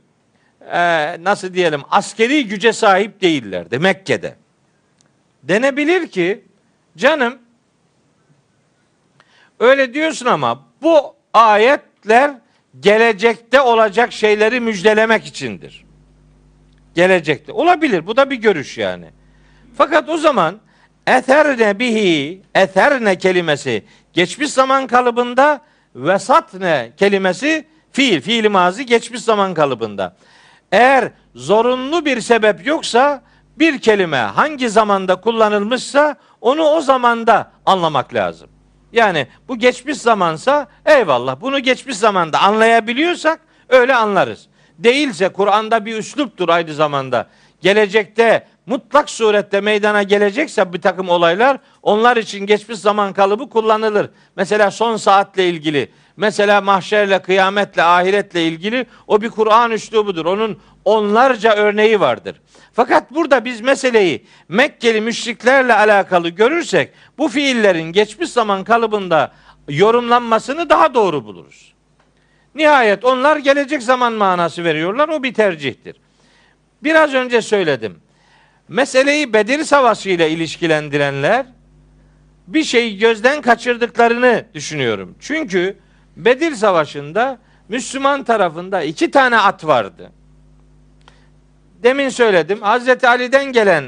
e, 0.72 1.16
nasıl 1.24 1.54
diyelim 1.54 1.80
askeri 1.90 2.48
güce 2.48 2.72
sahip 2.72 3.20
değillerdi 3.20 3.78
Mekke'de. 3.78 4.34
Denebilir 5.42 6.08
ki 6.08 6.44
canım 6.96 7.38
öyle 9.60 9.94
diyorsun 9.94 10.26
ama 10.26 10.66
bu 10.82 11.14
ayetler 11.34 12.34
gelecekte 12.80 13.60
olacak 13.60 14.12
şeyleri 14.12 14.60
müjdelemek 14.60 15.26
içindir. 15.26 15.84
Gelecekte. 16.94 17.52
Olabilir. 17.52 18.06
Bu 18.06 18.16
da 18.16 18.30
bir 18.30 18.36
görüş 18.36 18.78
yani. 18.78 19.06
Fakat 19.76 20.08
o 20.08 20.16
zaman 20.16 20.60
eterne 21.06 21.78
bihi 21.78 22.42
eterne 22.54 23.18
kelimesi 23.18 23.84
geçmiş 24.12 24.50
zaman 24.50 24.86
kalıbında 24.86 25.60
vesatne 25.94 26.92
kelimesi 26.96 27.66
fiil, 27.92 28.20
fiil 28.20 28.50
mazi 28.50 28.86
geçmiş 28.86 29.20
zaman 29.20 29.54
kalıbında. 29.54 30.16
Eğer 30.72 31.10
zorunlu 31.34 32.04
bir 32.04 32.20
sebep 32.20 32.66
yoksa 32.66 33.22
bir 33.60 33.78
kelime 33.78 34.16
hangi 34.16 34.70
zamanda 34.70 35.16
kullanılmışsa 35.16 36.16
onu 36.40 36.62
o 36.62 36.80
zamanda 36.80 37.50
anlamak 37.66 38.14
lazım. 38.14 38.48
Yani 38.92 39.26
bu 39.48 39.58
geçmiş 39.58 39.98
zamansa 39.98 40.66
eyvallah 40.86 41.40
bunu 41.40 41.58
geçmiş 41.58 41.96
zamanda 41.96 42.40
anlayabiliyorsak 42.40 43.40
öyle 43.68 43.94
anlarız. 43.94 44.48
Değilse 44.78 45.28
Kur'an'da 45.28 45.84
bir 45.84 45.96
üsluptur 45.96 46.48
aynı 46.48 46.74
zamanda. 46.74 47.26
Gelecekte 47.60 48.46
mutlak 48.66 49.10
surette 49.10 49.60
meydana 49.60 50.02
gelecekse 50.02 50.72
bir 50.72 50.80
takım 50.80 51.08
olaylar 51.08 51.58
onlar 51.82 52.16
için 52.16 52.46
geçmiş 52.46 52.78
zaman 52.78 53.12
kalıbı 53.12 53.50
kullanılır. 53.50 54.10
Mesela 54.36 54.70
son 54.70 54.96
saatle 54.96 55.48
ilgili, 55.48 55.88
mesela 56.16 56.60
mahşerle, 56.60 57.22
kıyametle, 57.22 57.82
ahiretle 57.82 58.46
ilgili 58.46 58.86
o 59.06 59.20
bir 59.20 59.30
Kur'an 59.30 59.70
üslubudur. 59.70 60.26
Onun 60.26 60.58
onlarca 60.84 61.54
örneği 61.54 62.00
vardır. 62.00 62.40
Fakat 62.72 63.14
burada 63.14 63.44
biz 63.44 63.60
meseleyi 63.60 64.24
Mekkeli 64.48 65.00
müşriklerle 65.00 65.74
alakalı 65.74 66.28
görürsek 66.28 66.92
bu 67.18 67.28
fiillerin 67.28 67.92
geçmiş 67.92 68.30
zaman 68.30 68.64
kalıbında 68.64 69.32
yorumlanmasını 69.68 70.70
daha 70.70 70.94
doğru 70.94 71.24
buluruz. 71.24 71.72
Nihayet 72.54 73.04
onlar 73.04 73.36
gelecek 73.36 73.82
zaman 73.82 74.12
manası 74.12 74.64
veriyorlar. 74.64 75.08
O 75.08 75.22
bir 75.22 75.34
tercihtir. 75.34 75.96
Biraz 76.82 77.14
önce 77.14 77.42
söyledim. 77.42 78.00
Meseleyi 78.68 79.32
Bedir 79.32 79.64
Savaşı 79.64 80.10
ile 80.10 80.30
ilişkilendirenler 80.30 81.46
bir 82.46 82.64
şeyi 82.64 82.98
gözden 82.98 83.42
kaçırdıklarını 83.42 84.44
düşünüyorum. 84.54 85.14
Çünkü 85.20 85.76
Bedir 86.16 86.54
Savaşı'nda 86.54 87.38
Müslüman 87.68 88.24
tarafında 88.24 88.82
iki 88.82 89.10
tane 89.10 89.36
at 89.36 89.66
vardı. 89.66 90.12
Demin 91.82 92.08
söyledim. 92.08 92.62
Hazreti 92.62 93.08
Ali'den 93.08 93.44
gelen 93.44 93.84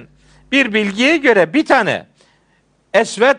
bir 0.52 0.74
bilgiye 0.74 1.16
göre 1.16 1.54
bir 1.54 1.66
tane 1.66 2.06
Esved 2.94 3.36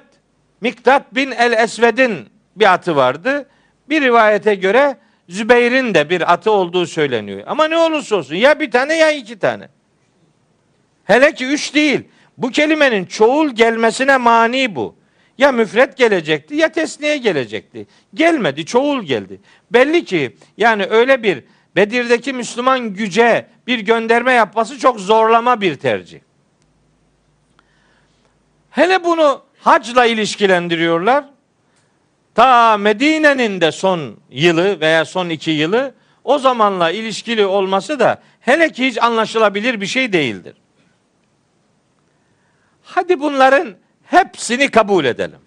Miktat 0.61 1.15
bin 1.15 1.31
el 1.31 1.51
Esved'in 1.51 2.27
bir 2.55 2.73
atı 2.73 2.95
vardı. 2.95 3.49
Bir 3.89 4.01
rivayete 4.01 4.55
göre 4.55 4.97
Zübeyir'in 5.29 5.93
de 5.93 6.09
bir 6.09 6.33
atı 6.33 6.51
olduğu 6.51 6.85
söyleniyor. 6.85 7.43
Ama 7.45 7.67
ne 7.67 7.77
olursa 7.77 8.15
olsun 8.15 8.35
ya 8.35 8.59
bir 8.59 8.71
tane 8.71 8.95
ya 8.95 9.11
iki 9.11 9.39
tane. 9.39 9.67
Hele 11.05 11.33
ki 11.33 11.45
üç 11.45 11.75
değil. 11.75 12.01
Bu 12.37 12.51
kelimenin 12.51 13.05
çoğul 13.05 13.49
gelmesine 13.49 14.17
mani 14.17 14.75
bu. 14.75 14.95
Ya 15.37 15.51
müfret 15.51 15.97
gelecekti 15.97 16.55
ya 16.55 16.69
tesniye 16.69 17.17
gelecekti. 17.17 17.87
Gelmedi, 18.13 18.65
çoğul 18.65 19.03
geldi. 19.03 19.41
Belli 19.71 20.05
ki 20.05 20.35
yani 20.57 20.85
öyle 20.85 21.23
bir 21.23 21.43
Bedir'deki 21.75 22.33
Müslüman 22.33 22.93
güce 22.93 23.47
bir 23.67 23.79
gönderme 23.79 24.33
yapması 24.33 24.79
çok 24.79 24.99
zorlama 24.99 25.61
bir 25.61 25.75
tercih. 25.75 26.19
Hele 28.69 29.03
bunu 29.03 29.41
hacla 29.59 30.05
ilişkilendiriyorlar. 30.05 31.25
Ta 32.35 32.77
Medine'nin 32.77 33.61
de 33.61 33.71
son 33.71 34.17
yılı 34.29 34.79
veya 34.79 35.05
son 35.05 35.29
iki 35.29 35.51
yılı 35.51 35.93
o 36.23 36.39
zamanla 36.39 36.91
ilişkili 36.91 37.45
olması 37.45 37.99
da 37.99 38.21
hele 38.39 38.71
ki 38.71 38.87
hiç 38.87 39.03
anlaşılabilir 39.03 39.81
bir 39.81 39.85
şey 39.85 40.13
değildir. 40.13 40.53
Hadi 42.83 43.19
bunların 43.19 43.75
hepsini 44.03 44.71
kabul 44.71 45.05
edelim. 45.05 45.39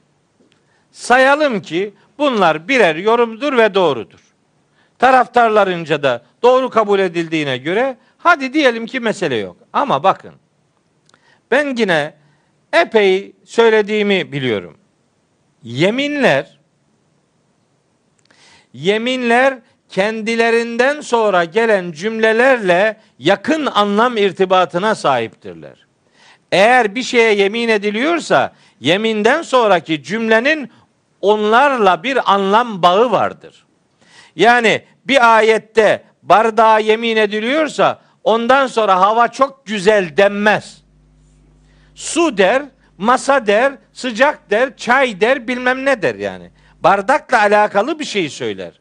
Sayalım 0.93 1.63
ki 1.63 1.95
bunlar 2.19 2.69
birer 2.69 2.97
yorumdur 2.97 3.57
ve 3.57 3.75
doğrudur. 3.75 4.21
Taraftarlarınca 4.99 6.03
da 6.03 6.23
doğru 6.43 6.71
kabul 6.71 6.99
edildiğine 6.99 7.59
göre 7.59 7.97
hadi 8.19 8.53
diyelim 8.53 8.87
ki 8.87 9.01
mesele 9.01 9.37
yok. 9.37 9.57
Ama 9.73 10.03
bakın 10.03 10.33
ben 11.51 11.77
yine 11.77 12.15
epey 12.73 13.33
söylediğimi 13.45 14.33
biliyorum. 14.33 14.77
Yeminler 15.63 16.57
yeminler 18.73 19.59
kendilerinden 19.89 21.01
sonra 21.01 21.45
gelen 21.45 21.93
cümlelerle 21.93 23.01
yakın 23.19 23.67
anlam 23.67 24.17
irtibatına 24.17 24.95
sahiptirler. 24.95 25.87
Eğer 26.53 26.95
bir 26.95 27.03
şeye 27.03 27.35
yemin 27.35 27.69
ediliyorsa 27.69 28.53
yeminden 28.81 29.43
sonraki 29.43 30.03
cümlenin 30.03 30.71
onlarla 31.21 32.03
bir 32.03 32.33
anlam 32.35 32.83
bağı 32.83 33.11
vardır. 33.11 33.66
Yani 34.37 34.83
bir 35.05 35.37
ayette 35.37 36.03
bardağa 36.23 36.79
yemin 36.79 37.17
ediliyorsa 37.17 38.01
ondan 38.25 38.67
sonra 38.67 39.01
hava 39.01 39.29
çok 39.29 39.67
güzel 39.67 40.17
denmez. 40.17 40.83
Su 41.95 42.39
der, 42.39 42.63
masa 42.99 43.47
der, 43.47 43.73
sıcak 43.93 44.51
der, 44.51 44.77
çay 44.77 45.21
der, 45.21 45.49
bilmem 45.49 45.85
ne 45.85 46.03
der 46.03 46.15
yani. 46.15 46.51
Bardakla 46.81 47.41
alakalı 47.41 47.99
bir 47.99 48.05
şey 48.05 48.29
söyler. 48.29 48.81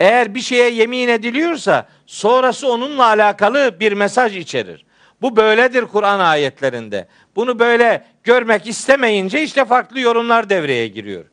Eğer 0.00 0.34
bir 0.34 0.40
şeye 0.40 0.70
yemin 0.70 1.08
ediliyorsa 1.08 1.88
sonrası 2.06 2.68
onunla 2.72 3.06
alakalı 3.06 3.80
bir 3.80 3.92
mesaj 3.92 4.36
içerir. 4.36 4.86
Bu 5.22 5.36
böyledir 5.36 5.84
Kur'an 5.84 6.20
ayetlerinde. 6.20 7.08
Bunu 7.36 7.58
böyle 7.58 8.04
görmek 8.24 8.66
istemeyince 8.66 9.42
işte 9.42 9.64
farklı 9.64 10.00
yorumlar 10.00 10.50
devreye 10.50 10.88
giriyor. 10.88 11.24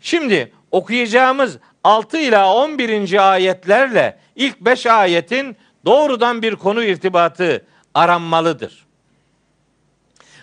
Şimdi 0.00 0.52
okuyacağımız 0.70 1.58
6 1.84 2.18
ila 2.18 2.54
11. 2.54 3.32
ayetlerle 3.32 4.18
ilk 4.36 4.60
5 4.60 4.86
ayetin 4.86 5.56
doğrudan 5.84 6.42
bir 6.42 6.56
konu 6.56 6.84
irtibatı 6.84 7.66
aranmalıdır. 7.94 8.84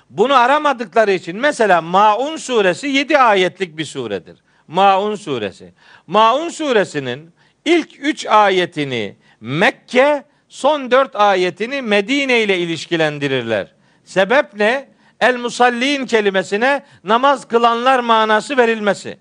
Bunu 0.10 0.36
aramadıkları 0.36 1.12
için 1.12 1.38
mesela 1.38 1.82
Maun 1.82 2.36
suresi 2.38 2.88
7 2.88 3.18
ayetlik 3.18 3.78
bir 3.78 3.86
suredir. 3.86 4.38
Maun 4.68 5.16
suresi. 5.16 5.74
Maun 6.08 6.50
suresinin 6.50 7.34
ilk 7.66 7.90
3 8.00 8.26
ayetini 8.26 9.16
Mekke, 9.40 10.24
son 10.50 10.92
4 10.92 11.16
ayetini 11.16 11.82
Medine 11.82 12.42
ile 12.42 12.58
ilişkilendirirler. 12.58 13.74
Sebep 14.04 14.54
ne? 14.54 14.90
El 15.20 15.38
musallin 15.38 16.06
kelimesine 16.06 16.84
namaz 17.04 17.48
kılanlar 17.48 18.00
manası 18.00 18.58
verilmesi. 18.58 19.18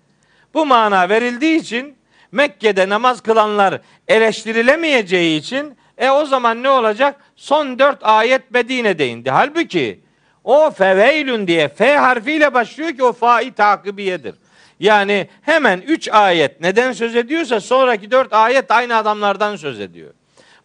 Bu 0.54 0.66
mana 0.66 1.08
verildiği 1.08 1.60
için 1.60 1.99
Mekke'de 2.32 2.88
namaz 2.88 3.20
kılanlar 3.20 3.80
eleştirilemeyeceği 4.08 5.40
için 5.40 5.76
e 5.98 6.10
o 6.10 6.24
zaman 6.24 6.62
ne 6.62 6.70
olacak? 6.70 7.16
Son 7.36 7.78
dört 7.78 7.98
ayet 8.02 8.50
Medine'de 8.50 9.08
indi. 9.08 9.30
Halbuki 9.30 10.00
o 10.44 10.70
feveylün 10.70 11.46
diye 11.46 11.68
F 11.68 11.96
harfiyle 11.96 12.54
başlıyor 12.54 12.90
ki 12.90 13.04
o 13.04 13.12
fa'i 13.12 13.52
takibiyedir. 13.52 14.34
Yani 14.80 15.28
hemen 15.42 15.80
üç 15.80 16.08
ayet 16.08 16.60
neden 16.60 16.92
söz 16.92 17.16
ediyorsa 17.16 17.60
sonraki 17.60 18.10
dört 18.10 18.32
ayet 18.32 18.70
aynı 18.70 18.96
adamlardan 18.96 19.56
söz 19.56 19.80
ediyor. 19.80 20.10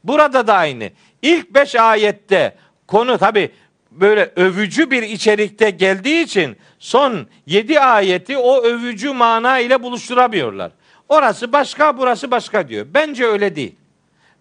Burada 0.04 0.48
da 0.48 0.54
aynı. 0.54 0.90
İlk 1.22 1.54
beş 1.54 1.76
ayette 1.76 2.56
konu 2.88 3.18
tabi 3.18 3.52
böyle 3.92 4.32
övücü 4.36 4.92
bir 4.92 5.04
içerikte 5.04 5.70
geldiği 5.70 6.24
için 6.24 6.58
son 6.80 7.28
yedi 7.46 7.80
ayeti 7.80 8.38
o 8.38 8.62
övücü 8.62 9.14
mana 9.14 9.60
ile 9.60 9.84
buluşturamıyorlar. 9.84 10.72
Orası 11.10 11.54
başka 11.54 11.98
burası 11.98 12.32
başka 12.32 12.68
diyor. 12.68 12.86
Bence 12.94 13.26
öyle 13.26 13.56
değil. 13.56 13.76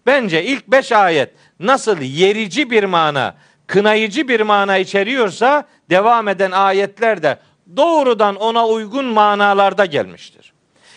Bence 0.05 0.43
ilk 0.43 0.67
beş 0.67 0.91
ayet 0.91 1.29
nasıl 1.59 2.01
yerici 2.01 2.71
bir 2.71 2.83
mana, 2.83 3.35
kınayıcı 3.67 4.27
bir 4.27 4.41
mana 4.41 4.77
içeriyorsa 4.77 5.67
devam 5.89 6.27
eden 6.27 6.51
ayetler 6.51 7.23
de 7.23 7.39
doğrudan 7.77 8.35
ona 8.35 8.67
uygun 8.67 9.05
manalarda 9.05 9.85
gelmiştir. 9.85 10.53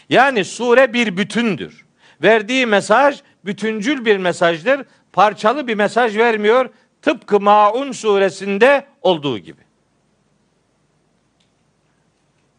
Yani 0.08 0.44
sure 0.44 0.92
bir 0.92 1.16
bütündür. 1.16 1.86
Verdiği 2.22 2.66
mesaj 2.66 3.20
bütüncül 3.44 4.04
bir 4.04 4.16
mesajdır. 4.16 4.86
Parçalı 5.12 5.66
bir 5.66 5.74
mesaj 5.74 6.16
vermiyor. 6.16 6.70
Tıpkı 7.02 7.40
Maun 7.40 7.92
suresinde 7.92 8.86
olduğu 9.02 9.38
gibi. 9.38 9.62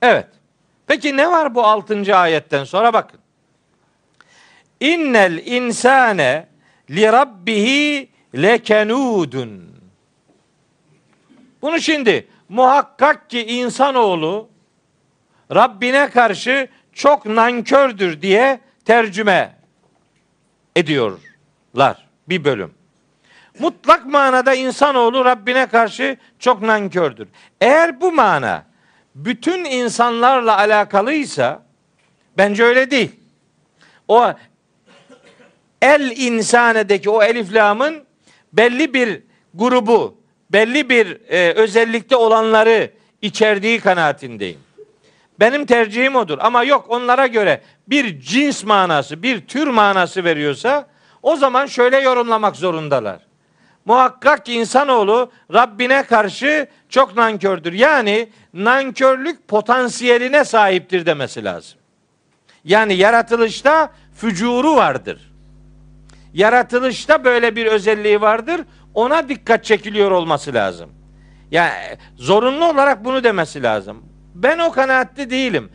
Evet. 0.02 0.39
Peki 0.90 1.18
ne 1.18 1.32
var 1.32 1.56
bu 1.56 1.64
altıncı 1.64 2.16
ayetten 2.16 2.64
sonra 2.64 2.94
bakın. 2.94 3.20
İnnel 4.80 5.42
insane 5.46 6.48
li 6.90 7.12
rabbihi 7.12 8.10
lekenudun. 8.36 9.70
Bunu 11.62 11.80
şimdi 11.80 12.28
muhakkak 12.50 13.30
ki 13.30 13.46
insanoğlu 13.46 14.50
Rabbine 15.56 16.10
karşı 16.10 16.68
çok 16.94 17.26
nankördür 17.26 18.22
diye 18.22 18.60
tercüme 18.86 19.56
ediyorlar 20.76 22.08
bir 22.30 22.44
bölüm. 22.44 22.74
Mutlak 23.60 24.06
manada 24.06 24.54
insanoğlu 24.54 25.26
Rabbine 25.26 25.68
karşı 25.68 26.18
çok 26.40 26.62
nankördür. 26.62 27.28
Eğer 27.62 28.02
bu 28.02 28.12
mana 28.12 28.69
bütün 29.26 29.66
insanlarla 29.66 30.58
alakalıysa 30.58 31.64
bence 32.38 32.64
öyle 32.64 32.92
değil. 32.92 33.12
O 34.08 34.34
el 35.82 36.18
insanedeki 36.18 37.10
o 37.10 37.24
elif 37.24 37.54
lamın 37.54 38.04
belli 38.54 38.94
bir 38.94 39.22
grubu, 39.54 40.18
belli 40.50 40.90
bir 40.90 41.18
e, 41.30 41.54
özellikte 41.54 42.16
olanları 42.16 42.92
içerdiği 43.22 43.80
kanaatindeyim. 43.80 44.60
Benim 45.40 45.66
tercihim 45.66 46.16
odur. 46.16 46.38
Ama 46.42 46.64
yok 46.64 46.86
onlara 46.90 47.28
göre 47.28 47.62
bir 47.88 48.22
cins 48.22 48.64
manası, 48.64 49.24
bir 49.24 49.48
tür 49.48 49.68
manası 49.68 50.24
veriyorsa 50.24 50.88
o 51.24 51.36
zaman 51.36 51.66
şöyle 51.66 52.00
yorumlamak 52.00 52.56
zorundalar. 52.56 53.29
Muhakkak 53.90 54.46
ki 54.46 54.54
insanoğlu 54.54 55.32
Rabbine 55.54 56.04
karşı 56.04 56.68
çok 56.90 57.18
nankördür. 57.18 57.74
Yani 57.74 58.30
nankörlük 58.54 59.48
potansiyeline 59.48 60.46
sahiptir 60.46 61.06
demesi 61.06 61.44
lazım. 61.44 61.80
Yani 62.64 62.94
yaratılışta 62.94 63.94
fücuru 64.16 64.76
vardır. 64.76 65.32
Yaratılışta 66.34 67.24
böyle 67.26 67.56
bir 67.56 67.66
özelliği 67.66 68.22
vardır. 68.22 68.62
Ona 68.94 69.30
dikkat 69.30 69.66
çekiliyor 69.66 70.12
olması 70.12 70.54
lazım. 70.54 70.90
Yani 71.52 71.98
zorunlu 72.16 72.66
olarak 72.66 73.06
bunu 73.06 73.24
demesi 73.24 73.64
lazım. 73.64 74.04
Ben 74.36 74.60
o 74.60 74.72
kanaatte 74.72 75.30
değilim. 75.30 75.70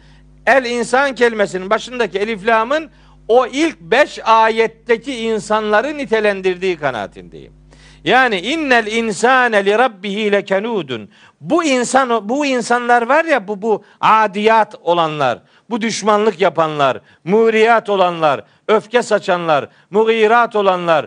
El 0.47 0.65
insan 0.65 1.15
kelimesinin 1.15 1.71
başındaki 1.71 2.19
eliflamın 2.19 2.91
o 3.29 3.47
ilk 3.47 3.81
beş 3.81 4.19
ayetteki 4.25 5.17
insanları 5.17 5.97
nitelendirdiği 5.97 6.77
kanaatindeyim. 6.77 7.64
Yani 8.05 8.41
innel 8.41 8.87
insane 8.87 9.65
li 9.65 9.79
rabbihi 9.79 10.33
lekenudun. 10.33 11.11
Bu 11.41 11.65
insan 11.65 12.29
bu 12.29 12.47
insanlar 12.47 13.03
var 13.03 13.25
ya 13.25 13.49
bu 13.49 13.63
bu 13.63 13.85
adiyat 14.01 14.75
olanlar, 14.83 15.39
bu 15.71 15.81
düşmanlık 15.81 16.41
yapanlar, 16.41 17.01
muriyat 17.25 17.91
olanlar, 17.91 18.45
öfke 18.69 19.03
saçanlar, 19.03 19.69
mugirat 19.91 20.57
olanlar 20.57 21.07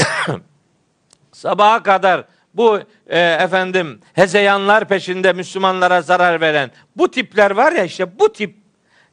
sabaha 1.32 1.82
kadar 1.82 2.24
bu 2.54 2.80
e, 3.06 3.20
efendim 3.20 4.00
hezeyanlar 4.12 4.88
peşinde 4.88 5.32
Müslümanlara 5.32 6.02
zarar 6.02 6.40
veren 6.40 6.70
bu 6.96 7.10
tipler 7.10 7.50
var 7.50 7.72
ya 7.72 7.84
işte 7.84 8.18
bu 8.18 8.32
tip 8.32 8.56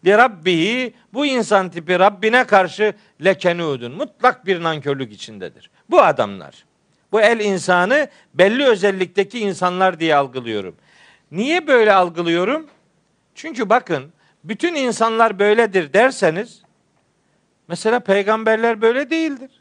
li 0.06 0.18
rabbihi 0.18 0.94
bu 1.14 1.26
insan 1.26 1.70
tipi 1.70 2.00
Rabbine 2.00 2.44
karşı 2.44 2.94
lekenudun 3.24 3.92
mutlak 3.92 4.46
bir 4.46 4.64
nankörlük 4.64 5.14
içindedir. 5.14 5.70
Bu 5.90 6.02
adamlar. 6.02 6.65
Bu 7.16 7.22
el 7.22 7.40
insanı 7.40 8.08
belli 8.34 8.66
özellikteki 8.66 9.40
insanlar 9.40 10.00
diye 10.00 10.16
algılıyorum. 10.16 10.76
Niye 11.32 11.68
böyle 11.68 11.94
algılıyorum? 11.94 12.68
Çünkü 13.36 13.70
bakın 13.70 14.14
bütün 14.44 14.76
insanlar 14.76 15.40
böyledir 15.40 15.94
derseniz 15.94 16.62
mesela 17.68 18.00
peygamberler 18.00 18.82
böyle 18.82 19.10
değildir. 19.10 19.52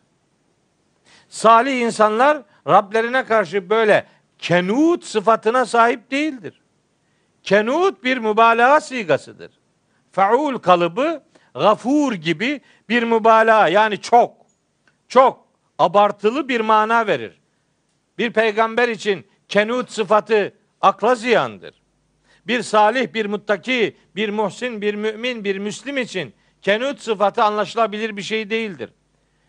Salih 1.29 1.81
insanlar 1.81 2.43
Rablerine 2.69 3.25
karşı 3.25 3.71
böyle 3.71 4.07
kenut 4.39 5.05
sıfatına 5.05 5.67
sahip 5.67 6.11
değildir. 6.11 6.61
Kenut 7.43 8.05
bir 8.05 8.19
mübalağa 8.19 8.81
sigasıdır. 8.81 9.51
Faul 10.13 10.59
kalıbı 10.59 11.23
gafur 11.55 12.13
gibi 12.13 12.61
bir 12.89 13.03
mübalağa 13.03 13.69
yani 13.69 14.01
çok 14.01 14.37
çok 15.09 15.45
abartılı 15.79 16.49
bir 16.49 16.61
mana 16.61 17.07
verir. 17.07 17.44
Bir 18.19 18.31
peygamber 18.31 18.89
için 18.89 19.27
kenut 19.49 19.91
sıfatı 19.91 20.53
akla 20.81 21.15
ziyandır. 21.15 21.75
Bir 22.47 22.63
salih, 22.63 23.15
bir 23.15 23.27
muttaki, 23.27 23.97
bir 24.17 24.29
muhsin, 24.29 24.81
bir 24.81 24.95
mümin, 24.95 25.45
bir 25.45 25.59
müslim 25.59 25.99
için 25.99 26.35
kenut 26.63 27.01
sıfatı 27.01 27.43
anlaşılabilir 27.45 28.17
bir 28.17 28.23
şey 28.23 28.51
değildir. 28.51 28.91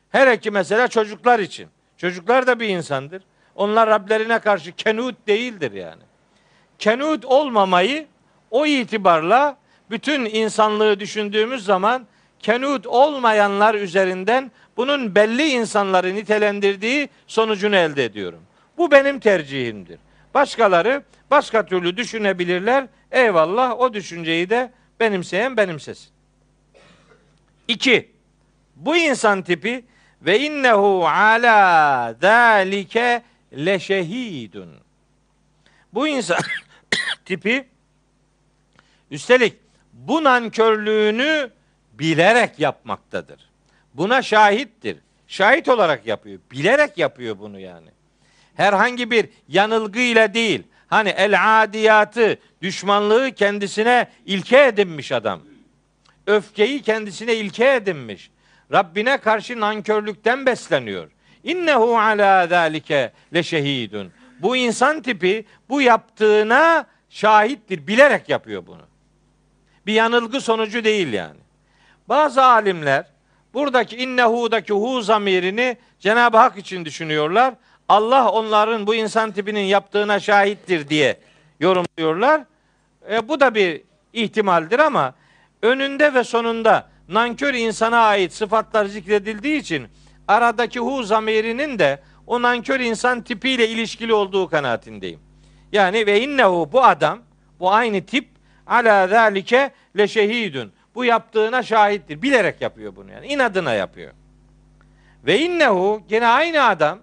Her 0.09 0.34
iki 0.34 0.51
mesela 0.51 0.88
çocuklar 0.88 1.39
için. 1.39 1.68
Çocuklar 1.97 2.47
da 2.47 2.59
bir 2.59 2.70
insandır. 2.70 3.24
Onlar 3.55 3.89
Rablerine 3.89 4.39
karşı 4.39 4.72
kenut 4.72 5.28
değildir 5.28 5.72
yani. 5.72 6.03
Kenut 6.80 7.26
olmamayı 7.26 8.07
o 8.51 8.66
itibarla 8.66 9.57
bütün 9.89 10.26
insanlığı 10.26 10.99
düşündüğümüz 10.99 11.66
zaman 11.66 12.07
kenut 12.39 12.88
olmayanlar 12.88 13.76
üzerinden 13.76 14.51
bunun 14.78 15.16
belli 15.16 15.47
insanları 15.47 16.16
nitelendirdiği 16.16 17.09
sonucunu 17.28 17.76
elde 17.76 18.05
ediyorum. 18.05 18.44
Bu 18.78 18.91
benim 18.91 19.19
tercihimdir. 19.19 19.99
Başkaları 20.34 21.03
başka 21.32 21.65
türlü 21.65 21.97
düşünebilirler. 21.97 22.88
Eyvallah 23.11 23.80
o 23.80 23.93
düşünceyi 23.93 24.49
de 24.49 24.71
benimseyen 24.99 25.57
benimsesin. 25.57 26.09
İki, 27.67 28.11
bu 28.76 28.95
insan 28.95 29.41
tipi 29.41 29.86
ve 30.21 30.39
innehu 30.39 31.07
ala 31.07 32.13
zalike 32.21 33.23
leşehidun. 33.53 34.69
Bu 35.93 36.07
insan 36.07 36.39
tipi 37.26 37.67
üstelik 39.11 39.53
bu 39.93 40.23
nankörlüğünü 40.23 41.51
bilerek 41.93 42.59
yapmaktadır. 42.59 43.49
Buna 43.93 44.21
şahittir. 44.21 44.97
Şahit 45.28 45.69
olarak 45.69 46.07
yapıyor. 46.07 46.39
Bilerek 46.51 46.97
yapıyor 46.97 47.39
bunu 47.39 47.59
yani. 47.59 47.94
Herhangi 48.55 49.11
bir 49.11 49.29
yanılgıyla 49.47 50.33
değil. 50.33 50.63
Hani 50.87 51.09
el 51.09 51.63
adiyatı, 51.63 52.39
düşmanlığı 52.61 53.31
kendisine 53.31 54.07
ilke 54.25 54.65
edinmiş 54.65 55.11
adam. 55.11 55.41
Öfkeyi 56.27 56.81
kendisine 56.81 57.35
ilke 57.35 57.73
edinmiş. 57.75 58.31
Rabbine 58.71 59.17
karşı 59.17 59.59
nankörlükten 59.59 60.45
besleniyor. 60.45 61.11
İnnehu 61.43 61.97
ala 61.97 62.47
zalike 62.47 63.11
le 63.33 63.43
şehidun. 63.43 64.11
Bu 64.39 64.55
insan 64.55 65.01
tipi 65.01 65.45
bu 65.69 65.81
yaptığına 65.81 66.85
şahittir. 67.09 67.87
Bilerek 67.87 68.29
yapıyor 68.29 68.67
bunu. 68.67 68.81
Bir 69.85 69.93
yanılgı 69.93 70.41
sonucu 70.41 70.83
değil 70.83 71.13
yani. 71.13 71.39
Bazı 72.09 72.43
alimler 72.43 73.05
buradaki 73.53 73.97
innehu'daki 73.97 74.73
hu 74.73 75.01
zamirini 75.01 75.77
Cenab-ı 75.99 76.37
Hak 76.37 76.57
için 76.57 76.85
düşünüyorlar. 76.85 77.53
Allah 77.89 78.31
onların 78.31 78.88
bu 78.88 78.95
insan 78.95 79.31
tipinin 79.31 79.61
yaptığına 79.61 80.19
şahittir 80.19 80.89
diye 80.89 81.19
yorumluyorlar. 81.59 82.41
E, 83.11 83.27
bu 83.27 83.39
da 83.39 83.55
bir 83.55 83.81
ihtimaldir 84.13 84.79
ama 84.79 85.13
önünde 85.61 86.13
ve 86.13 86.23
sonunda 86.23 86.89
nankör 87.09 87.53
insana 87.53 87.97
ait 87.97 88.33
sıfatlar 88.33 88.86
zikredildiği 88.86 89.59
için 89.59 89.88
aradaki 90.27 90.79
hu 90.79 91.03
zamirinin 91.03 91.79
de 91.79 91.99
o 92.27 92.41
nankör 92.41 92.79
insan 92.79 93.21
tipiyle 93.21 93.69
ilişkili 93.69 94.13
olduğu 94.13 94.49
kanaatindeyim. 94.49 95.19
Yani 95.71 96.05
ve 96.05 96.21
innehu 96.21 96.69
bu 96.71 96.83
adam 96.83 97.19
bu 97.59 97.73
aynı 97.73 98.05
tip 98.05 98.27
ala 98.67 99.07
zalike 99.07 99.71
le 99.97 100.07
şehidun. 100.07 100.71
Bu 100.95 101.05
yaptığına 101.05 101.63
şahittir. 101.63 102.21
Bilerek 102.21 102.61
yapıyor 102.61 102.95
bunu 102.95 103.11
yani. 103.11 103.27
inadına 103.27 103.73
yapıyor. 103.73 104.11
Ve 105.25 105.39
innehu 105.39 106.01
gene 106.09 106.27
aynı 106.27 106.63
adam 106.63 106.99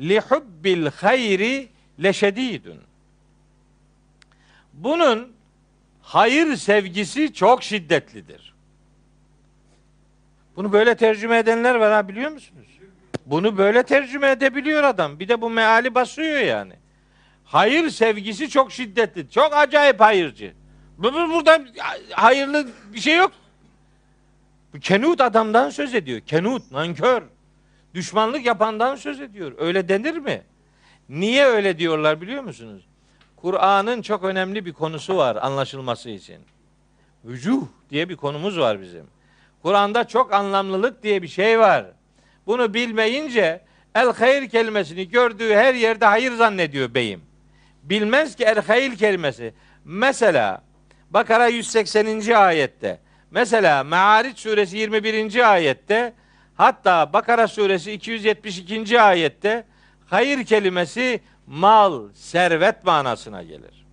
li 0.00 0.20
hubbil 0.20 0.86
hayri 0.86 1.68
leşedidun. 2.02 2.78
Bunun 4.72 5.32
hayır 6.02 6.56
sevgisi 6.56 7.34
çok 7.34 7.62
şiddetlidir. 7.62 8.54
Bunu 10.56 10.72
böyle 10.72 10.96
tercüme 10.96 11.38
edenler 11.38 11.74
var 11.74 11.92
ha 11.92 12.08
biliyor 12.08 12.30
musunuz? 12.30 12.66
Bunu 13.26 13.58
böyle 13.58 13.82
tercüme 13.82 14.30
edebiliyor 14.30 14.82
adam. 14.82 15.20
Bir 15.20 15.28
de 15.28 15.40
bu 15.40 15.50
meali 15.50 15.94
basıyor 15.94 16.38
yani. 16.38 16.72
Hayır 17.44 17.90
sevgisi 17.90 18.50
çok 18.50 18.72
şiddetli. 18.72 19.30
Çok 19.30 19.54
acayip 19.54 20.00
hayırcı. 20.00 20.52
Burada 20.98 21.64
hayırlı 22.10 22.68
bir 22.92 23.00
şey 23.00 23.16
yok. 23.16 23.32
Bu 24.74 24.80
Kenut 24.80 25.20
adamdan 25.20 25.70
söz 25.70 25.94
ediyor. 25.94 26.20
Kenut, 26.20 26.72
nankör. 26.72 27.22
Düşmanlık 27.98 28.46
yapandan 28.46 28.96
söz 28.96 29.20
ediyor. 29.20 29.52
Öyle 29.58 29.88
denir 29.88 30.16
mi? 30.16 30.42
Niye 31.08 31.46
öyle 31.46 31.78
diyorlar 31.78 32.20
biliyor 32.20 32.42
musunuz? 32.42 32.86
Kur'an'ın 33.36 34.02
çok 34.02 34.24
önemli 34.24 34.66
bir 34.66 34.72
konusu 34.72 35.16
var 35.16 35.36
anlaşılması 35.36 36.10
için. 36.10 36.38
Vücuh 37.24 37.62
diye 37.90 38.08
bir 38.08 38.16
konumuz 38.16 38.58
var 38.58 38.80
bizim. 38.80 39.06
Kur'an'da 39.62 40.04
çok 40.04 40.32
anlamlılık 40.32 41.02
diye 41.02 41.22
bir 41.22 41.28
şey 41.28 41.58
var. 41.58 41.86
Bunu 42.46 42.74
bilmeyince 42.74 43.60
el 43.94 44.12
hayır 44.12 44.48
kelimesini 44.48 45.08
gördüğü 45.08 45.54
her 45.54 45.74
yerde 45.74 46.04
hayır 46.06 46.32
zannediyor 46.32 46.94
beyim. 46.94 47.22
Bilmez 47.82 48.36
ki 48.36 48.44
el 48.44 48.62
hayır 48.62 48.96
kelimesi. 48.96 49.54
Mesela 49.84 50.62
Bakara 51.10 51.46
180. 51.48 52.32
ayette. 52.32 53.00
Mesela 53.30 53.84
Me'ariç 53.84 54.38
suresi 54.38 54.76
21. 54.76 55.52
ayette 55.52 56.12
hatta 56.58 57.12
Bakara 57.12 57.48
suresi 57.48 57.92
272. 57.92 59.00
ayette 59.00 59.64
hayır 60.06 60.44
kelimesi 60.44 61.20
mal, 61.46 62.08
servet 62.14 62.84
manasına 62.84 63.42
gelir. 63.42 63.86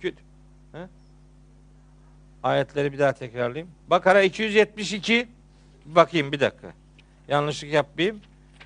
Küt. 0.00 0.14
Ayetleri 2.42 2.92
bir 2.92 2.98
daha 2.98 3.12
tekrarlayayım. 3.12 3.70
Bakara 3.90 4.22
272 4.22 5.28
bakayım 5.86 6.32
bir 6.32 6.40
dakika. 6.40 6.72
Yanlışlık 7.28 7.72
yapmayayım. 7.72 8.20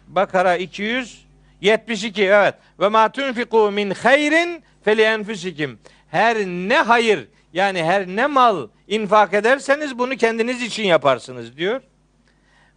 Bakara 0.08 0.56
272 0.56 2.24
evet. 2.24 2.54
Ve 2.80 2.88
ma 2.88 3.12
tunfiku 3.12 3.70
min 3.70 3.90
hayrin 3.90 4.62
feli 4.84 5.02
enfusikum. 5.02 5.78
Her 6.10 6.36
ne 6.46 6.76
hayır 6.76 7.28
yani 7.52 7.84
her 7.84 8.06
ne 8.06 8.26
mal 8.26 8.68
infak 8.88 9.34
ederseniz 9.34 9.98
bunu 9.98 10.16
kendiniz 10.16 10.62
için 10.62 10.84
yaparsınız 10.84 11.56
diyor. 11.56 11.80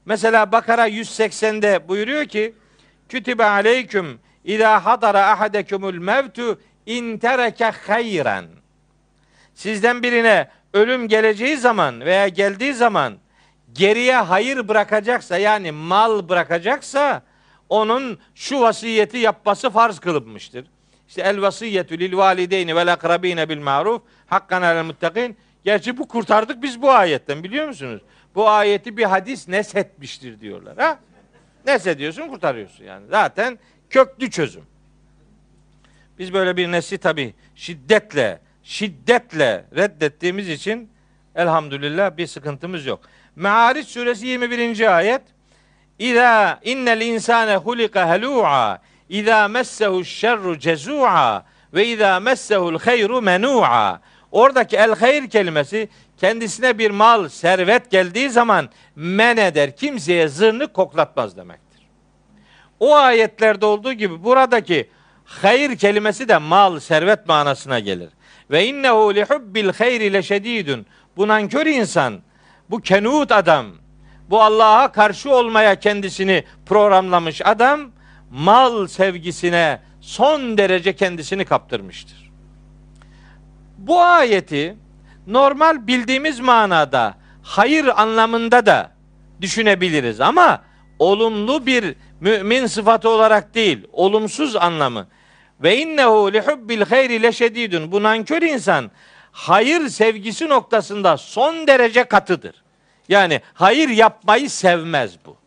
Mesela 0.08 0.52
Bakara 0.52 0.88
180'de 0.88 1.88
buyuruyor 1.88 2.26
ki 2.26 2.54
Kütübe 3.10 3.44
aleyküm 3.44 4.20
İzâ 4.44 4.86
hadara 4.86 5.28
ahadekumul 5.32 5.94
mevtu 5.94 6.62
in 6.86 7.18
tereke 7.18 7.66
hayran. 7.66 8.46
Sizden 9.54 10.04
birine 10.04 10.50
ölüm 10.74 11.08
geleceği 11.08 11.58
zaman 11.58 12.02
veya 12.02 12.28
geldiği 12.28 12.74
zaman 12.74 13.18
geriye 13.74 14.16
hayır 14.16 14.68
bırakacaksa 14.68 15.38
yani 15.38 15.72
mal 15.72 16.30
bırakacaksa 16.30 17.22
onun 17.70 18.20
şu 18.36 18.62
vasiyeti 18.62 19.18
yapması 19.18 19.70
farz 19.70 20.00
kılınmıştır. 20.00 20.66
İşte 21.08 21.22
el 21.22 21.42
vasiyetü 21.42 22.00
lil 22.00 22.18
valideyni 22.18 22.76
vel 22.76 22.94
akrabine 22.94 23.50
bil 23.50 23.60
maruf 23.60 24.02
hakkan 24.28 24.62
alel 24.62 24.84
muttakin. 24.84 25.38
Gerçi 25.64 25.98
bu 25.98 26.08
kurtardık 26.08 26.62
biz 26.62 26.82
bu 26.82 26.92
ayetten 26.92 27.44
biliyor 27.44 27.68
musunuz? 27.68 28.02
Bu 28.36 28.50
ayeti 28.50 28.98
bir 28.98 29.04
hadis 29.04 29.48
nesetmiştir 29.48 30.40
diyorlar. 30.40 30.78
Ha? 30.78 31.00
Nesediyorsun 31.66 32.28
kurtarıyorsun 32.28 32.84
yani. 32.84 33.08
Zaten 33.10 33.60
köklü 33.90 34.32
çözüm. 34.32 34.64
Biz 36.20 36.34
böyle 36.34 36.58
bir 36.58 36.72
nesli 36.72 36.98
tabi 36.98 37.34
şiddetle, 37.56 38.40
şiddetle 38.64 39.66
reddettiğimiz 39.76 40.50
için 40.50 40.90
elhamdülillah 41.36 42.18
bir 42.18 42.28
sıkıntımız 42.28 42.86
yok. 42.86 43.00
Me'ariç 43.36 43.88
suresi 43.88 44.28
21. 44.28 44.98
ayet 44.98 45.22
İza 46.00 46.60
innel 46.64 47.02
insane 47.02 47.56
hulika 47.56 48.10
helu'a 48.10 48.82
İza 49.10 49.48
messehu 49.48 50.06
şerru 50.06 50.60
cezu'a 50.60 51.46
ve 51.74 51.88
izâ 51.88 52.20
messehu'l 52.20 52.80
hayru 52.80 53.22
menu'a. 53.22 54.02
Oradaki 54.32 54.78
el 54.78 54.96
hayr 54.96 55.30
kelimesi 55.30 55.90
kendisine 56.18 56.78
bir 56.78 56.92
mal, 56.92 57.30
servet 57.30 57.92
geldiği 57.92 58.30
zaman 58.30 58.70
men 58.96 59.38
eder. 59.38 59.76
Kimseye 59.76 60.28
zırnı 60.28 60.74
koklatmaz 60.74 61.38
demektir. 61.38 61.82
O 62.80 62.96
ayetlerde 62.96 63.66
olduğu 63.66 63.94
gibi 63.94 64.24
buradaki 64.24 64.90
hayır 65.26 65.78
kelimesi 65.78 66.28
de 66.28 66.38
mal, 66.38 66.80
servet 66.80 67.28
manasına 67.28 67.80
gelir. 67.80 68.10
Ve 68.52 68.66
innehu 68.66 69.16
li 69.16 69.24
hubbil 69.24 69.70
hayri 69.70 70.14
leşedidun. 70.14 70.86
Bu 71.18 71.28
nankör 71.28 71.66
insan, 71.66 72.22
bu 72.70 72.82
kenut 72.82 73.32
adam, 73.32 73.66
bu 74.30 74.42
Allah'a 74.42 74.92
karşı 74.92 75.36
olmaya 75.36 75.80
kendisini 75.80 76.44
programlamış 76.66 77.42
adam 77.46 77.92
mal 78.32 78.88
sevgisine 78.88 79.80
son 80.02 80.58
derece 80.58 80.96
kendisini 80.96 81.46
kaptırmıştır. 81.46 82.27
Bu 83.78 84.02
ayeti 84.02 84.78
normal 85.28 85.88
bildiğimiz 85.88 86.40
manada 86.40 87.18
hayır 87.44 88.02
anlamında 88.02 88.66
da 88.66 88.92
düşünebiliriz 89.42 90.22
ama 90.22 90.62
olumlu 91.00 91.66
bir 91.66 91.96
mümin 92.20 92.66
sıfatı 92.66 93.10
olarak 93.10 93.56
değil, 93.56 93.88
olumsuz 93.94 94.56
anlamı. 94.56 95.08
Ve 95.64 95.78
innehu 95.78 96.34
li 96.34 96.42
hubbil 96.42 96.82
hayri 96.82 97.24
leşedidun. 97.24 97.92
Bu 97.92 98.04
nankör 98.04 98.42
insan 98.42 98.92
hayır 99.32 99.90
sevgisi 99.90 100.50
noktasında 100.50 101.18
son 101.18 101.68
derece 101.68 102.04
katıdır. 102.04 102.64
Yani 103.10 103.42
hayır 103.54 103.90
yapmayı 103.90 104.50
sevmez 104.50 105.16
bu. 105.26 105.38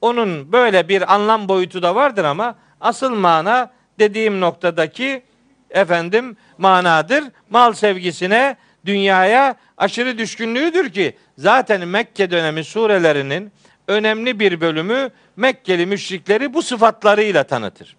Onun 0.00 0.52
böyle 0.52 0.88
bir 0.88 1.14
anlam 1.14 1.48
boyutu 1.48 1.82
da 1.82 1.94
vardır 1.94 2.24
ama 2.24 2.54
asıl 2.80 3.14
mana 3.14 3.70
dediğim 3.98 4.40
noktadaki 4.40 5.22
efendim 5.70 6.36
manadır. 6.58 7.24
Mal 7.50 7.72
sevgisine, 7.72 8.56
dünyaya 8.86 9.56
aşırı 9.76 10.18
düşkünlüğüdür 10.18 10.90
ki 10.92 11.16
zaten 11.38 11.88
Mekke 11.88 12.30
dönemi 12.30 12.64
surelerinin 12.64 13.52
önemli 13.88 14.40
bir 14.40 14.60
bölümü 14.60 15.10
Mekkeli 15.36 15.86
müşrikleri 15.86 16.54
bu 16.54 16.62
sıfatlarıyla 16.62 17.44
tanıtır. 17.44 17.96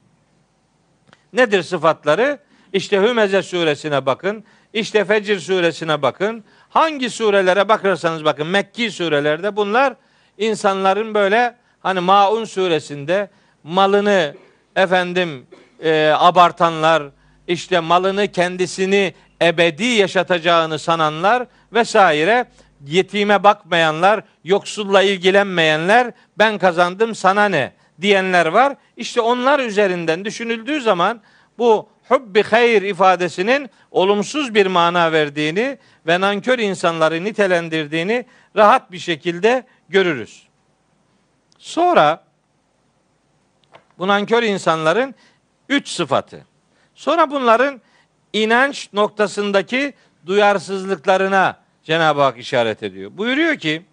Nedir 1.34 1.64
sıfatları? 1.64 2.40
İşte 2.74 3.02
Hümeze 3.02 3.42
suresine 3.42 4.06
bakın, 4.06 4.44
işte 4.74 5.06
Fecir 5.06 5.40
suresine 5.40 6.02
bakın. 6.02 6.44
Hangi 6.70 7.10
surelere 7.10 7.70
bakarsanız 7.70 8.26
bakın 8.26 8.48
Mekki 8.48 8.92
surelerde 8.92 9.56
bunlar 9.56 9.96
insanların 10.38 11.14
böyle 11.14 11.56
Hani 11.82 12.00
Maun 12.00 12.44
suresinde 12.44 13.30
malını 13.64 14.36
efendim 14.76 15.46
e, 15.84 16.14
abartanlar, 16.18 17.04
işte 17.52 17.80
malını 17.80 18.28
kendisini 18.28 19.14
ebedi 19.42 19.84
yaşatacağını 19.84 20.80
sananlar 20.80 21.48
vesaire 21.74 22.46
yetime 22.86 23.44
bakmayanlar, 23.44 24.24
yoksulla 24.44 25.02
ilgilenmeyenler, 25.02 26.12
ben 26.38 26.58
kazandım 26.58 27.16
sana 27.16 27.46
ne 27.46 27.74
diyenler 28.02 28.46
var. 28.46 28.76
İşte 28.98 29.22
onlar 29.22 29.60
üzerinden 29.60 30.26
düşünüldüğü 30.26 30.82
zaman 30.82 31.22
bu 31.58 31.90
hubbi 32.08 32.44
hayır 32.44 32.82
ifadesinin 32.82 33.70
olumsuz 33.92 34.56
bir 34.56 34.66
mana 34.66 35.12
verdiğini 35.12 35.78
ve 36.08 36.22
nankör 36.22 36.60
insanları 36.60 37.24
nitelendirdiğini 37.24 38.26
rahat 38.56 38.92
bir 38.92 39.00
şekilde 39.00 39.64
görürüz. 39.90 40.48
Sonra 41.58 42.24
bu 43.98 44.08
nankör 44.08 44.44
insanların 44.44 45.16
üç 45.70 45.90
sıfatı. 45.90 46.51
Sonra 47.02 47.32
bunların 47.32 47.82
inanç 48.34 48.90
noktasındaki 48.94 49.94
duyarsızlıklarına 50.26 51.60
Cenab-ı 51.84 52.22
Hak 52.22 52.38
işaret 52.38 52.84
ediyor. 52.84 53.12
Buyuruyor 53.14 53.56
ki 53.56 53.86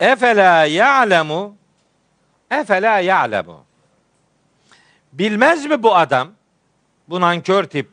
Efela 0.00 0.64
ya'lemu 0.64 1.56
Efela 2.50 2.98
ya'lemu 2.98 3.64
Bilmez 5.12 5.66
mi 5.66 5.82
bu 5.82 5.96
adam? 5.96 6.32
Bu 7.08 7.20
nankör 7.20 7.64
tip 7.64 7.88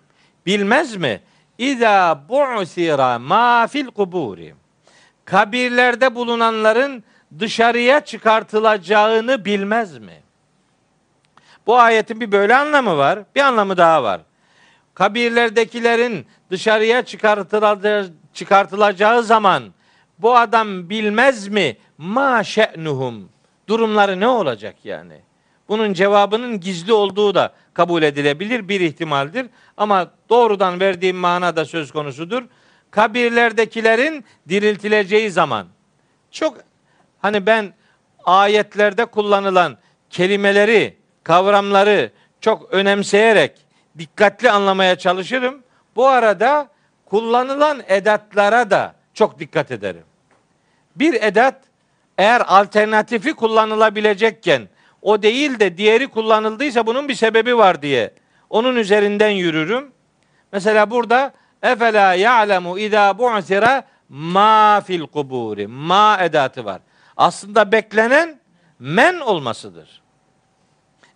bilmez 0.46 0.96
mi? 0.96 1.22
İza 1.58 2.24
bu'sira 2.30 3.20
ma 3.20 3.68
fil 3.68 3.88
kuburi. 3.88 4.56
Kabirlerde 5.26 6.16
bulunanların 6.16 7.04
dışarıya 7.40 8.06
çıkartılacağını 8.06 9.46
bilmez 9.46 9.98
mi? 9.98 10.27
Bu 11.68 11.80
ayetin 11.80 12.22
bir 12.22 12.32
böyle 12.32 12.56
anlamı 12.56 12.98
var, 12.98 13.20
bir 13.36 13.42
anlamı 13.42 13.78
daha 13.78 14.04
var. 14.04 14.22
Kabirlerdekilerin 14.94 16.26
dışarıya 16.52 17.04
çıkartılacağı, 18.34 19.24
zaman 19.24 19.64
bu 20.20 20.38
adam 20.38 20.90
bilmez 20.90 21.48
mi 21.48 21.78
ma 21.98 22.44
şe'nuhum 22.44 23.30
durumları 23.68 24.20
ne 24.20 24.28
olacak 24.28 24.76
yani? 24.84 25.22
Bunun 25.70 25.94
cevabının 25.94 26.60
gizli 26.60 26.94
olduğu 26.94 27.36
da 27.36 27.54
kabul 27.74 28.04
edilebilir 28.04 28.68
bir 28.68 28.82
ihtimaldir. 28.82 29.48
Ama 29.78 30.12
doğrudan 30.30 30.80
verdiğim 30.80 31.18
mana 31.18 31.56
da 31.56 31.66
söz 31.66 31.92
konusudur. 31.92 32.44
Kabirlerdekilerin 32.92 34.26
diriltileceği 34.50 35.32
zaman 35.32 35.68
çok 36.32 36.58
hani 37.20 37.46
ben 37.46 37.74
ayetlerde 38.26 39.06
kullanılan 39.06 39.78
kelimeleri, 40.10 40.97
kavramları 41.28 42.12
çok 42.42 42.74
önemseyerek 42.74 43.52
dikkatli 43.98 44.52
anlamaya 44.52 44.96
çalışırım. 44.96 45.64
Bu 45.96 46.08
arada 46.08 46.70
kullanılan 47.06 47.84
edatlara 47.88 48.72
da 48.72 48.96
çok 49.14 49.40
dikkat 49.40 49.72
ederim. 49.72 50.04
Bir 50.96 51.22
edat 51.22 51.56
eğer 52.18 52.42
alternatifi 52.48 53.34
kullanılabilecekken 53.34 54.68
o 55.02 55.22
değil 55.24 55.60
de 55.60 55.78
diğeri 55.78 56.08
kullanıldıysa 56.08 56.88
bunun 56.88 57.08
bir 57.10 57.16
sebebi 57.16 57.58
var 57.58 57.82
diye 57.82 58.14
onun 58.50 58.76
üzerinden 58.76 59.30
yürürüm. 59.30 59.92
Mesela 60.52 60.92
burada 60.92 61.34
efela 61.64 62.14
ya'lemu 62.14 62.80
izâ 62.80 63.18
bu'sira 63.18 63.84
ma 64.10 64.82
fil 64.82 65.08
kuburi. 65.08 65.68
Ma 65.68 66.18
edatı 66.22 66.66
var. 66.66 66.82
Aslında 67.18 67.72
beklenen 67.72 68.40
men 68.80 69.20
olmasıdır. 69.20 70.02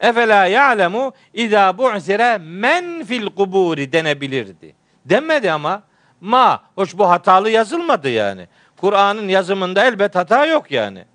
Efela 0.01 0.45
ya'lemu 0.45 1.13
izâ 1.33 1.77
bu'sira 1.77 2.37
men 2.37 3.03
fil 3.03 3.25
kuburi 3.25 3.91
denebilirdi. 3.91 4.75
Demedi 5.05 5.51
ama 5.51 5.83
ma. 6.21 6.63
Hoş 6.75 6.97
bu 6.97 7.09
hatalı 7.09 7.49
yazılmadı 7.49 8.09
yani. 8.09 8.47
Kur'an'ın 8.77 9.27
yazımında 9.27 9.85
elbet 9.85 10.15
hata 10.15 10.45
yok 10.45 10.71
yani. 10.71 11.05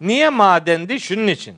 Niye 0.00 0.28
ma 0.28 0.66
dendi? 0.66 1.00
Şunun 1.00 1.26
için 1.26 1.56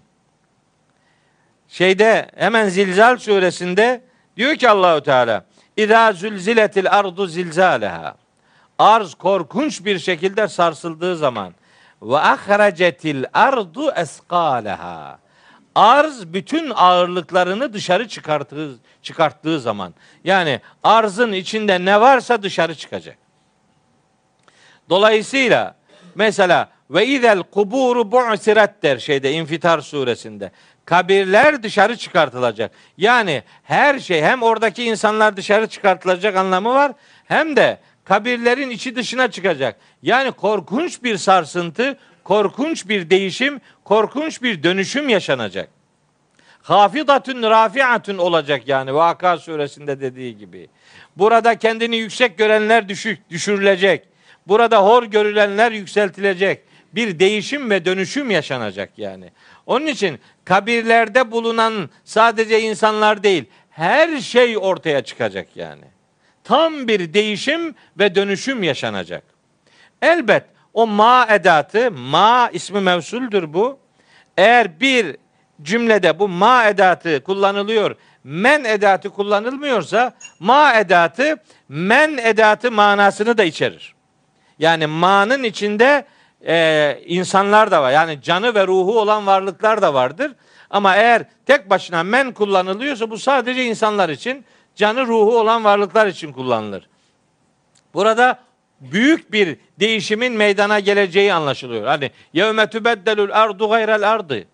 şeyde 1.69 2.31
hemen 2.37 2.69
Zilzal 2.69 3.17
suresinde 3.17 4.01
diyor 4.37 4.57
ki 4.57 4.71
Allahu 4.71 5.03
Teala 5.03 5.45
İza 5.77 6.13
zulziletil 6.13 6.91
ardu 6.91 7.27
zilzaleha 7.27 8.15
Arz 8.79 9.15
korkunç 9.15 9.85
bir 9.85 9.99
şekilde 9.99 10.49
sarsıldığı 10.49 11.17
zaman 11.17 11.55
ve 12.03 12.19
ahracetil 12.19 13.25
ardu 13.33 13.91
eskaleha 13.91 15.19
Arz 15.79 16.33
bütün 16.33 16.71
ağırlıklarını 16.75 17.73
dışarı 17.73 18.09
çıkarttığı, 18.09 18.79
çıkarttığı 19.03 19.61
zaman 19.61 19.95
yani 20.25 20.61
arzın 20.83 21.33
içinde 21.33 21.85
ne 21.85 22.01
varsa 22.01 22.43
dışarı 22.43 22.75
çıkacak. 22.75 23.19
Dolayısıyla 24.91 25.75
mesela 26.15 26.69
ve 26.91 27.07
izel 27.07 27.43
kuburu 27.43 28.13
bu'sirat 28.13 28.83
der 28.83 28.99
şeyde 28.99 29.33
İnfitar 29.33 29.81
suresinde 29.81 30.51
kabirler 30.85 31.63
dışarı 31.63 31.97
çıkartılacak. 31.97 32.73
Yani 32.97 33.43
her 33.63 33.99
şey 33.99 34.23
hem 34.23 34.43
oradaki 34.43 34.85
insanlar 34.85 35.37
dışarı 35.37 35.67
çıkartılacak 35.67 36.37
anlamı 36.37 36.75
var 36.75 36.93
hem 37.25 37.57
de 37.57 37.79
kabirlerin 38.05 38.71
içi 38.71 38.97
dışına 38.97 39.31
çıkacak. 39.31 39.77
Yani 40.03 40.33
korkunç 40.33 41.03
bir 41.03 41.17
sarsıntı, 41.17 41.99
korkunç 42.29 42.89
bir 42.89 43.11
değişim, 43.11 43.61
korkunç 43.85 44.43
bir 44.43 44.63
dönüşüm 44.63 45.09
yaşanacak. 45.09 45.69
Hafidatun 46.63 47.43
rafiatun 47.43 48.19
olacak 48.19 48.63
yani 48.69 48.95
Vaka 48.95 49.39
suresinde 49.39 50.01
dediği 50.01 50.39
gibi. 50.39 50.69
Burada 51.17 51.59
kendini 51.59 51.97
yüksek 51.97 52.39
görenler 52.39 52.89
düşük, 52.89 53.31
düşürülecek. 53.31 54.09
Burada 54.47 54.83
hor 54.85 55.03
görülenler 55.03 55.73
yükseltilecek. 55.73 56.61
Bir 56.95 57.19
değişim 57.19 57.71
ve 57.71 57.85
dönüşüm 57.85 58.31
yaşanacak 58.31 58.91
yani. 58.97 59.31
Onun 59.67 59.87
için 59.87 60.19
kabirlerde 60.45 61.31
bulunan 61.31 61.91
sadece 62.05 62.61
insanlar 62.61 63.23
değil, 63.23 63.45
her 63.71 64.21
şey 64.21 64.59
ortaya 64.59 65.05
çıkacak 65.05 65.49
yani. 65.57 65.85
Tam 66.45 66.89
bir 66.89 67.15
değişim 67.15 67.75
ve 67.99 68.15
dönüşüm 68.15 68.63
yaşanacak. 68.63 69.23
Elbet 70.03 70.45
o 70.79 70.87
ma 70.87 71.27
edatı, 71.31 71.91
ma 71.91 72.51
ismi 72.53 72.81
mevsuldür 72.81 73.53
bu. 73.53 73.79
Eğer 74.37 74.81
bir 74.81 75.17
cümlede 75.63 76.19
bu 76.19 76.29
ma 76.29 76.69
edatı 76.69 77.23
kullanılıyor, 77.23 77.97
men 78.25 78.65
edatı 78.65 79.11
kullanılmıyorsa 79.11 80.15
ma 80.41 80.75
edatı 80.75 81.37
men 81.69 82.19
edatı 82.19 82.73
manasını 82.73 83.39
da 83.39 83.45
içerir. 83.45 83.95
Yani 84.59 84.87
ma'nın 84.87 85.43
içinde 85.43 86.05
e, 86.47 86.99
insanlar 87.07 87.71
da 87.71 87.83
var. 87.83 87.93
Yani 87.93 88.23
canı 88.23 88.55
ve 88.55 88.67
ruhu 88.67 89.01
olan 89.01 89.27
varlıklar 89.27 89.83
da 89.83 89.95
vardır. 89.95 90.33
Ama 90.71 90.97
eğer 90.97 91.25
tek 91.47 91.71
başına 91.71 92.03
men 92.03 92.33
kullanılıyorsa 92.33 93.11
bu 93.11 93.19
sadece 93.19 93.65
insanlar 93.65 94.09
için, 94.09 94.45
canı 94.75 95.07
ruhu 95.07 95.39
olan 95.39 95.65
varlıklar 95.65 96.07
için 96.07 96.33
kullanılır. 96.33 96.89
Burada 97.95 98.48
büyük 98.81 99.33
bir 99.33 99.57
değişimin 99.81 100.33
meydana 100.33 100.81
geleceği 100.81 101.35
anlaşılıyor. 101.35 101.87
Hani 101.87 102.11
yevme 102.33 102.71
tübeddelül 102.71 103.33
ardu 103.33 103.69
gayrel 103.69 104.11
ardı. 104.11 104.45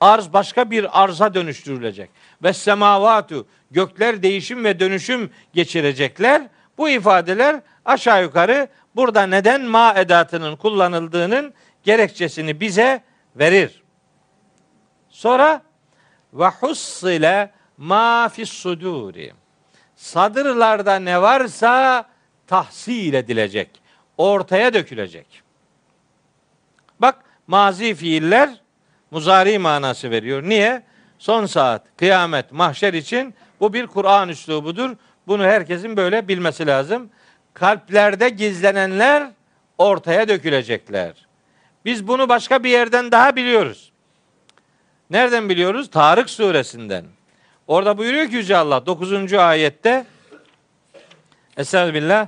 Arz 0.00 0.32
başka 0.32 0.70
bir 0.70 1.02
arza 1.02 1.34
dönüştürülecek. 1.34 2.10
Ve 2.42 2.52
semavatu 2.52 3.46
gökler 3.70 4.22
değişim 4.22 4.64
ve 4.64 4.80
dönüşüm 4.80 5.30
geçirecekler. 5.54 6.42
Bu 6.78 6.88
ifadeler 6.88 7.60
aşağı 7.84 8.22
yukarı 8.22 8.68
burada 8.96 9.26
neden 9.26 9.62
ma 9.62 9.94
edatının 9.96 10.56
kullanıldığının 10.56 11.54
gerekçesini 11.84 12.60
bize 12.60 13.02
verir. 13.36 13.82
Sonra 15.08 15.62
ve 16.32 16.46
hussile 16.46 17.50
ma 17.76 18.28
fis 18.28 18.50
suduri. 18.50 19.32
Sadırlarda 19.96 20.98
ne 20.98 21.22
varsa 21.22 22.04
tahsil 22.50 23.14
edilecek. 23.14 23.68
Ortaya 24.18 24.74
dökülecek. 24.74 25.42
Bak 27.00 27.16
mazi 27.46 27.94
fiiller 27.94 28.50
muzari 29.10 29.58
manası 29.58 30.10
veriyor. 30.10 30.42
Niye? 30.42 30.82
Son 31.18 31.46
saat, 31.46 31.82
kıyamet, 31.96 32.52
mahşer 32.52 32.94
için 32.94 33.34
bu 33.60 33.72
bir 33.72 33.86
Kur'an 33.86 34.28
üslubudur. 34.28 34.96
Bunu 35.26 35.42
herkesin 35.42 35.96
böyle 35.96 36.28
bilmesi 36.28 36.66
lazım 36.66 37.10
kalplerde 37.54 38.28
gizlenenler 38.28 39.30
ortaya 39.78 40.28
dökülecekler. 40.28 41.26
Biz 41.84 42.08
bunu 42.08 42.28
başka 42.28 42.64
bir 42.64 42.70
yerden 42.70 43.12
daha 43.12 43.36
biliyoruz. 43.36 43.92
Nereden 45.10 45.48
biliyoruz? 45.48 45.90
Tarık 45.90 46.30
suresinden. 46.30 47.04
Orada 47.66 47.98
buyuruyor 47.98 48.28
ki 48.28 48.36
Yüce 48.36 48.56
Allah 48.56 48.86
9. 48.86 49.32
ayette 49.32 50.06
Estağfirullah 51.56 52.26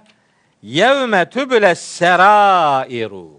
Yevme 0.63 1.31
tüble 1.31 1.75
serairu 1.75 3.31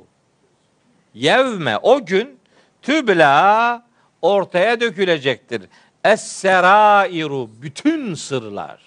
Yevme 1.13 1.77
o 1.77 2.05
gün 2.05 2.39
tübla 2.81 3.83
ortaya 4.21 4.81
dökülecektir. 4.81 5.61
Es-serairu 6.03 7.49
bütün 7.61 8.13
sırlar. 8.13 8.81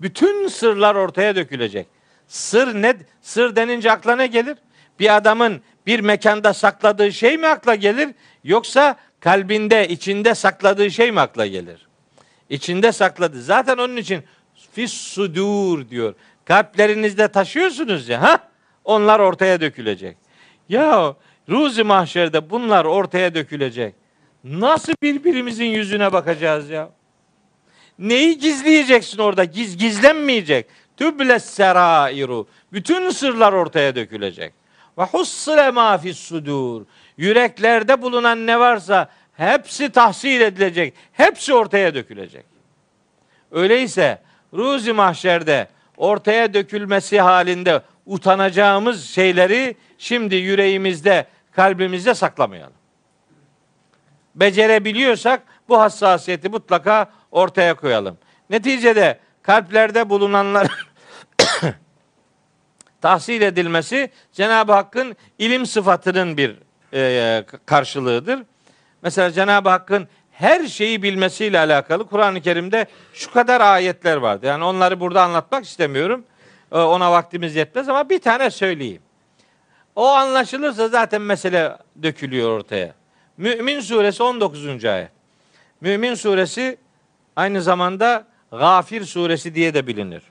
Bütün 0.00 0.48
sırlar 0.48 0.94
ortaya 0.94 1.36
dökülecek. 1.36 1.86
Sır 2.28 2.82
ne? 2.82 2.96
Sır 3.22 3.56
denince 3.56 3.92
akla 3.92 4.16
ne 4.16 4.26
gelir? 4.26 4.56
Bir 5.00 5.16
adamın 5.16 5.62
bir 5.86 6.00
mekanda 6.00 6.54
sakladığı 6.54 7.12
şey 7.12 7.38
mi 7.38 7.46
akla 7.46 7.74
gelir? 7.74 8.08
Yoksa 8.44 8.96
kalbinde, 9.20 9.88
içinde 9.88 10.34
sakladığı 10.34 10.90
şey 10.90 11.12
mi 11.12 11.20
akla 11.20 11.46
gelir? 11.46 11.86
İçinde 12.50 12.92
sakladı. 12.92 13.42
Zaten 13.42 13.78
onun 13.78 13.96
için 13.96 14.24
fis 14.72 14.92
sudur 14.92 15.88
diyor. 15.88 16.14
Kalplerinizde 16.44 17.28
taşıyorsunuz 17.28 18.08
ya. 18.08 18.22
Ha? 18.22 18.38
Onlar 18.84 19.20
ortaya 19.20 19.60
dökülecek. 19.60 20.16
Ya 20.68 21.14
ruzi 21.48 21.82
mahşerde 21.82 22.50
bunlar 22.50 22.84
ortaya 22.84 23.34
dökülecek. 23.34 23.94
Nasıl 24.44 24.92
birbirimizin 25.02 25.64
yüzüne 25.64 26.12
bakacağız 26.12 26.70
ya? 26.70 26.90
Neyi 27.98 28.38
gizleyeceksin 28.38 29.18
orada? 29.18 29.44
Giz, 29.44 29.76
gizlenmeyecek. 29.76 30.66
Tübles 30.96 31.44
serairu. 31.44 32.46
Bütün 32.72 33.10
sırlar 33.10 33.52
ortaya 33.52 33.94
dökülecek. 33.96 34.54
Ve 34.98 35.02
hussile 35.02 35.70
ma 35.70 35.98
fis 35.98 36.18
sudur. 36.18 36.82
Yüreklerde 37.16 38.02
bulunan 38.02 38.46
ne 38.46 38.60
varsa 38.60 39.08
hepsi 39.32 39.90
tahsil 39.90 40.40
edilecek. 40.40 40.94
Hepsi 41.12 41.54
ortaya 41.54 41.94
dökülecek. 41.94 42.44
Öyleyse 43.50 44.22
ruzi 44.54 44.92
mahşerde 44.92 45.68
ortaya 45.96 46.54
dökülmesi 46.54 47.20
halinde 47.20 47.82
utanacağımız 48.06 49.04
şeyleri 49.04 49.76
şimdi 49.98 50.34
yüreğimizde, 50.34 51.26
kalbimizde 51.52 52.14
saklamayalım. 52.14 52.72
Becerebiliyorsak 54.34 55.42
bu 55.68 55.80
hassasiyeti 55.80 56.48
mutlaka 56.48 57.10
ortaya 57.30 57.74
koyalım. 57.74 58.18
Neticede 58.50 59.18
kalplerde 59.42 60.10
bulunanlar 60.10 60.68
tahsil 63.00 63.42
edilmesi 63.42 64.10
Cenab-ı 64.32 64.72
Hakk'ın 64.72 65.16
ilim 65.38 65.66
sıfatının 65.66 66.36
bir 66.36 66.56
e, 66.94 67.44
karşılığıdır. 67.66 68.42
Mesela 69.02 69.32
Cenab-ı 69.32 69.68
Hakk'ın 69.68 70.08
her 70.42 70.66
şeyi 70.66 71.02
bilmesiyle 71.02 71.58
alakalı 71.58 72.06
Kur'an-ı 72.06 72.40
Kerim'de 72.40 72.86
şu 73.14 73.32
kadar 73.32 73.60
ayetler 73.60 74.16
vardı. 74.16 74.46
Yani 74.46 74.64
onları 74.64 75.00
burada 75.00 75.22
anlatmak 75.22 75.64
istemiyorum. 75.64 76.24
E, 76.72 76.78
ona 76.78 77.12
vaktimiz 77.12 77.56
yetmez 77.56 77.88
ama 77.88 78.08
bir 78.08 78.18
tane 78.20 78.50
söyleyeyim. 78.50 79.02
O 79.96 80.06
anlaşılırsa 80.08 80.88
zaten 80.88 81.22
mesele 81.22 81.76
dökülüyor 82.02 82.50
ortaya. 82.50 82.94
Mümin 83.36 83.80
suresi 83.80 84.22
19. 84.22 84.84
ayet. 84.84 85.10
Mümin 85.80 86.14
suresi 86.14 86.78
aynı 87.36 87.62
zamanda 87.62 88.24
Gafir 88.50 89.04
suresi 89.04 89.54
diye 89.54 89.74
de 89.74 89.86
bilinir. 89.86 90.22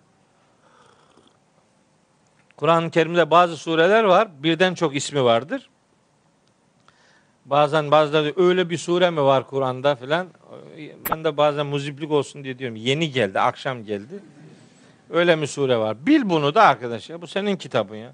Kur'an-ı 2.58 2.92
Kerim'de 2.92 3.32
bazı 3.32 3.58
sureler 3.58 4.04
var. 4.04 4.28
Birden 4.44 4.74
çok 4.74 4.96
ismi 4.96 5.24
vardır. 5.24 5.70
Bazen 7.52 7.92
bazıları 7.92 8.34
öyle 8.38 8.70
bir 8.70 8.78
sure 8.78 9.10
mi 9.10 9.22
var 9.22 9.48
Kur'an'da 9.48 9.96
filan. 9.96 10.28
Ben 11.10 11.24
de 11.24 11.38
bazen 11.38 11.66
muziplik 11.66 12.12
olsun 12.12 12.44
diye 12.44 12.60
diyorum. 12.60 12.76
Yeni 12.76 13.12
geldi, 13.12 13.40
akşam 13.40 13.86
geldi. 13.86 14.20
Öyle 15.10 15.36
mi 15.36 15.48
sure 15.48 15.78
var? 15.78 16.06
Bil 16.06 16.22
bunu 16.30 16.56
da 16.56 16.64
arkadaş 16.64 17.10
ya. 17.10 17.22
Bu 17.22 17.28
senin 17.28 17.56
kitabın 17.56 17.96
ya. 17.96 18.14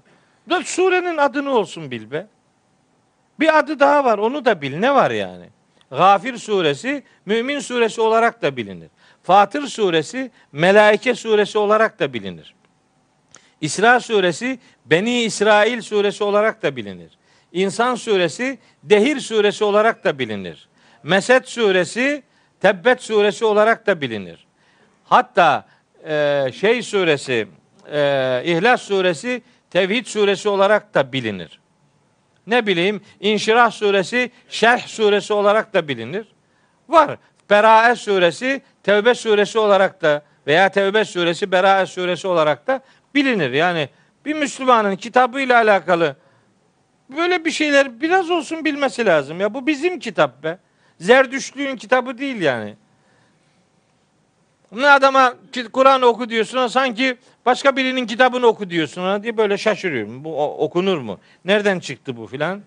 Da 0.50 0.62
surenin 0.64 1.16
adını 1.16 1.50
olsun 1.50 1.90
bil 1.90 2.10
be. 2.10 2.26
Bir 3.40 3.58
adı 3.58 3.80
daha 3.80 4.04
var. 4.04 4.18
Onu 4.18 4.44
da 4.44 4.62
bil. 4.62 4.76
Ne 4.76 4.94
var 4.94 5.10
yani? 5.10 5.46
Gafir 5.90 6.36
suresi 6.36 7.02
Mümin 7.26 7.60
suresi 7.60 8.00
olarak 8.00 8.42
da 8.42 8.56
bilinir. 8.56 8.88
Fatır 9.22 9.66
suresi 9.66 10.30
Melaike 10.52 11.14
suresi 11.14 11.58
olarak 11.58 12.00
da 12.00 12.12
bilinir. 12.12 12.54
İsra 13.60 14.00
suresi 14.00 14.58
Beni 14.86 15.22
İsrail 15.22 15.80
suresi 15.80 16.24
olarak 16.24 16.62
da 16.62 16.76
bilinir. 16.76 17.18
İnsan 17.52 17.94
suresi 17.94 18.58
Dehir 18.82 19.20
suresi 19.20 19.64
olarak 19.64 20.04
da 20.04 20.18
bilinir. 20.18 20.68
Mesed 21.02 21.44
suresi 21.44 22.22
Tebbet 22.60 23.02
suresi 23.02 23.44
olarak 23.44 23.86
da 23.86 24.00
bilinir. 24.00 24.46
Hatta 25.04 25.66
e, 26.08 26.46
şey 26.54 26.82
suresi 26.82 27.48
e, 27.92 28.42
İhlas 28.44 28.82
suresi 28.82 29.42
Tevhid 29.70 30.06
suresi 30.06 30.48
olarak 30.48 30.94
da 30.94 31.12
bilinir. 31.12 31.60
Ne 32.46 32.66
bileyim 32.66 33.00
İnşirah 33.20 33.70
suresi 33.70 34.30
Şerh 34.48 34.86
suresi 34.86 35.32
olarak 35.32 35.74
da 35.74 35.88
bilinir. 35.88 36.26
Var. 36.88 37.18
Berae 37.50 37.96
suresi 37.96 38.62
Tevbe 38.82 39.14
suresi 39.14 39.58
olarak 39.58 40.02
da 40.02 40.22
veya 40.46 40.68
Tevbe 40.68 41.04
suresi 41.04 41.52
Berae 41.52 41.86
suresi 41.86 42.28
olarak 42.28 42.66
da 42.66 42.80
bilinir. 43.14 43.50
Yani 43.50 43.88
bir 44.24 44.34
Müslümanın 44.34 44.96
kitabıyla 44.96 45.56
alakalı 45.56 46.16
böyle 47.16 47.44
bir 47.44 47.50
şeyler 47.50 48.00
biraz 48.00 48.30
olsun 48.30 48.64
bilmesi 48.64 49.06
lazım. 49.06 49.40
Ya 49.40 49.54
bu 49.54 49.66
bizim 49.66 49.98
kitap 49.98 50.42
be. 50.42 50.58
Zerdüştlüğün 51.00 51.76
kitabı 51.76 52.18
değil 52.18 52.40
yani. 52.40 52.74
Ne 54.72 54.90
adama 54.90 55.34
Kur'an 55.72 56.02
oku 56.02 56.30
diyorsun 56.30 56.66
sanki 56.66 57.16
başka 57.46 57.76
birinin 57.76 58.06
kitabını 58.06 58.46
oku 58.46 58.70
diyorsun 58.70 59.02
ona 59.02 59.22
diye 59.22 59.36
böyle 59.36 59.58
şaşırıyorum. 59.58 60.24
Bu 60.24 60.54
okunur 60.64 60.98
mu? 60.98 61.20
Nereden 61.44 61.80
çıktı 61.80 62.16
bu 62.16 62.26
filan? 62.26 62.62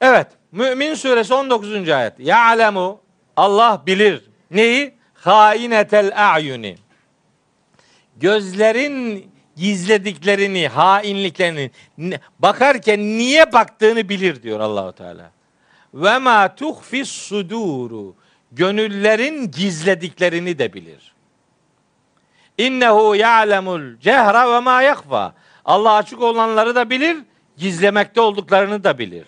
Evet. 0.00 0.26
Mümin 0.52 0.94
suresi 0.94 1.34
19. 1.34 1.88
ayet. 1.88 2.12
Ya'lemu 2.18 3.00
Allah 3.36 3.82
bilir. 3.86 4.24
Neyi? 4.50 4.94
Hainetel 5.14 6.32
a'yuni. 6.32 6.76
Gözlerin 8.16 9.31
gizlediklerini, 9.56 10.68
hainliklerini 10.68 11.70
bakarken 12.38 13.00
niye 13.00 13.52
baktığını 13.52 14.08
bilir 14.08 14.42
diyor 14.42 14.60
Allahu 14.60 14.92
Teala. 14.92 15.30
Ve 15.94 16.18
ma 16.18 16.54
tuhfis 16.54 17.08
suduru. 17.08 18.14
Gönüllerin 18.52 19.50
gizlediklerini 19.50 20.58
de 20.58 20.72
bilir. 20.72 21.14
İnnehu 22.58 23.16
ya'lemul 23.16 23.98
cehra 24.00 24.52
ve 24.52 24.60
ma 24.60 24.82
yakfa. 24.82 25.34
Allah 25.64 25.92
açık 25.94 26.22
olanları 26.22 26.74
da 26.74 26.90
bilir, 26.90 27.16
gizlemekte 27.56 28.20
olduklarını 28.20 28.84
da 28.84 28.98
bilir. 28.98 29.24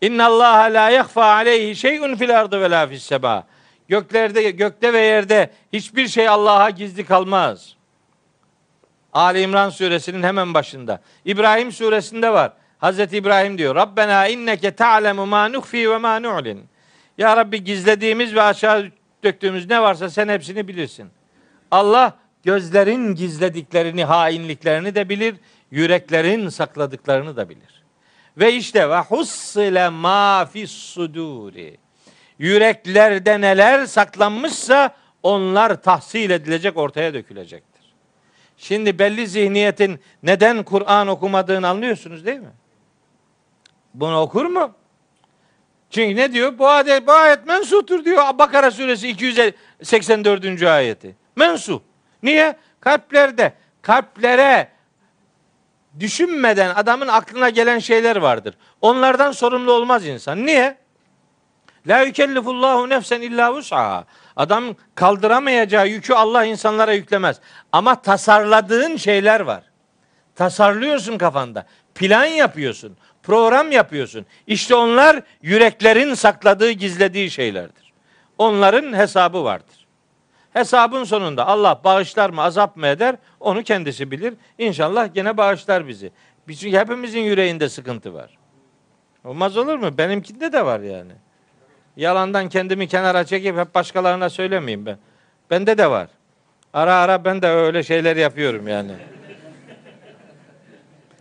İnna 0.00 0.26
Allah 0.26 0.58
la 0.72 0.90
yakfa 0.90 1.24
aleyhi 1.24 1.76
şey'un 1.76 2.16
fil 2.16 2.40
ardı 2.40 2.60
ve 2.60 2.70
la 2.70 2.86
fis 2.86 3.02
sema. 3.02 3.46
Göklerde, 3.88 4.50
gökte 4.50 4.92
ve 4.92 5.00
yerde 5.00 5.50
hiçbir 5.72 6.08
şey 6.08 6.28
Allah'a 6.28 6.70
gizli 6.70 7.04
kalmaz. 7.04 7.77
Ali 9.12 9.40
İmran 9.40 9.70
suresinin 9.70 10.22
hemen 10.22 10.54
başında. 10.54 11.00
İbrahim 11.24 11.72
suresinde 11.72 12.32
var. 12.32 12.52
Hazreti 12.78 13.16
İbrahim 13.16 13.58
diyor. 13.58 13.74
Rabbena 13.74 14.28
inneke 14.28 14.70
ta'lemu 14.70 15.26
ma 15.26 15.48
nuhfi 15.48 15.90
ve 15.90 15.98
ma 15.98 16.20
nu'lin. 16.20 16.68
Ya 17.18 17.36
Rabbi 17.36 17.64
gizlediğimiz 17.64 18.34
ve 18.34 18.42
aşağı 18.42 18.90
döktüğümüz 19.24 19.70
ne 19.70 19.82
varsa 19.82 20.10
sen 20.10 20.28
hepsini 20.28 20.68
bilirsin. 20.68 21.10
Allah 21.70 22.18
gözlerin 22.44 23.14
gizlediklerini, 23.14 24.04
hainliklerini 24.04 24.94
de 24.94 25.08
bilir, 25.08 25.34
yüreklerin 25.70 26.48
sakladıklarını 26.48 27.36
da 27.36 27.48
bilir. 27.48 27.82
Ve 28.38 28.52
işte 28.52 28.90
ve 28.90 28.98
hussile 28.98 29.88
ma 29.88 30.46
fis 30.52 30.70
suduri. 30.70 31.76
Yüreklerde 32.38 33.40
neler 33.40 33.86
saklanmışsa 33.86 34.96
onlar 35.22 35.82
tahsil 35.82 36.30
edilecek, 36.30 36.76
ortaya 36.76 37.14
dökülecektir. 37.14 37.67
Şimdi 38.58 38.98
belli 38.98 39.26
zihniyetin 39.26 40.00
neden 40.22 40.62
Kur'an 40.62 41.08
okumadığını 41.08 41.68
anlıyorsunuz 41.68 42.26
değil 42.26 42.40
mi? 42.40 42.52
Bunu 43.94 44.20
okur 44.20 44.44
mu? 44.46 44.74
Çünkü 45.90 46.16
ne 46.16 46.32
diyor? 46.32 46.58
Bu 46.58 46.68
ayet, 46.68 47.06
bu 47.06 47.12
ayet 47.12 47.46
mensuhtur 47.46 48.04
diyor. 48.04 48.38
Bakara 48.38 48.70
suresi 48.70 49.08
284. 49.08 50.62
ayeti. 50.62 51.16
Mensuh. 51.36 51.80
Niye? 52.22 52.56
Kalplerde, 52.80 53.52
kalplere 53.82 54.68
düşünmeden 56.00 56.74
adamın 56.74 57.08
aklına 57.08 57.48
gelen 57.48 57.78
şeyler 57.78 58.16
vardır. 58.16 58.54
Onlardan 58.80 59.32
sorumlu 59.32 59.72
olmaz 59.72 60.06
insan. 60.06 60.46
Niye? 60.46 60.76
La 61.88 62.02
yükellifullahu 62.02 62.88
nefsen 62.88 63.20
illa 63.20 63.54
vus'aha. 63.54 64.04
Adam 64.36 64.64
kaldıramayacağı 64.94 65.88
yükü 65.88 66.14
Allah 66.14 66.44
insanlara 66.44 66.92
yüklemez. 66.92 67.40
Ama 67.72 68.02
tasarladığın 68.02 68.96
şeyler 68.96 69.40
var. 69.40 69.62
Tasarlıyorsun 70.34 71.18
kafanda. 71.18 71.66
Plan 71.94 72.24
yapıyorsun. 72.24 72.96
Program 73.22 73.72
yapıyorsun. 73.72 74.26
İşte 74.46 74.74
onlar 74.74 75.22
yüreklerin 75.42 76.14
sakladığı, 76.14 76.70
gizlediği 76.70 77.30
şeylerdir. 77.30 77.92
Onların 78.38 78.92
hesabı 78.92 79.44
vardır. 79.44 79.86
Hesabın 80.52 81.04
sonunda 81.04 81.46
Allah 81.46 81.80
bağışlar 81.84 82.30
mı, 82.30 82.42
azap 82.42 82.76
mı 82.76 82.86
eder? 82.86 83.16
Onu 83.40 83.62
kendisi 83.62 84.10
bilir. 84.10 84.34
İnşallah 84.58 85.14
gene 85.14 85.36
bağışlar 85.36 85.88
bizi. 85.88 86.12
Çünkü 86.48 86.78
hepimizin 86.78 87.20
yüreğinde 87.20 87.68
sıkıntı 87.68 88.14
var. 88.14 88.38
Olmaz 89.24 89.56
olur 89.56 89.78
mu? 89.78 89.98
Benimkinde 89.98 90.52
de 90.52 90.66
var 90.66 90.80
yani. 90.80 91.12
Yalandan 91.98 92.48
kendimi 92.48 92.88
kenara 92.88 93.24
çekip 93.24 93.58
hep 93.58 93.74
başkalarına 93.74 94.30
söylemeyeyim 94.30 94.86
ben. 94.86 94.98
Bende 95.50 95.78
de 95.78 95.90
var. 95.90 96.08
Ara 96.72 96.94
ara 96.94 97.24
ben 97.24 97.42
de 97.42 97.48
öyle 97.48 97.82
şeyler 97.82 98.16
yapıyorum 98.16 98.68
yani. 98.68 98.92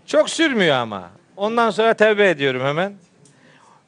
Çok 0.06 0.30
sürmüyor 0.30 0.76
ama. 0.76 1.10
Ondan 1.38 1.70
sonra 1.70 1.94
tevbe 1.94 2.30
ediyorum 2.30 2.62
hemen. 2.62 2.94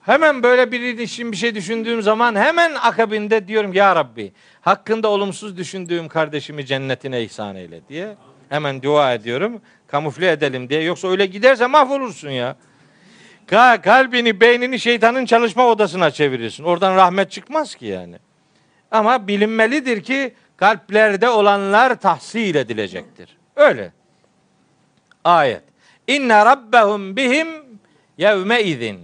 Hemen 0.01 0.43
böyle 0.43 0.71
bir 0.71 0.97
için 0.97 1.31
bir 1.31 1.37
şey 1.37 1.55
düşündüğüm 1.55 2.01
zaman 2.01 2.35
hemen 2.35 2.75
akabinde 2.75 3.47
diyorum 3.47 3.73
ya 3.73 3.95
Rabbi 3.95 4.31
hakkında 4.61 5.07
olumsuz 5.07 5.57
düşündüğüm 5.57 6.07
kardeşimi 6.07 6.65
cennetine 6.65 7.23
ihsan 7.23 7.55
eyle 7.55 7.87
diye. 7.89 8.15
Hemen 8.49 8.81
dua 8.81 9.13
ediyorum. 9.13 9.61
Kamufle 9.87 10.31
edelim 10.31 10.69
diye. 10.69 10.83
Yoksa 10.83 11.07
öyle 11.07 11.25
giderse 11.25 11.67
mahvolursun 11.67 12.29
ya. 12.29 12.55
Ka- 13.49 13.81
Kalbini, 13.81 14.41
beynini 14.41 14.79
şeytanın 14.79 15.25
çalışma 15.25 15.65
odasına 15.67 16.11
çevirirsin. 16.11 16.63
Oradan 16.63 16.95
rahmet 16.95 17.31
çıkmaz 17.31 17.75
ki 17.75 17.85
yani. 17.85 18.15
Ama 18.91 19.27
bilinmelidir 19.27 20.03
ki 20.03 20.33
kalplerde 20.57 21.29
olanlar 21.29 21.99
tahsil 21.99 22.55
edilecektir. 22.55 23.37
Öyle. 23.55 23.91
Ayet. 25.23 25.63
İnne 26.07 26.45
rabbehum 26.45 27.15
bihim 27.15 27.47
yevme 28.17 28.63
izin. 28.63 28.99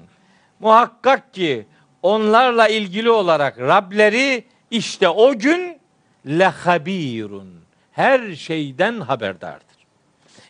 Muhakkak 0.60 1.34
ki 1.34 1.66
onlarla 2.04 2.68
ilgili 2.68 3.10
olarak 3.10 3.60
Rableri 3.60 4.44
işte 4.72 5.10
o 5.10 5.38
gün 5.38 5.80
lehabirun. 6.28 7.56
Her 7.92 8.36
şeyden 8.36 9.00
haberdardır. 9.00 9.78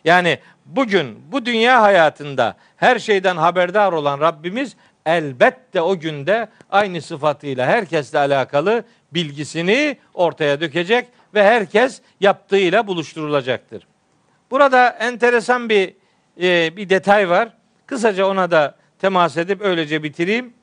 Yani 0.04 0.38
bugün 0.66 1.32
bu 1.32 1.46
dünya 1.46 1.82
hayatında 1.82 2.56
her 2.76 2.98
şeyden 2.98 3.36
haberdar 3.36 3.92
olan 3.92 4.20
Rabbimiz 4.20 4.76
elbette 5.06 5.80
o 5.80 5.98
günde 5.98 6.48
aynı 6.70 7.02
sıfatıyla 7.02 7.66
herkesle 7.66 8.18
alakalı 8.18 8.84
bilgisini 9.12 9.96
ortaya 10.14 10.60
dökecek 10.60 11.08
ve 11.34 11.44
herkes 11.44 12.00
yaptığıyla 12.20 12.86
buluşturulacaktır. 12.86 13.86
Burada 14.50 14.88
enteresan 14.88 15.68
bir 15.68 15.94
e, 16.42 16.76
bir 16.76 16.88
detay 16.88 17.28
var. 17.28 17.48
Kısaca 17.86 18.26
ona 18.26 18.50
da 18.50 18.74
temas 18.98 19.36
edip 19.36 19.60
öylece 19.60 20.02
bitireyim. 20.02 20.54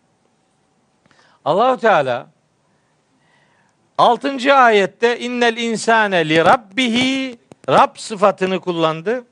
Allahu 1.46 1.78
Teala 1.78 2.28
6. 3.98 4.54
ayette 4.54 5.20
innel 5.20 5.58
insane 5.58 6.30
li 6.30 6.46
rabbihi 6.46 7.38
Rab 7.70 7.96
sıfatını 7.98 8.60
kullandı. 8.60 9.26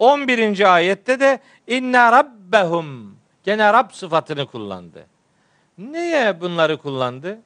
11. 0.00 0.74
ayette 0.74 1.20
de 1.20 1.38
inna 1.66 2.12
rabbehum 2.12 3.16
gene 3.44 3.72
Rab 3.72 3.90
sıfatını 3.92 4.46
kullandı. 4.46 5.06
Neye 5.78 6.40
bunları 6.40 6.76
kullandı? 6.78 7.38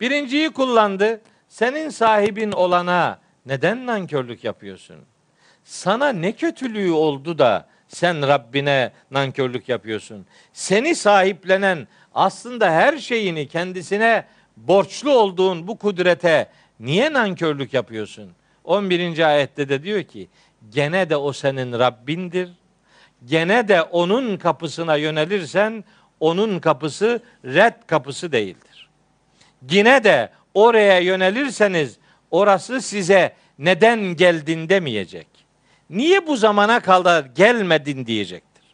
Birinciyi 0.00 0.50
kullandı. 0.50 1.20
Senin 1.48 1.88
sahibin 1.88 2.52
olana 2.52 3.18
neden 3.46 3.86
nankörlük 3.86 4.44
yapıyorsun? 4.44 4.96
Sana 5.64 6.08
ne 6.08 6.32
kötülüğü 6.32 6.90
oldu 6.90 7.38
da 7.38 7.68
sen 7.88 8.28
Rabbine 8.28 8.92
nankörlük 9.10 9.68
yapıyorsun? 9.68 10.26
Seni 10.52 10.94
sahiplenen 10.94 11.88
aslında 12.14 12.70
her 12.70 12.98
şeyini 12.98 13.48
kendisine 13.48 14.24
borçlu 14.56 15.10
olduğun 15.10 15.68
bu 15.68 15.78
kudrete 15.78 16.48
niye 16.80 17.12
nankörlük 17.12 17.74
yapıyorsun? 17.74 18.32
11. 18.64 19.28
ayette 19.28 19.68
de 19.68 19.82
diyor 19.82 20.02
ki 20.02 20.28
gene 20.70 21.10
de 21.10 21.16
o 21.16 21.32
senin 21.32 21.72
Rabbindir. 21.78 22.48
Gene 23.24 23.68
de 23.68 23.82
onun 23.82 24.36
kapısına 24.36 24.96
yönelirsen 24.96 25.84
onun 26.20 26.58
kapısı 26.58 27.22
red 27.44 27.74
kapısı 27.86 28.32
değildir. 28.32 28.88
Yine 29.70 30.04
de 30.04 30.30
oraya 30.54 30.98
yönelirseniz 30.98 31.98
orası 32.30 32.80
size 32.80 33.34
neden 33.58 34.00
geldin 34.00 34.68
demeyecek. 34.68 35.28
Niye 35.90 36.26
bu 36.26 36.36
zamana 36.36 36.80
kadar 36.80 37.24
gelmedin 37.24 38.06
diyecektir. 38.06 38.64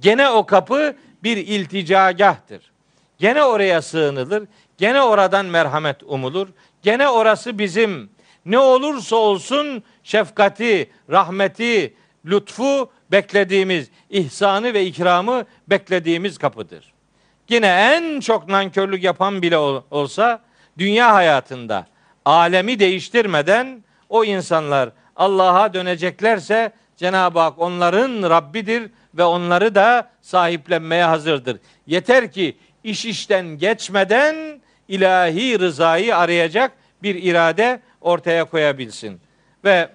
Gene 0.00 0.30
o 0.30 0.46
kapı 0.46 0.96
bir 1.22 1.36
ilticagahtır. 1.36 2.72
Gene 3.18 3.44
oraya 3.44 3.82
sığınılır. 3.82 4.48
Gene 4.78 5.02
oradan 5.02 5.46
merhamet 5.46 6.02
umulur. 6.02 6.48
Gene 6.82 7.08
orası 7.08 7.58
bizim 7.58 8.10
ne 8.46 8.58
olursa 8.58 9.16
olsun 9.16 9.82
şefkati, 10.02 10.90
rahmeti, 11.10 11.94
lütfu 12.26 12.90
beklediğimiz, 13.12 13.90
ihsanı 14.10 14.74
ve 14.74 14.86
ikramı 14.86 15.44
beklediğimiz 15.66 16.38
kapıdır. 16.38 16.92
Yine 17.48 17.66
en 17.66 18.20
çok 18.20 18.48
nankörlük 18.48 19.04
yapan 19.04 19.42
bile 19.42 19.58
ol- 19.58 19.82
olsa 19.90 20.40
dünya 20.78 21.14
hayatında 21.14 21.86
alemi 22.24 22.78
değiştirmeden 22.78 23.84
o 24.08 24.24
insanlar 24.24 24.90
Allah'a 25.16 25.74
döneceklerse 25.74 26.72
Cenab-ı 26.96 27.38
Hak 27.38 27.58
onların 27.58 28.30
Rabbidir 28.30 28.90
ve 29.14 29.24
onları 29.24 29.74
da 29.74 30.10
sahiplenmeye 30.22 31.04
hazırdır. 31.04 31.58
Yeter 31.86 32.32
ki 32.32 32.56
iş 32.84 33.04
işten 33.04 33.46
geçmeden 33.46 34.60
ilahi 34.88 35.58
rızayı 35.58 36.16
arayacak 36.16 36.72
bir 37.02 37.14
irade 37.22 37.80
ortaya 38.04 38.44
koyabilsin. 38.44 39.20
Ve 39.64 39.88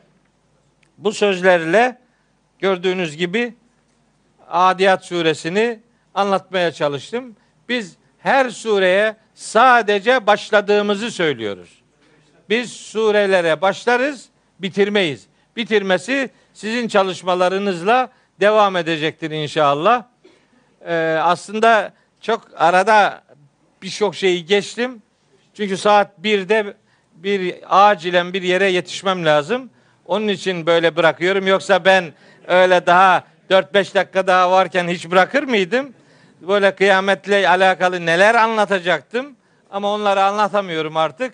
bu 0.97 1.13
sözlerle 1.13 1.97
gördüğünüz 2.59 3.17
gibi 3.17 3.53
Adiyat 4.49 5.05
suresini 5.05 5.79
anlatmaya 6.13 6.71
çalıştım. 6.71 7.35
Biz 7.69 7.97
her 8.19 8.49
sureye 8.49 9.15
sadece 9.33 10.27
başladığımızı 10.27 11.11
söylüyoruz. 11.11 11.81
Biz 12.49 12.73
surelere 12.73 13.61
başlarız, 13.61 14.25
bitirmeyiz. 14.59 15.27
Bitirmesi 15.55 16.29
sizin 16.53 16.87
çalışmalarınızla 16.87 18.09
devam 18.39 18.75
edecektir 18.75 19.31
inşallah. 19.31 20.03
Ee, 20.85 21.19
aslında 21.21 21.93
çok 22.21 22.47
arada 22.55 23.23
birçok 23.81 24.15
şeyi 24.15 24.45
geçtim. 24.45 25.01
Çünkü 25.53 25.77
saat 25.77 26.19
1'de 26.23 26.73
bir 27.23 27.55
acilen 27.69 28.33
bir 28.33 28.41
yere 28.41 28.71
yetişmem 28.71 29.25
lazım. 29.25 29.69
Onun 30.05 30.27
için 30.27 30.65
böyle 30.65 30.95
bırakıyorum. 30.95 31.47
Yoksa 31.47 31.85
ben 31.85 32.13
öyle 32.47 32.85
daha 32.85 33.23
4-5 33.49 33.95
dakika 33.95 34.27
daha 34.27 34.51
varken 34.51 34.87
hiç 34.87 35.11
bırakır 35.11 35.43
mıydım? 35.43 35.93
Böyle 36.41 36.75
kıyametle 36.75 37.49
alakalı 37.49 38.05
neler 38.05 38.35
anlatacaktım. 38.35 39.35
Ama 39.71 39.93
onları 39.93 40.23
anlatamıyorum 40.23 40.97
artık. 40.97 41.33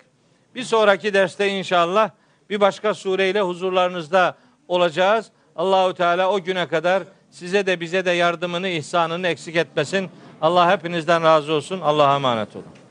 Bir 0.54 0.62
sonraki 0.62 1.14
derste 1.14 1.48
inşallah 1.48 2.10
bir 2.50 2.60
başka 2.60 2.94
sureyle 2.94 3.40
huzurlarınızda 3.40 4.36
olacağız. 4.68 5.26
Allahu 5.56 5.94
Teala 5.94 6.30
o 6.30 6.42
güne 6.42 6.68
kadar 6.68 7.02
size 7.30 7.66
de 7.66 7.80
bize 7.80 8.04
de 8.04 8.10
yardımını, 8.10 8.68
ihsanını 8.68 9.28
eksik 9.28 9.56
etmesin. 9.56 10.10
Allah 10.42 10.70
hepinizden 10.70 11.22
razı 11.22 11.52
olsun. 11.52 11.80
Allah'a 11.80 12.14
emanet 12.14 12.56
olun. 12.56 12.85